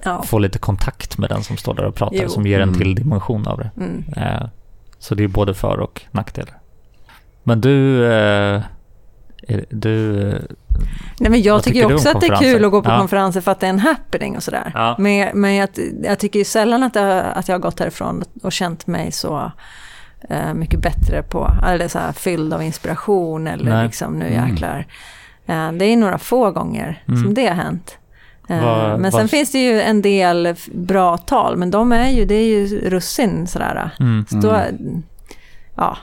ja. 0.04 0.22
få 0.22 0.38
lite 0.38 0.58
kontakt 0.58 1.18
med 1.18 1.30
den 1.30 1.42
som 1.42 1.56
står 1.56 1.74
där 1.74 1.84
och 1.84 1.94
pratar 1.94 2.16
Jo. 2.22 2.28
som 2.28 2.46
ger 2.46 2.60
en 2.60 2.68
Mm. 2.68 2.78
till 2.80 2.94
dimension 2.94 3.46
av 3.46 3.58
det. 3.58 3.70
Mm. 3.76 4.04
Eh, 4.16 4.46
så 4.98 5.14
det 5.14 5.24
är 5.24 5.28
både 5.28 5.54
för 5.54 5.80
och 5.80 6.02
nackdelar. 6.10 6.54
Men 7.42 7.60
du, 7.60 8.06
eh, 8.12 8.62
du 9.70 10.22
Nej, 11.20 11.30
men 11.30 11.42
jag 11.42 11.62
tycker 11.62 11.80
tycker 11.82 11.94
också 11.94 12.08
att 12.08 12.20
det 12.20 12.26
är 12.26 12.36
kul 12.36 12.64
att 12.64 12.70
gå 12.70 12.82
på 12.82 12.90
Ja. 12.90 12.98
konferenser 12.98 13.40
för 13.40 13.50
att 13.52 13.60
det 13.60 13.66
är 13.66 13.70
en 13.70 13.78
happening 13.78 14.36
och 14.36 14.42
sådär. 14.42 14.70
Ja. 14.74 14.96
Men, 14.98 15.40
men 15.40 15.54
jag, 15.54 15.68
jag 16.02 16.18
tycker 16.18 16.38
ju 16.38 16.44
sällan 16.44 16.82
att 16.82 16.94
jag, 16.94 17.24
att 17.34 17.48
jag 17.48 17.54
har 17.54 17.60
gått 17.60 17.80
härifrån 17.80 18.24
och 18.42 18.52
känt 18.52 18.86
mig 18.86 19.12
så 19.12 19.52
eh, 20.28 20.54
mycket 20.54 20.80
bättre 20.80 21.22
på, 21.22 21.50
eller 21.68 21.88
så 21.88 21.98
här 21.98 22.12
fylld 22.12 22.54
av 22.54 22.62
inspiration 22.62 23.46
eller 23.46 23.70
Nej. 23.74 23.84
liksom 23.86 24.18
nu 24.18 24.26
Mm. 24.26 24.48
jäklar. 24.50 24.86
Eh, 25.46 25.72
det 25.72 25.84
är 25.84 25.96
några 25.96 26.18
få 26.18 26.50
gånger 26.50 27.02
Mm. 27.08 27.22
som 27.22 27.34
det 27.34 27.46
har 27.46 27.54
hänt. 27.54 27.98
Eh, 28.48 28.64
Vad- 28.64 29.00
men 29.00 29.12
sen 29.12 29.20
vad- 29.20 29.30
finns 29.30 29.52
det 29.52 29.58
ju 29.58 29.80
en 29.80 30.02
del 30.02 30.54
bra 30.74 31.16
tal, 31.18 31.56
men 31.56 31.70
de 31.70 31.92
är 31.92 32.08
ju, 32.10 32.24
det 32.24 32.34
är 32.34 32.46
ju 32.46 32.90
russin 32.90 33.46
sådär. 33.46 33.90
mm, 34.00 34.26
Så 34.30 34.36
då, 34.36 34.60
ja, 35.76 35.96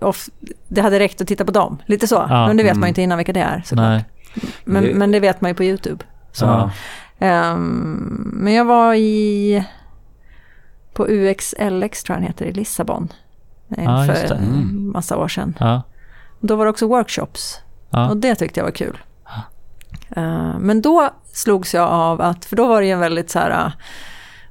of, 0.00 0.28
det 0.68 0.80
hade 0.80 0.98
räckt 0.98 1.20
att 1.20 1.28
titta 1.28 1.44
på 1.44 1.52
dem, 1.52 1.78
lite 1.86 2.06
så. 2.08 2.14
Ja. 2.28 2.46
men 2.46 2.56
det 2.56 2.62
vet 2.62 2.72
man 2.74 2.76
Mm. 2.78 2.86
ju 2.86 2.88
inte 2.88 3.02
innan 3.02 3.18
vilka 3.18 3.32
det 3.32 3.40
är 3.40 3.62
såklart. 3.66 3.88
nej, 3.88 4.04
Men, 4.64 4.82
Det- 4.82 4.94
men 4.94 5.10
det 5.12 5.20
vet 5.20 5.40
man 5.40 5.50
ju 5.50 5.54
på 5.54 5.64
YouTube. 5.64 6.04
Så. 6.32 6.44
Ja. 6.44 6.70
Ehm, 7.18 8.30
men 8.34 8.54
jag 8.54 8.64
var 8.64 8.94
i 8.94 9.64
på 10.92 11.06
UXLX 11.08 12.02
tror 12.02 12.14
jag 12.16 12.22
den 12.22 12.26
heter 12.26 12.46
i 12.46 12.52
Lissabon. 12.52 13.08
eh, 13.76 13.84
Ja, 13.84 14.04
för 14.06 14.34
en 14.34 14.44
Mm. 14.44 14.90
massa 14.92 15.16
år 15.16 15.28
sedan. 15.28 15.54
ja, 15.60 15.82
Då 16.40 16.56
var 16.56 16.64
det 16.64 16.70
också 16.70 16.88
workshops 16.88 17.60
ja, 17.90 18.08
och 18.10 18.16
det 18.16 18.34
tyckte 18.34 18.60
jag 18.60 18.64
var 18.64 18.70
kul. 18.72 18.98
Ehm, 20.16 20.50
men 20.60 20.82
då 20.82 21.10
slogs 21.32 21.74
jag 21.74 21.88
av 21.88 22.20
att, 22.20 22.44
för 22.44 22.56
då 22.56 22.66
var 22.66 22.80
det 22.80 22.86
ju 22.86 22.92
en 22.92 23.00
väldigt 23.00 23.30
så 23.30 23.38
här, 23.38 23.50
äh, 23.50 23.72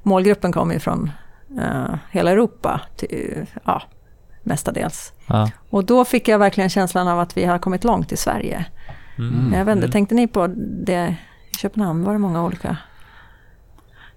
målgruppen 0.02 0.52
kom 0.52 0.72
ju 0.72 0.78
från 0.78 1.10
äh, 1.60 1.94
hela 2.10 2.30
Europa, 2.30 2.80
till, 2.96 3.46
ja, 3.64 3.82
mestadels. 4.48 5.12
ja. 5.26 5.50
Och 5.70 5.84
då 5.84 6.04
fick 6.04 6.28
jag 6.28 6.38
verkligen 6.38 6.70
känslan 6.70 7.08
av 7.08 7.20
att 7.20 7.36
vi 7.36 7.44
har 7.44 7.58
kommit 7.58 7.84
långt 7.84 8.12
i 8.12 8.16
Sverige. 8.16 8.64
Mm. 9.18 9.52
Jag 9.52 9.60
inte, 9.60 9.72
Mm. 9.72 9.90
tänkte 9.90 10.14
ni 10.14 10.26
på 10.26 10.46
det 10.84 11.14
i 11.52 11.56
Köpenhamn? 11.58 12.04
Var 12.04 12.12
det 12.12 12.18
många 12.18 12.44
olika 12.44 12.76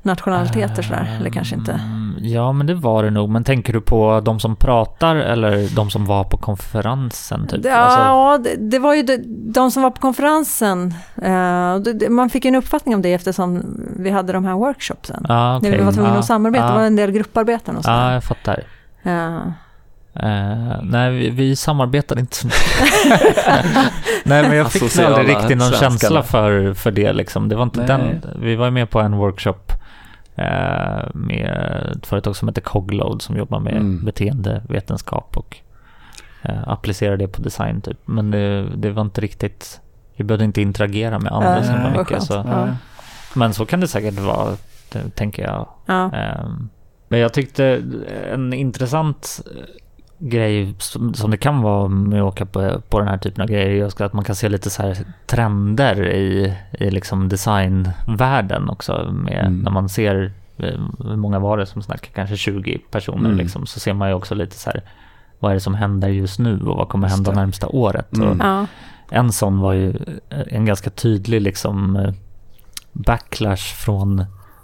nationaliteter 0.02 0.82
sådär? 0.82 1.18
Eller 1.20 1.30
kanske 1.30 1.56
inte? 1.56 1.72
Mm, 1.72 2.16
Ja, 2.20 2.52
men 2.52 2.68
det 2.68 2.74
var 2.74 3.04
det 3.04 3.10
nog. 3.12 3.30
Men 3.30 3.44
tänker 3.44 3.74
du 3.74 3.82
på 3.82 4.20
de 4.26 4.40
som 4.40 4.56
pratar 4.56 5.16
eller 5.16 5.76
de 5.76 5.90
som 5.90 6.06
var 6.06 6.24
på 6.24 6.38
konferensen? 6.38 7.48
Typ? 7.48 7.66
Ja, 7.66 7.76
Alltså, 7.76 8.44
det, 8.50 8.70
det 8.70 8.80
var 8.80 8.94
ju 8.96 9.04
de, 9.04 9.18
de 9.54 9.72
som 9.72 9.84
var 9.84 9.90
på 9.92 10.02
konferensen. 10.02 10.94
eh, 11.22 11.76
det, 11.76 11.94
det, 11.94 12.10
man 12.10 12.30
fick 12.30 12.46
en 12.46 12.56
uppfattning 12.56 12.96
om 12.96 13.02
det 13.02 13.14
eftersom 13.14 13.64
vi 13.98 14.10
hade 14.10 14.34
de 14.34 14.46
här 14.46 14.54
workshopsen. 14.54 15.26
ja, 15.30 15.60
När 15.60 15.72
vi 15.72 15.84
var 15.84 15.92
tvungna 15.92 16.14
ja, 16.14 16.20
att 16.20 16.26
samarbeta. 16.26 16.66
Ja, 16.66 16.72
Det 16.72 16.78
var 16.78 16.86
en 16.86 16.96
del 16.96 17.12
grupparbeten 17.12 17.76
och 17.78 17.80
ja, 17.80 17.84
sådär. 17.84 18.14
jag 18.14 18.24
fattar. 18.24 18.64
Ja. 19.04 19.42
Eh, 20.16 20.80
nej, 20.84 21.12
vi, 21.12 21.30
vi 21.30 21.56
samarbetade 21.56 22.22
inte 22.22 22.36
så 22.36 22.48
mycket. 22.48 23.46
nej, 24.26 24.44
men 24.50 24.58
jag 24.58 24.72
fick 24.72 24.82
Asociala 24.84 25.18
aldrig 25.18 25.38
riktigt 25.38 25.58
någon 25.58 25.68
svenskarna. 25.68 25.90
känsla 26.00 26.24
för, 26.24 26.74
för 26.74 26.92
det. 26.92 27.14
Liksom. 27.14 27.50
Det 27.50 27.56
var 27.56 27.64
inte 27.64 27.80
Nej. 27.80 27.88
den. 27.88 28.22
Vi 28.42 28.56
var 28.56 28.66
ju 28.66 28.72
med 28.72 28.90
på 28.90 29.00
en 29.00 29.16
workshop 29.18 29.56
eh, 30.36 31.04
med 31.14 31.90
ett 31.98 32.08
företag 32.08 32.36
som 32.36 32.48
heter 32.48 32.62
Cogload 32.62 33.22
som 33.22 33.38
jobbar 33.38 33.60
med 33.60 33.74
Mm. 33.74 34.06
beteendevetenskap 34.06 35.38
och 35.38 35.58
eh, 36.42 36.68
applicerar 36.68 37.18
det 37.18 37.28
på 37.28 37.42
design. 37.42 37.82
Typ. 37.82 37.98
Men 38.06 38.32
det, 38.32 38.70
det 38.76 38.90
var 38.92 39.02
inte 39.02 39.22
riktigt... 39.22 39.80
Vi 40.16 40.24
behövde 40.24 40.46
inte 40.46 40.62
interagera 40.62 41.20
med 41.20 41.32
andra 41.32 41.56
Nej, 41.60 41.64
så 41.64 41.74
mycket. 42.00 42.08
skönt. 42.08 42.24
Så. 42.24 42.34
Ja. 42.34 42.68
Men 43.34 43.54
så 43.54 43.66
kan 43.66 43.80
det 43.80 43.88
säkert 43.88 44.20
vara, 44.20 44.50
det, 44.92 45.16
tänker 45.16 45.44
jag. 45.44 45.68
Ja. 45.86 46.12
Ehm, 46.14 46.70
Men 47.08 47.20
jag 47.20 47.34
tyckte 47.34 47.84
en 48.34 48.54
intressant 48.54 49.42
grej 50.24 50.76
som, 50.80 51.32
det 51.32 51.38
kan 51.38 51.62
vara 51.62 51.88
med 51.88 52.22
att 52.22 52.28
åka 52.34 52.46
på, 52.46 52.82
på 52.90 53.00
den 53.00 53.08
här 53.08 53.18
typen 53.18 53.42
av 53.42 53.48
grejer 53.48 53.68
är 53.70 53.74
just 53.74 54.02
att 54.02 54.14
man 54.14 54.24
kan 54.24 54.36
se 54.36 54.50
lite 54.50 54.70
så 54.70 54.82
här 54.82 54.98
trender 55.28 56.08
i, 56.10 56.56
i 56.72 56.92
liksom 56.92 57.30
designvärlden 57.30 58.70
också. 58.70 59.12
Med, 59.12 59.46
Mm. 59.46 59.60
När 59.60 59.72
man 59.72 59.90
ser, 59.90 60.32
eh, 60.58 60.80
hur 61.00 61.16
många 61.16 61.40
var 61.40 61.58
det 61.58 61.66
som 61.66 61.82
snackar, 61.82 62.12
kanske 62.16 62.38
20 62.38 62.78
personer 62.92 63.26
Mm. 63.26 63.38
liksom, 63.38 63.66
så 63.66 63.80
ser 63.80 63.94
man 63.94 64.08
ju 64.10 64.14
också 64.16 64.36
lite 64.36 64.56
så 64.56 64.70
här 64.70 64.82
vad 65.40 65.52
är 65.52 65.56
det 65.56 65.62
som 65.62 65.76
händer 65.76 66.08
just 66.10 66.40
nu 66.40 66.60
och 66.62 66.78
vad 66.78 66.90
kommer 66.90 67.08
hända 67.08 67.32
närmsta 67.32 67.68
året. 67.68 68.14
Mm. 68.14 68.30
Och 68.30 68.46
Ja. 68.46 68.66
en 69.10 69.32
sån 69.32 69.60
var 69.60 69.74
ju 69.74 69.90
eh, 70.30 70.40
en 70.48 70.66
ganska 70.66 70.90
tydlig 70.90 71.42
liksom 71.42 71.96
eh, 71.96 72.14
backlash 72.92 73.76
från 73.76 74.20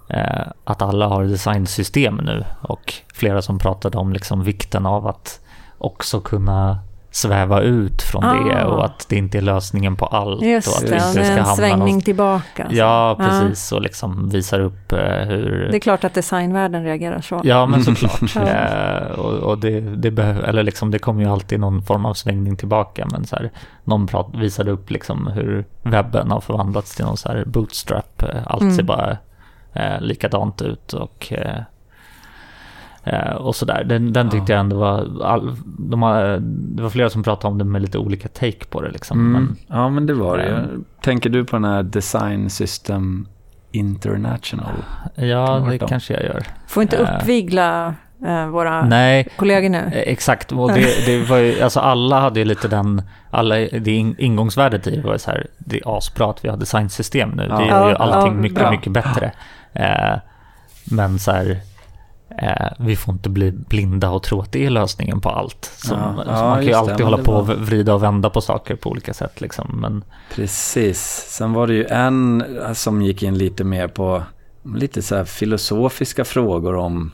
eh, 0.10 0.48
att 0.64 0.82
alla 0.82 1.08
har 1.08 1.24
designsystem 1.24 2.16
nu 2.16 2.44
och 2.62 2.94
flera 3.14 3.42
som 3.42 3.60
pratade 3.60 3.98
om 3.98 4.14
liksom 4.14 4.44
vikten 4.44 4.86
av 4.86 5.08
att 5.08 5.40
också 5.78 6.20
kunna 6.20 6.80
sväva 7.12 7.62
ut 7.62 8.02
från 8.02 8.22
det 8.24 8.62
Ah. 8.64 8.66
och 8.66 8.86
att 8.86 9.06
det 9.10 9.16
inte 9.16 9.38
är 9.38 9.42
lösningen 9.42 9.96
på 9.96 10.06
allt. 10.06 10.40
och 10.42 10.46
Just 10.48 10.68
att 10.68 10.90
det, 10.90 10.96
inte 10.96 11.20
med 11.20 11.38
en 11.38 11.46
svängning 11.46 11.78
någonstans- 11.80 12.04
tillbaka. 12.06 12.68
Ja, 12.70 13.16
precis. 13.20 13.72
Och 13.72 13.82
liksom 13.82 14.30
visar 14.30 14.60
upp 14.60 14.92
eh, 14.92 15.00
hur... 15.00 15.68
Det 15.72 15.78
är 15.78 15.80
klart 15.80 16.04
att 16.04 16.14
designvärlden 16.14 16.84
reagerar 16.84 17.22
så. 17.22 17.42
Ja, 17.44 17.66
men 17.66 17.84
såklart. 17.84 18.22
Ja. 18.36 18.42
Eh, 18.42 19.20
och 19.20 19.34
och 19.34 19.58
det, 19.58 19.80
det, 19.80 20.12
behöv, 20.12 20.44
eller 20.46 20.64
liksom, 20.64 20.92
det 20.92 21.00
kommer 21.00 21.22
ju 21.24 21.30
alltid 21.30 21.60
någon 21.60 21.82
form 21.82 22.06
av 22.06 22.14
svängning 22.14 22.56
tillbaka. 22.56 23.08
Men 23.12 23.26
så 23.26 23.36
här, 23.36 23.52
någon 23.84 24.08
prat, 24.08 24.28
visade 24.34 24.72
upp 24.72 24.90
liksom 24.92 25.28
hur 25.28 25.66
webben 25.84 26.32
har 26.32 26.42
förvandlats 26.42 26.96
till 26.96 27.06
någon 27.06 27.18
så 27.18 27.30
här 27.30 27.44
bootstrap. 27.46 28.24
Eh, 28.24 28.30
Allt 28.46 28.62
Mm. 28.62 28.76
ser 28.76 28.84
bara 28.84 29.18
eh, 29.74 30.02
likadant 30.02 30.62
ut. 30.62 30.94
Och, 30.94 31.34
eh, 31.34 31.62
och 33.40 33.56
sådär. 33.56 33.84
Den, 33.84 34.14
den 34.14 34.30
tyckte 34.30 34.52
jag 34.52 34.60
ändå 34.60 34.78
var... 34.78 35.24
All, 35.24 35.56
de 35.66 36.02
har, 36.02 36.38
det 36.76 36.84
var 36.84 36.90
flera 36.90 37.10
som 37.10 37.24
pratade 37.24 37.52
om 37.52 37.58
det 37.58 37.64
med 37.64 37.82
lite 37.82 37.98
olika 37.98 38.28
take 38.28 38.66
på 38.70 38.82
det. 38.82 38.92
Liksom. 38.92 39.20
Mm. 39.20 39.32
Men, 39.44 39.56
Ja, 39.68 39.90
men 39.90 40.06
det 40.06 40.14
var 40.14 40.38
det 40.38 40.50
Ja. 40.50 40.56
ju. 40.58 40.84
Tänker 41.02 41.30
du 41.30 41.46
på 41.46 41.56
den 41.56 41.66
här 41.66 41.84
Design 41.84 42.50
System 42.50 43.28
International? 43.72 44.72
ja, 45.16 45.54
det 45.56 45.60
vara 45.60 45.78
kanske 45.78 46.14
jag 46.14 46.24
gör. 46.24 46.44
Får 46.68 46.84
inte 46.84 46.98
Eh. 46.98 47.16
uppvigla 47.16 47.96
eh, 48.28 48.48
våra 48.48 48.86
Nej, 48.86 49.28
kollegor 49.38 49.70
nu. 49.70 49.78
eh, 49.78 49.92
exakt. 49.94 50.52
Och 50.52 50.72
det, 50.74 51.06
det 51.06 51.30
var 51.30 51.38
ju, 51.38 51.62
alltså 51.62 51.80
alla 51.80 52.20
hade 52.20 52.40
ju 52.40 52.46
lite 52.46 52.68
den, 52.68 53.02
alla, 53.32 53.56
det 53.56 53.92
in, 53.92 54.16
ingångsvärdet 54.18 54.88
i 54.88 54.96
det 54.96 55.08
var 55.08 55.18
så 55.18 55.32
här, 55.32 55.48
det 55.58 55.78
är 55.78 55.98
asbra 55.98 56.30
att 56.30 56.46
vi 56.46 56.50
har 56.50 56.58
designsystem 56.58 57.30
nu. 57.30 57.48
Ja. 57.50 57.58
Det 57.58 57.66
gör 57.66 57.90
ju 57.90 57.96
allting 57.96 58.34
ja, 58.34 58.42
mycket, 58.42 58.72
mycket 58.72 58.92
bättre. 58.94 59.32
Eh, 59.74 60.20
men 60.92 61.20
så 61.20 61.32
här, 61.32 61.58
eh, 62.30 62.68
vi 62.80 62.96
får 62.96 63.14
inte 63.14 63.30
bli 63.30 63.52
blinda 63.52 64.10
och 64.10 64.24
tro 64.24 64.42
att 64.42 64.52
det 64.52 64.66
är 64.66 64.70
lösningen 64.70 65.22
på 65.22 65.30
allt. 65.30 65.72
Som, 65.78 65.98
Ja, 66.00 66.24
så 66.24 66.32
ja, 66.32 66.50
man 66.50 66.56
kan 66.56 66.66
ju 66.66 66.70
det, 66.70 66.78
alltid 66.78 66.96
men 66.96 67.06
hålla 67.06 67.18
det 67.18 67.24
på 67.24 67.32
och 67.32 67.48
vrida 67.48 67.94
och 67.94 68.04
vända 68.04 68.30
på 68.30 68.42
saker 68.42 68.76
på 68.76 68.90
olika 68.90 69.14
sätt. 69.14 69.42
Liksom. 69.42 69.80
Men, 69.82 70.04
Precis. 70.36 71.26
Sen 71.30 71.54
var 71.54 71.68
det 71.68 71.74
ju 71.74 71.86
en 71.86 72.44
som 72.74 73.02
gick 73.02 73.24
in 73.24 73.38
lite 73.38 73.64
mer 73.64 73.88
på 73.88 74.24
lite 74.76 75.02
så 75.02 75.16
här 75.16 75.26
filosofiska 75.26 76.26
frågor 76.26 76.76
om 76.76 77.12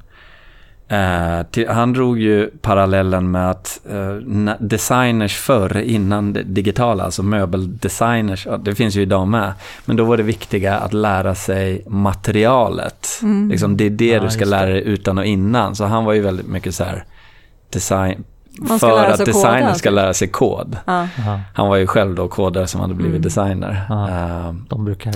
Eh, 0.93 1.43
till, 1.51 1.69
han 1.69 1.93
drog 1.93 2.19
ju 2.19 2.47
parallellen 2.62 3.32
med 3.32 3.49
att 3.49 3.79
eh, 3.89 4.56
designers 4.60 5.38
förr, 5.38 5.77
innan 5.77 6.34
det 6.34 6.43
digitala, 6.43 7.03
alltså 7.03 7.23
möbeldesigners, 7.23 8.47
det 8.63 8.75
finns 8.75 8.95
ju 8.95 9.01
idag 9.01 9.27
med, 9.27 9.53
men 9.86 9.95
då 9.95 10.03
var 10.03 10.17
det 10.17 10.23
viktiga 10.23 10.77
att 10.77 10.93
lära 10.93 11.36
sig 11.36 11.84
materialet. 11.88 13.08
Mm. 13.21 13.49
Liksom, 13.49 13.77
det 13.77 13.86
är 13.86 13.89
det 13.89 14.06
Ja, 14.06 14.19
du 14.19 14.29
ska 14.29 14.45
lära 14.45 14.69
dig 14.69 14.84
utan 14.84 15.17
och 15.17 15.25
innan. 15.25 15.75
Så 15.75 15.86
han 15.86 16.06
var 16.06 16.13
ju 16.13 16.21
väldigt 16.21 16.47
mycket 16.47 16.75
så 16.75 16.84
här 16.84 17.06
design, 17.69 18.23
för 18.79 19.03
att 19.03 19.17
sig 19.17 19.25
designer 19.25 19.62
koda, 19.62 19.73
ska 19.75 19.89
typ. 19.89 19.95
lära 19.95 20.13
sig 20.13 20.27
kod. 20.27 20.77
Ja. 20.86 21.08
Han 21.53 21.67
var 21.67 21.75
ju 21.75 21.88
själv 21.88 22.15
då 22.15 22.27
kodare 22.27 22.67
som 22.67 22.82
hade 22.82 22.93
blivit 22.93 23.12
Mm. 23.13 23.21
designer. 23.21 23.86
Ja. 23.89 24.10
Eh, 24.10 24.53
de 24.69 24.86
brukar, 24.86 25.13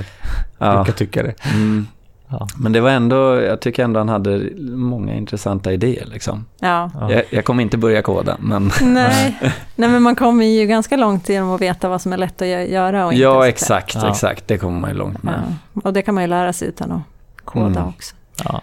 ja. 0.58 0.76
brukar 0.76 0.94
tycka 0.94 1.24
det. 1.24 1.34
Mm. 1.54 1.88
Ja. 2.30 2.48
Men 2.58 2.72
det 2.72 2.82
var 2.82 2.90
ändå, 2.90 3.42
jag 3.42 3.60
tycker 3.60 3.84
ändå 3.84 4.00
han 4.00 4.10
hade 4.10 4.50
många 4.72 5.13
intressanta 5.16 5.72
idéer 5.74 6.06
liksom. 6.06 6.46
Ja. 6.60 6.92
Ja. 6.94 7.12
Jag, 7.12 7.24
jag 7.30 7.46
kommer 7.46 7.63
inte 7.63 7.78
börja 7.78 8.02
koda, 8.02 8.38
men 8.40 8.72
Nej. 8.82 9.38
Nej, 9.76 9.90
men 9.90 10.02
man 10.04 10.16
kommer 10.16 10.46
ju 10.46 10.66
ganska 10.68 10.98
långt 10.98 11.30
genom 11.30 11.52
att 11.52 11.62
veta 11.62 11.90
vad 11.90 12.02
som 12.02 12.13
är 12.13 12.18
lätt 12.18 12.42
att 12.42 12.48
gö- 12.48 12.72
göra 12.72 13.06
och 13.06 13.13
inte. 13.13 13.24
ja, 13.24 13.48
exakt, 13.48 13.96
Ja. 13.96 14.10
exakt. 14.10 14.48
Det 14.48 14.58
kommer 14.58 14.80
man 14.80 14.90
ju 14.90 14.96
långt 14.98 15.24
med. 15.24 15.34
Ja. 15.74 15.82
Och 15.84 15.94
det 15.94 16.02
kan 16.02 16.16
man 16.16 16.24
ju 16.24 16.28
lära 16.30 16.54
sig 16.54 16.68
utan 16.68 16.92
att 16.92 17.02
koda 17.46 17.66
Mm. 17.66 17.88
också. 17.88 18.16
Ja. 18.44 18.62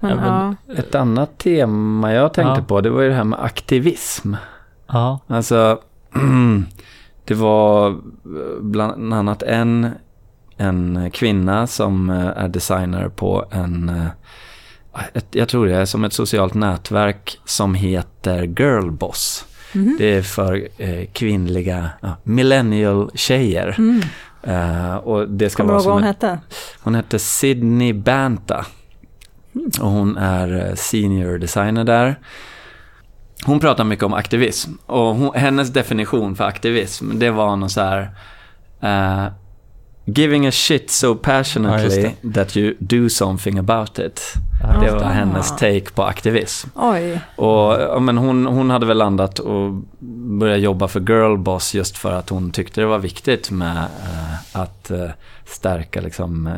Men, 0.00 0.10
Ja, 0.10 0.16
men- 0.16 0.56
ja. 0.66 0.74
Ett 0.82 0.94
annat 0.94 1.38
tema 1.38 2.12
jag 2.12 2.34
tänkte 2.34 2.60
Ja. 2.60 2.64
på, 2.68 2.80
det 2.80 2.90
var 2.90 3.02
ju 3.02 3.08
det 3.08 3.14
här 3.14 3.24
med 3.24 3.38
aktivism. 3.44 4.34
Ja. 4.86 5.18
Alltså, 5.26 5.78
det 7.24 7.34
var 7.34 7.96
bland 8.60 9.14
annat 9.14 9.42
en, 9.42 9.90
en 10.58 11.10
kvinna 11.10 11.66
som 11.66 12.10
eh, 12.10 12.26
är 12.26 12.48
designer 12.48 13.08
på 13.08 13.44
en, 13.50 13.88
eh, 13.88 14.06
ett, 15.14 15.26
jag 15.30 15.48
tror 15.48 15.66
det 15.66 15.76
är 15.76 15.84
som 15.84 16.04
ett 16.04 16.12
socialt 16.12 16.54
nätverk 16.54 17.38
som 17.44 17.74
heter 17.74 18.42
Girlboss. 18.42 19.44
Mhm. 19.72 19.96
Det 19.98 20.14
är 20.14 20.22
för 20.22 20.68
eh, 20.78 21.06
kvinnliga 21.12 21.90
ja, 22.00 22.16
millennial-tjejer. 22.22 23.74
Mm. 23.78 24.02
Eh, 24.42 24.96
och 24.96 25.28
det 25.28 25.50
ska 25.50 25.62
Kommer 25.62 25.72
du 25.72 25.74
vara 25.74 25.82
ihåg 25.82 25.86
vad 25.86 25.94
hon 25.94 26.02
hette? 26.02 26.38
hon 26.80 26.94
heter 26.94 27.18
Sydney 27.18 27.92
Banta. 27.92 28.66
Och 29.80 29.90
hon 29.90 30.16
är 30.16 30.74
senior 30.76 31.38
designer 31.38 31.84
där. 31.84 32.18
Hon 33.44 33.60
pratar 33.60 33.84
mycket 33.84 34.04
om 34.04 34.14
aktivism. 34.14 34.72
Och 34.86 35.14
hon, 35.14 35.34
hennes 35.34 35.72
definition 35.72 36.36
för 36.36 36.44
aktivism, 36.44 37.18
det 37.18 37.30
var 37.30 37.56
någon 37.56 37.70
så 37.70 37.80
här... 37.80 38.10
eh, 38.80 39.32
giving 40.16 40.46
a 40.46 40.50
shit 40.52 40.90
so 40.90 41.06
Ja, 41.08 41.14
passionately 41.22 42.00
just 42.02 42.34
that 42.34 42.56
you 42.56 42.74
do 42.78 43.08
something 43.08 43.58
about 43.58 43.98
it. 43.98 44.20
Ja, 44.62 44.80
Det 44.80 44.90
var 44.90 45.02
Ah. 45.02 45.08
hennes 45.08 45.56
take 45.56 45.84
på 45.94 46.02
aktivism. 46.02 46.68
Oj. 46.74 47.20
Och 47.36 47.72
ja, 47.80 47.98
men 48.00 48.18
hon, 48.18 48.46
hon 48.46 48.70
hade 48.70 48.86
väl 48.86 48.98
landat 48.98 49.38
och 49.38 49.72
börjat 50.38 50.60
jobba 50.60 50.88
för 50.88 51.00
Girlboss 51.00 51.74
just 51.74 51.96
för 51.98 52.12
att 52.12 52.28
hon 52.28 52.50
tyckte 52.50 52.80
det 52.80 52.86
var 52.86 52.98
viktigt 52.98 53.50
med 53.50 53.76
eh, 53.76 54.60
att 54.60 54.90
eh, 54.90 55.10
stärka 55.44 56.00
liksom, 56.00 56.46
eh, 56.46 56.54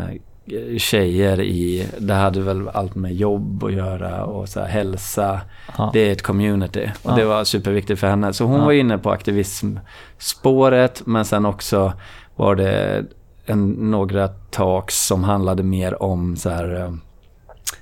tjejer 0.78 1.40
i, 1.40 1.86
det 1.98 2.14
hade 2.14 2.40
väl 2.40 2.68
allt 2.68 2.94
med 2.94 3.14
jobb 3.14 3.64
att 3.64 3.72
göra 3.72 4.24
och 4.24 4.48
så 4.48 4.60
här, 4.60 4.66
hälsa. 4.68 5.40
Ja. 5.78 5.90
Det 5.92 6.00
är 6.08 6.12
ett 6.12 6.22
community 6.22 6.90
och 7.02 7.10
Ja. 7.10 7.16
det 7.16 7.24
var 7.24 7.44
superviktigt 7.44 8.00
för 8.00 8.06
henne. 8.06 8.32
Så 8.32 8.44
hon 8.44 8.58
Ja. 8.60 8.64
var 8.64 8.72
inne 8.72 8.98
på 8.98 9.10
aktivismspåret 9.10 11.02
men 11.06 11.24
sen 11.24 11.46
också 11.46 11.92
var 12.36 12.54
det 12.56 13.04
en, 13.50 13.70
några 13.70 14.28
talks 14.28 15.06
som 15.06 15.24
handlade 15.24 15.62
mer 15.62 16.02
om 16.02 16.36
så 16.36 16.50
här, 16.50 16.80
eh, 16.80 16.92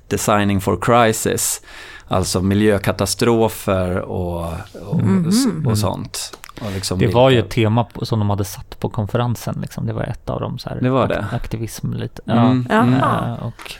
designing 0.08 0.60
for 0.60 0.78
crisis. 0.80 1.62
Alltså 2.08 2.42
miljökatastrofer 2.42 3.98
och, 3.98 4.46
och, 4.86 5.02
Mhm. 5.02 5.66
och 5.66 5.78
sånt. 5.78 6.38
Och 6.60 6.72
liksom 6.74 6.98
Det 6.98 7.06
var 7.06 7.30
ju 7.30 7.38
ett 7.38 7.50
tema 7.50 7.86
som 8.02 8.18
de 8.18 8.30
hade 8.30 8.44
satt 8.44 8.80
på 8.80 8.88
konferensen. 8.88 9.58
Liksom. 9.62 9.86
Det 9.86 9.92
var 9.92 10.02
ett 10.02 10.30
av 10.30 10.40
dem. 10.40 10.58
Så 10.58 10.68
här, 10.68 10.78
Det 10.80 10.90
var 10.90 11.06
det? 11.08 11.14
ak- 11.30 11.34
Aktivism 11.36 11.92
lite. 11.92 12.22
Mm, 12.26 12.66
Ja, 12.70 12.76
mm. 12.76 12.94
Eh, 12.94 13.32
och, 13.46 13.72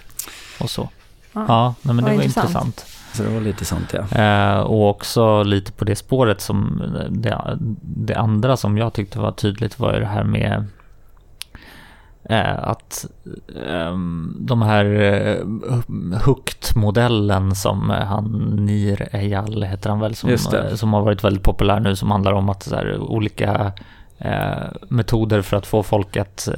och 0.61 0.71
så. 0.71 0.89
Ja. 1.33 1.45
Ja, 1.49 1.75
nej, 1.83 1.95
men 1.95 1.97
det 1.97 2.03
Vad 2.11 2.17
var 2.17 2.25
intressant. 2.25 2.49
intressant. 2.67 2.87
Så 3.13 3.23
det 3.23 3.29
var 3.29 3.41
lite 3.41 3.65
sånt 3.65 3.95
ja. 4.13 4.19
Eh, 4.23 4.59
och 4.61 4.91
också 4.91 5.43
lite 5.43 5.73
på 5.73 5.85
det 5.85 5.97
spåret 5.97 6.41
som 6.41 6.83
det, 7.11 7.59
det 7.83 8.15
andra 8.15 8.57
som 8.57 8.79
jag 8.79 8.93
tyckte 8.93 9.19
var 9.19 9.33
tydligt 9.33 9.79
var 9.79 9.95
ju 9.95 10.01
det 10.01 10.07
här 10.07 10.25
med 10.25 10.65
att 12.37 13.07
ehm, 13.67 14.37
de 14.41 14.63
här 14.63 14.85
Hooked-modellen 16.25 17.55
som 17.55 17.91
eh, 17.91 17.97
han 17.97 18.25
Nir 18.67 19.09
Eyal 19.13 19.63
heter 19.63 19.91
han 19.91 20.01
väl 20.01 20.15
som, 20.15 20.31
eh, 20.31 20.75
som 20.75 20.93
har 20.93 21.03
varit 21.03 21.25
väldigt 21.25 21.43
populär 21.43 21.81
nu 21.81 21.97
som 21.97 22.11
handlar 22.11 22.33
om 22.33 22.49
att 22.49 22.63
så 22.63 22.77
här, 22.77 22.99
olika 22.99 23.73
eh, 24.19 24.67
metoder 24.89 25.43
för 25.43 25.57
att 25.57 25.67
få 25.67 25.83
folk 25.83 26.17
att 26.17 26.49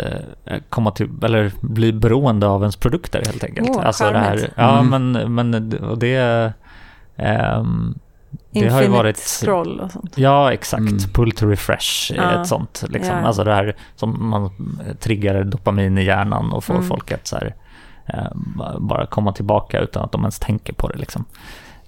eh, 0.44 0.59
komma 0.68 0.90
till, 0.90 1.09
eller 1.22 1.52
bli 1.61 1.92
beroende 1.92 2.46
av 2.46 2.62
ens 2.62 2.76
produkter 2.76 3.22
helt 3.26 3.44
enkelt. 3.44 3.68
Åh, 3.70 3.87
alltså 3.87 4.04
det 4.04 4.18
här, 4.18 4.37
charmigt. 4.37 4.52
ja 4.56 4.78
Mm. 4.80 5.12
men, 5.12 5.35
men 5.35 5.78
och 5.78 5.98
det, 5.98 6.52
ehm, 8.32 8.38
det 8.50 8.58
har 8.60 8.64
ju 8.64 8.68
Infinite 8.86 8.90
varit 8.90 9.16
scroll 9.16 9.80
och 9.80 9.90
sånt. 9.90 10.18
Ja, 10.18 10.52
exakt. 10.52 10.80
Mm. 10.80 10.98
Pull 11.14 11.32
to 11.32 11.46
refresh 11.46 12.12
är 12.12 12.16
Ja. 12.16 12.40
ett 12.40 12.46
sånt. 12.48 12.84
Liksom. 12.88 13.16
Ja. 13.16 13.22
Alltså 13.26 13.44
det 13.44 13.54
här 13.54 13.76
som 13.96 14.30
man 14.30 14.50
triggar 15.00 15.44
dopamin 15.44 15.98
i 15.98 16.04
hjärnan 16.04 16.52
och 16.52 16.64
får 16.64 16.74
Mm. 16.74 16.86
folk 16.86 17.12
att 17.12 17.26
så 17.26 17.36
här, 17.36 17.54
eh, 18.06 18.26
ba- 18.34 18.78
bara 18.78 19.06
komma 19.06 19.32
tillbaka 19.32 19.80
utan 19.80 20.04
att 20.04 20.12
de 20.12 20.20
ens 20.20 20.38
tänker 20.38 20.72
på 20.72 20.88
det. 20.88 20.98
Liksom. 20.98 21.24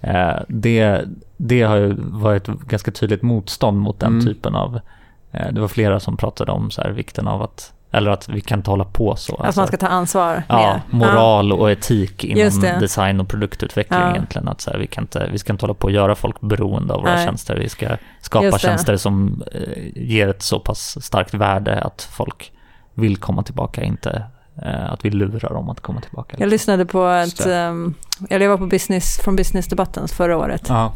Eh, 0.01 0.35
det, 0.47 1.01
det 1.37 1.61
har 1.61 1.75
ju 1.75 1.95
varit 1.97 2.47
ganska 2.47 2.91
tydligt 2.91 3.21
motstånd 3.21 3.77
mot 3.79 3.99
den 3.99 4.13
Mm. 4.13 4.25
typen 4.25 4.55
av... 4.55 4.79
Eh, 5.31 5.51
det 5.51 5.61
var 5.61 5.67
flera 5.67 5.99
som 5.99 6.17
pratade 6.17 6.51
om 6.51 6.71
så 6.71 6.81
här, 6.81 6.89
vikten 6.89 7.27
av 7.27 7.41
att... 7.41 7.73
Eller 7.93 8.11
att 8.11 8.29
vi 8.29 8.41
kan 8.41 8.59
inte 8.59 8.69
hålla 8.69 8.83
på 8.85 9.15
så. 9.15 9.35
Att 9.35 9.55
man 9.55 9.67
ska 9.67 9.77
ta 9.77 9.87
ansvar 9.87 10.43
Ja, 10.49 10.81
mer. 10.89 10.97
moral 10.97 11.51
och 11.53 11.71
etik 11.71 12.23
inom 12.23 12.61
design 12.79 13.19
och 13.19 13.27
produktutveckling 13.27 13.99
Ja. 13.99 14.11
egentligen. 14.11 14.47
Att 14.47 14.61
så 14.61 14.71
här, 14.71 14.77
vi, 14.77 14.87
kan 14.87 15.03
inte, 15.03 15.29
vi 15.31 15.39
ska 15.39 15.53
inte 15.53 15.63
hålla 15.65 15.73
på 15.73 15.87
att 15.87 15.93
göra 15.93 16.15
folk 16.15 16.41
beroende 16.41 16.93
av 16.93 17.01
våra 17.01 17.15
Nej. 17.15 17.25
tjänster. 17.25 17.55
Vi 17.55 17.69
ska 17.69 17.97
skapa 18.21 18.57
tjänster 18.59 18.97
som 18.97 19.43
eh, 19.51 19.61
ger 19.95 20.27
ett 20.27 20.41
så 20.41 20.59
pass 20.59 21.05
starkt 21.05 21.33
värde 21.33 21.81
att 21.81 22.07
folk 22.11 22.51
vill 22.93 23.17
komma 23.17 23.43
tillbaka, 23.43 23.83
inte 23.83 24.23
eh, 24.65 24.91
att 24.93 25.05
vi 25.05 25.09
lurar 25.09 25.49
dem 25.53 25.69
att 25.69 25.79
komma 25.79 26.01
tillbaka. 26.01 26.37
Jag 26.39 26.49
lyssnade 26.49 26.85
på 26.85 27.07
ett, 27.07 27.45
um, 27.45 27.93
eller 28.29 28.45
jag 28.45 28.49
var 28.49 28.57
på 28.57 28.65
business, 28.65 29.19
från 29.23 29.35
businessdebatten 29.35 30.07
förra 30.07 30.37
året. 30.37 30.65
Ja, 30.69 30.93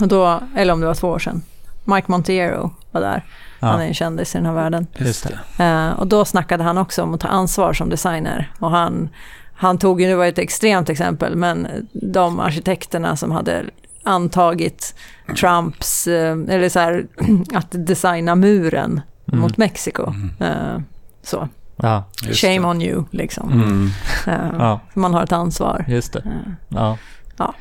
Och 0.00 0.08
då, 0.08 0.40
eller 0.56 0.72
om 0.72 0.80
det 0.80 0.86
var 0.86 0.94
två 0.94 1.08
år 1.08 1.18
sedan. 1.18 1.42
Mike 1.84 2.10
Montiero 2.10 2.70
var 2.90 3.00
där. 3.00 3.24
Han 3.60 3.74
är 3.80 3.82
ja, 3.82 3.88
en 3.88 3.94
kändis 3.94 4.34
i 4.34 4.38
den 4.38 4.46
här 4.46 4.52
världen. 4.54 4.86
just 4.96 5.28
det. 5.56 5.64
Eh, 5.64 5.90
och 5.90 6.06
då 6.06 6.24
snackade 6.24 6.64
han 6.64 6.78
också 6.78 7.02
om 7.02 7.14
att 7.14 7.20
ta 7.20 7.28
ansvar 7.28 7.72
som 7.72 7.88
designer. 7.90 8.50
Och 8.58 8.70
han, 8.70 9.08
han 9.54 9.78
tog 9.78 10.00
ju, 10.00 10.08
det 10.08 10.16
var 10.16 10.26
ett 10.26 10.38
extremt 10.38 10.88
exempel, 10.90 11.36
men 11.36 11.68
de 11.92 12.40
arkitekterna 12.40 13.16
som 13.16 13.30
hade 13.30 13.64
antagit 14.02 14.94
Trumps, 15.40 16.06
eh, 16.06 16.36
eller 16.48 16.68
så 16.68 16.78
här, 16.80 17.06
att 17.54 17.66
designa 17.70 18.34
muren 18.34 19.00
Mm. 19.28 19.40
mot 19.40 19.56
Mexiko. 19.56 20.06
Mm. 20.10 20.30
Eh, 20.40 20.80
så, 21.22 21.48
Ja, 21.76 22.04
shame 22.32 22.58
det. 22.58 22.64
on 22.66 22.82
you 22.82 23.04
liksom. 23.10 23.52
Mm. 23.52 23.90
Eh, 24.26 24.58
ja, 24.58 24.80
Man 24.94 25.14
har 25.14 25.22
ett 25.22 25.32
ansvar. 25.32 25.84
just 25.88 26.12
det. 26.12 26.22
Ja. 26.68 26.96
Ja. 27.36 27.54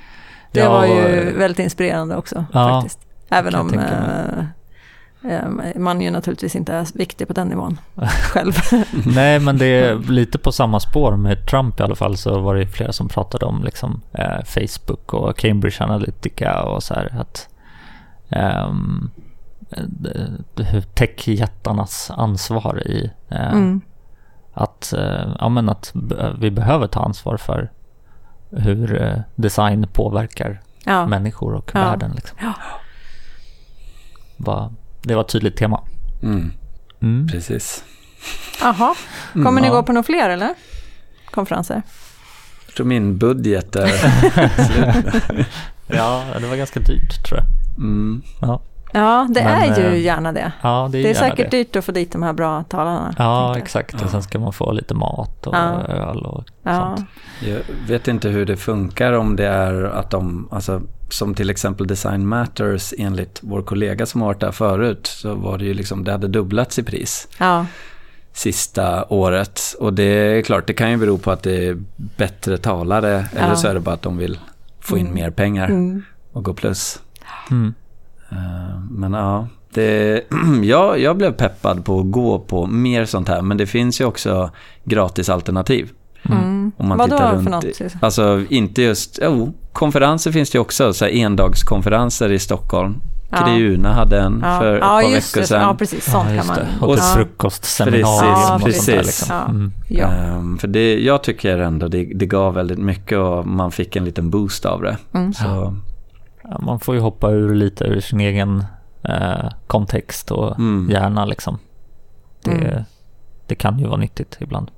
Det 0.51 0.59
Ja, 0.59 0.69
var 0.69 0.85
ju 0.85 1.33
väldigt 1.37 1.59
inspirerande 1.59 2.15
också 2.15 2.45
Ja, 2.53 2.69
faktiskt. 2.69 2.99
Även 3.29 3.55
om 3.55 3.69
jag 5.29 5.41
tänka 5.41 5.63
eh, 5.63 5.69
eh, 5.71 5.79
man 5.79 6.01
ju 6.01 6.11
naturligtvis 6.11 6.55
inte 6.55 6.73
är 6.73 6.97
viktig 6.97 7.27
på 7.27 7.33
den 7.33 7.47
nivån 7.47 7.79
själv. 8.31 8.53
Nej, 9.05 9.39
men 9.39 9.57
det 9.57 9.65
är 9.65 9.95
lite 10.11 10.37
på 10.37 10.51
samma 10.51 10.79
spår 10.79 11.15
med 11.17 11.47
Trump 11.47 11.79
i 11.79 11.83
alla 11.83 11.95
fall 11.95 12.17
så 12.17 12.39
var 12.41 12.55
det 12.55 12.67
flera 12.67 12.91
som 12.93 13.07
pratade 13.07 13.45
om 13.45 13.63
liksom, 13.63 14.01
eh, 14.13 14.43
Facebook 14.45 15.13
och 15.13 15.37
Cambridge 15.37 15.83
Analytica 15.83 16.63
och 16.63 16.83
så 16.83 16.93
här 16.93 17.15
att 17.19 17.49
ehm, 18.29 19.09
hur 20.57 20.81
techjättarnas 20.81 22.11
ansvar 22.11 22.87
i 22.87 23.11
eh, 23.29 23.51
Mm. 23.53 23.81
att, 24.53 24.93
eh, 24.93 25.35
ja, 25.39 25.49
men 25.49 25.69
att 25.69 25.91
vi 26.39 26.51
behöver 26.51 26.87
ta 26.87 26.99
ansvar 27.05 27.37
för 27.37 27.71
hur 28.49 29.01
eh, 29.01 29.19
design 29.35 29.87
påverkar 29.93 30.61
Ja. 30.83 31.05
människor 31.07 31.53
och 31.53 31.71
Ja. 31.73 31.79
världen. 31.79 32.11
Liksom. 32.15 32.37
Ja. 32.41 32.53
Bara, 34.37 34.73
det 35.07 35.15
var 35.15 35.21
ett 35.21 35.29
tydligt 35.29 35.57
tema. 35.57 35.81
Mm, 36.23 36.51
Mm. 37.01 37.27
precis. 37.27 37.83
Jaha, 38.61 38.95
kommer 39.33 39.61
ni 39.61 39.67
ja. 39.67 39.73
gå 39.73 39.83
på 39.83 39.91
några 39.93 40.03
fler 40.03 40.29
eller? 40.29 40.53
Konferenser? 41.31 41.81
Jag 42.65 42.75
tror 42.75 42.85
min 42.85 43.17
budget 43.17 43.75
är 43.75 43.87
slut. 44.65 45.23
Ja, 45.87 46.23
det 46.41 46.47
var 46.47 46.55
ganska 46.55 46.79
dyrt 46.79 47.25
tror 47.25 47.39
jag. 47.39 47.47
Mm. 47.77 48.21
Ja, 48.41 48.61
Ja, 48.93 49.27
det 49.29 49.43
Men, 49.43 49.53
är 49.71 49.77
ju 49.79 49.85
eh, 49.95 50.01
gärna 50.01 50.31
det. 50.31 50.51
ja 50.61 50.89
det 50.91 50.97
är, 50.99 51.03
Det 51.03 51.09
är 51.09 51.13
gärna 51.13 51.29
säkert 51.29 51.51
det. 51.51 51.57
dyrt 51.57 51.75
att 51.75 51.85
få 51.85 51.91
dit 51.91 52.11
de 52.11 52.23
här 52.23 52.33
bra 52.33 52.63
talarna. 52.63 53.15
Ja, 53.17 53.57
exakt. 53.57 54.01
Och 54.01 54.09
sen 54.09 54.23
ska 54.23 54.39
man 54.39 54.53
få 54.53 54.71
lite 54.71 54.93
mat 54.93 55.47
och 55.47 55.55
Ja. 55.55 55.81
öl 55.87 56.17
och 56.25 56.43
Ja. 56.63 56.95
sånt. 56.97 57.09
Jag 57.45 57.59
vet 57.87 58.07
inte 58.07 58.29
hur 58.29 58.45
det 58.45 58.57
funkar 58.57 59.13
om 59.13 59.35
det 59.35 59.47
är 59.47 59.83
att 59.83 60.09
de, 60.11 60.47
alltså 60.51 60.81
som 61.09 61.33
till 61.35 61.49
exempel 61.49 61.87
Design 61.87 62.27
Matters 62.27 62.93
enligt 62.97 63.39
vår 63.43 63.61
kollega 63.61 64.05
som 64.05 64.21
har 64.21 64.27
varit 64.27 64.39
där 64.39 64.51
förut 64.51 65.07
så 65.07 65.33
var 65.35 65.57
det 65.57 65.65
ju 65.65 65.73
liksom, 65.73 66.03
det 66.03 66.11
hade 66.11 66.27
dubblats 66.27 66.79
i 66.79 66.83
pris 66.83 67.27
Ja. 67.37 67.65
sista 68.33 69.05
året. 69.13 69.61
Och 69.79 69.93
det 69.93 70.03
är 70.03 70.41
klart, 70.41 70.67
det 70.67 70.73
kan 70.73 70.91
ju 70.91 70.97
bero 70.97 71.17
på 71.17 71.31
att 71.31 71.43
det 71.43 71.67
är 71.67 71.77
bättre 72.17 72.57
talare 72.57 73.25
eller 73.35 73.47
Ja. 73.49 73.55
så 73.55 73.67
är 73.67 73.73
det 73.73 73.79
bara 73.79 73.95
att 73.95 74.01
de 74.01 74.17
vill 74.17 74.39
få 74.79 74.97
in 74.97 75.05
Mm. 75.07 75.15
mer 75.15 75.31
pengar 75.31 75.65
Mm. 75.69 76.03
och 76.31 76.43
gå 76.43 76.53
plus. 76.53 76.99
Mm. 77.51 77.73
Eh, 78.31 78.79
Men 78.89 79.13
ja, 79.13 79.47
det, 79.73 80.21
jag, 80.63 80.99
jag 80.99 81.17
blev 81.17 81.31
peppad 81.31 81.85
på 81.85 81.99
att 81.99 82.11
gå 82.11 82.39
på 82.39 82.67
mer 82.67 83.05
sånt 83.05 83.27
här. 83.27 83.41
Men 83.41 83.57
det 83.57 83.67
finns 83.67 84.01
ju 84.01 84.05
också 84.05 84.49
gratisalternativ. 84.83 85.89
Mm. 86.65 86.71
Om 86.77 86.87
man 86.87 86.97
Vadå 86.97 87.17
tittar 87.17 87.29
för 87.29 87.35
runt 87.37 87.49
något? 87.49 87.63
i- 87.65 87.89
Alltså 88.01 88.41
inte 88.49 88.81
just, 88.81 89.19
jo, 89.21 89.53
konferenser 89.73 90.31
finns 90.31 90.49
det 90.51 90.55
ju 90.55 90.61
också. 90.61 90.93
Så 90.93 91.05
här 91.05 91.11
endagskonferenser 91.11 92.31
i 92.31 92.39
Stockholm. 92.39 92.95
Ja. 93.31 93.37
Kreuna 93.37 93.93
hade 93.93 94.19
en 94.19 94.39
Ja. 94.43 94.59
för 94.59 94.73
ett 94.75 94.81
ja, 94.81 94.87
par 94.87 95.01
just 95.01 95.13
veckor 95.37 95.41
det. 95.41 95.47
sedan. 95.47 95.61
Ja, 95.61 95.75
precis. 95.75 96.05
Sånt 96.11 96.29
ja, 96.29 96.37
kan 96.37 96.47
man. 96.47 96.55
det. 96.55 96.67
Och 96.85 96.93
ett 96.93 97.13
frukostseminarium 97.13 98.61
Precis, 98.61 98.79
och 98.79 98.83
sånt 98.83 98.97
där. 98.97 99.03
Liksom. 99.03 99.27
Ja. 99.35 99.45
Mm. 99.49 99.71
Ja. 99.87 100.07
Ehm, 100.07 100.57
för 100.57 100.67
det, 100.67 100.99
jag 100.99 101.23
tycker 101.23 101.57
ändå 101.57 101.87
det, 101.87 102.03
det 102.15 102.25
gav 102.25 102.53
väldigt 102.53 102.79
mycket 102.79 103.17
och 103.17 103.47
man 103.47 103.71
fick 103.71 103.95
en 103.95 104.05
liten 104.05 104.29
boost 104.29 104.65
av 104.65 104.81
det. 104.81 104.97
Mm. 105.13 105.33
Så, 105.33 105.75
Ja, 106.49 106.59
man 106.59 106.79
får 106.79 106.95
ju 106.95 107.01
hoppa 107.01 107.31
ur 107.31 107.55
lite 107.55 107.83
ur 107.83 107.99
sin 107.99 108.19
egen 108.19 108.63
eh, 109.03 109.49
kontext 109.67 110.31
och 110.31 110.59
Mm. 110.59 110.87
hjärna 110.91 111.25
liksom. 111.25 111.57
Det, 112.43 112.51
Mm. 112.51 112.83
det 113.47 113.55
kan 113.55 113.79
ju 113.79 113.85
vara 113.87 113.97
nyttigt 113.97 114.37
ibland. 114.39 114.71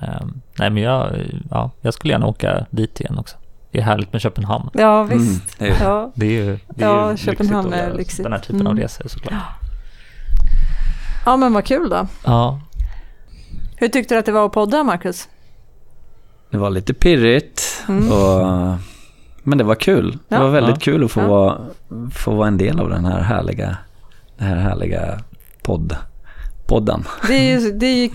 Mm. 0.00 0.10
Ehm, 0.14 0.40
nej 0.58 0.70
men 0.70 0.82
jag, 0.82 1.12
ja, 1.50 1.70
jag 1.80 1.94
skulle 1.94 2.12
gärna 2.12 2.26
åka 2.26 2.66
dit 2.70 3.00
igen 3.00 3.18
också. 3.18 3.36
Det 3.70 3.78
är 3.78 3.82
härligt 3.82 4.12
med 4.12 4.22
Köpenhamn. 4.22 4.70
ja, 4.74 5.02
Mm, 5.02 5.18
visst. 5.18 5.58
det 5.58 5.68
är- 5.68 5.84
Ja. 5.84 6.12
Det 6.14 6.26
är 6.26 6.30
ju, 6.30 6.58
det 6.68 6.84
är 6.84 6.88
Ja, 6.88 7.10
ju 7.10 7.16
Köpenhamn 7.16 7.64
lyxigt 7.64 7.74
att 7.74 7.80
är 7.82 7.86
göra 7.88 7.96
lyxigt. 7.96 8.22
Den 8.22 8.32
här 8.32 8.38
typen 8.40 8.66
av 8.66 8.70
Mm. 8.72 8.82
resor 8.82 9.08
såklart. 9.08 9.34
ja, 11.26 11.36
men 11.36 11.52
vad 11.52 11.64
kul 11.64 11.88
då. 11.90 12.06
Ja, 12.24 12.60
Hur 13.76 13.88
tyckte 13.88 14.14
du 14.14 14.18
att 14.18 14.26
det 14.26 14.32
var 14.32 14.46
att 14.46 14.52
podda, 14.52 14.82
Marcus? 14.84 15.28
Det 16.50 16.58
var 16.58 16.70
lite 16.70 16.94
pirrigt. 16.94 17.84
Mm. 17.88 18.12
Och, 18.12 18.78
men 19.42 19.58
det 19.58 19.64
var 19.64 19.74
kul. 19.74 20.18
Det 20.28 20.34
Ja. 20.34 20.42
var 20.42 20.50
väldigt 20.50 20.74
Ja. 20.86 20.92
kul 20.92 21.04
att 21.04 21.10
få, 21.12 21.20
Ja. 21.20 21.26
vara, 21.28 21.58
få 22.12 22.34
vara 22.34 22.48
en 22.48 22.58
del 22.58 22.80
av 22.80 22.88
den 22.90 23.04
här 23.04 23.20
härliga, 23.20 23.76
den 24.38 24.48
här 24.48 24.56
härliga 24.56 25.20
podd, 25.62 25.96
podden. 26.72 27.04
Det 27.28 27.34
är 27.34 27.60
ju, 27.60 27.72
det 27.72 27.86
är 27.86 27.96
ju 27.96 28.10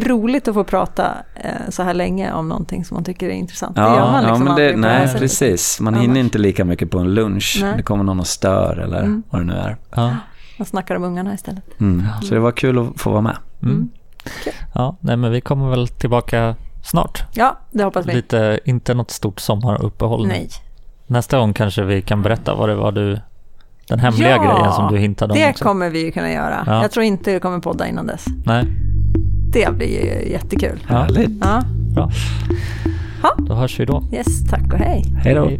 roligt 0.00 0.48
att 0.48 0.54
få 0.54 0.64
prata 0.64 1.14
eh, 1.34 1.70
så 1.70 1.82
här 1.82 1.94
länge 1.94 2.32
om 2.32 2.48
någonting 2.48 2.84
som 2.84 2.94
man 2.94 3.04
tycker 3.04 3.26
är 3.26 3.32
intressant. 3.32 3.76
det 3.76 3.82
gör 3.82 4.10
man 4.12 4.24
liksom 4.24 4.46
ja, 4.46 4.54
det, 4.54 4.76
nej, 4.76 5.14
precis. 5.18 5.80
Man 5.80 5.94
hinner 5.94 6.20
inte 6.20 6.38
lika 6.38 6.64
mycket 6.64 6.90
på 6.90 6.98
en 6.98 7.14
lunch. 7.14 7.58
Nej. 7.62 7.74
Det 7.76 7.82
kommer 7.82 8.04
någon 8.04 8.20
och 8.20 8.26
stör 8.26 8.76
eller 8.78 8.98
Mm. 8.98 9.22
vad 9.30 9.40
det 9.40 9.44
nu 9.44 9.52
är. 9.52 9.76
ja, 9.96 10.16
Man 10.58 10.66
snackar 10.66 10.94
om 10.96 11.04
ungarna 11.04 11.34
istället. 11.34 11.80
Mm. 11.80 12.06
Så 12.22 12.34
det 12.34 12.40
var 12.40 12.52
kul 12.52 12.78
att 12.78 13.00
få 13.00 13.10
vara 13.10 13.20
med. 13.20 13.36
mm. 13.62 13.74
Mm. 13.74 13.88
ja 14.74 14.96
nej 15.00 15.16
men 15.16 15.32
vi 15.32 15.40
kommer 15.40 15.70
väl 15.70 15.88
tillbaka 15.88 16.54
snart. 16.84 17.24
Ja, 17.34 17.58
det 17.70 17.84
hoppas 17.84 18.06
vi. 18.06 18.14
Lite, 18.14 18.60
inte 18.64 18.94
något 18.94 19.10
stort 19.10 19.40
sommaruppehåll. 19.40 20.26
Nej, 20.26 20.48
Nästa 21.06 21.38
gång 21.38 21.52
kanske 21.52 21.82
vi 21.82 22.02
kan 22.02 22.22
berätta 22.22 22.54
vad 22.54 22.68
det 22.68 22.74
var 22.74 22.92
du, 22.92 23.20
den 23.92 24.00
hemliga 24.00 24.30
ja, 24.30 24.42
grejen 24.42 24.72
som 24.72 24.92
du 24.92 24.98
hintade 24.98 25.32
om 25.32 25.38
det 25.38 25.50
också. 25.50 25.64
kommer 25.64 25.90
vi 25.90 26.04
ju 26.04 26.10
kunna 26.10 26.32
göra. 26.32 26.64
Ja. 26.66 26.82
Jag 26.82 26.90
tror 26.90 27.04
inte 27.04 27.32
vi 27.32 27.40
kommer 27.40 27.58
podda 27.58 27.86
innan 27.86 28.06
dess. 28.06 28.24
Nej. 28.44 28.64
Det 29.52 29.76
blir 29.76 30.04
ju 30.04 30.30
jättekul. 30.30 30.78
Härligt. 30.86 31.30
Ja. 31.40 31.62
Bra. 31.94 32.10
Ha. 33.22 33.34
Då 33.38 33.54
hörs 33.54 33.80
vi 33.80 33.84
då. 33.84 34.02
Yes, 34.12 34.50
tack 34.50 34.72
och 34.72 34.78
hej. 34.78 35.04
Hej 35.24 35.34
då. 35.34 35.50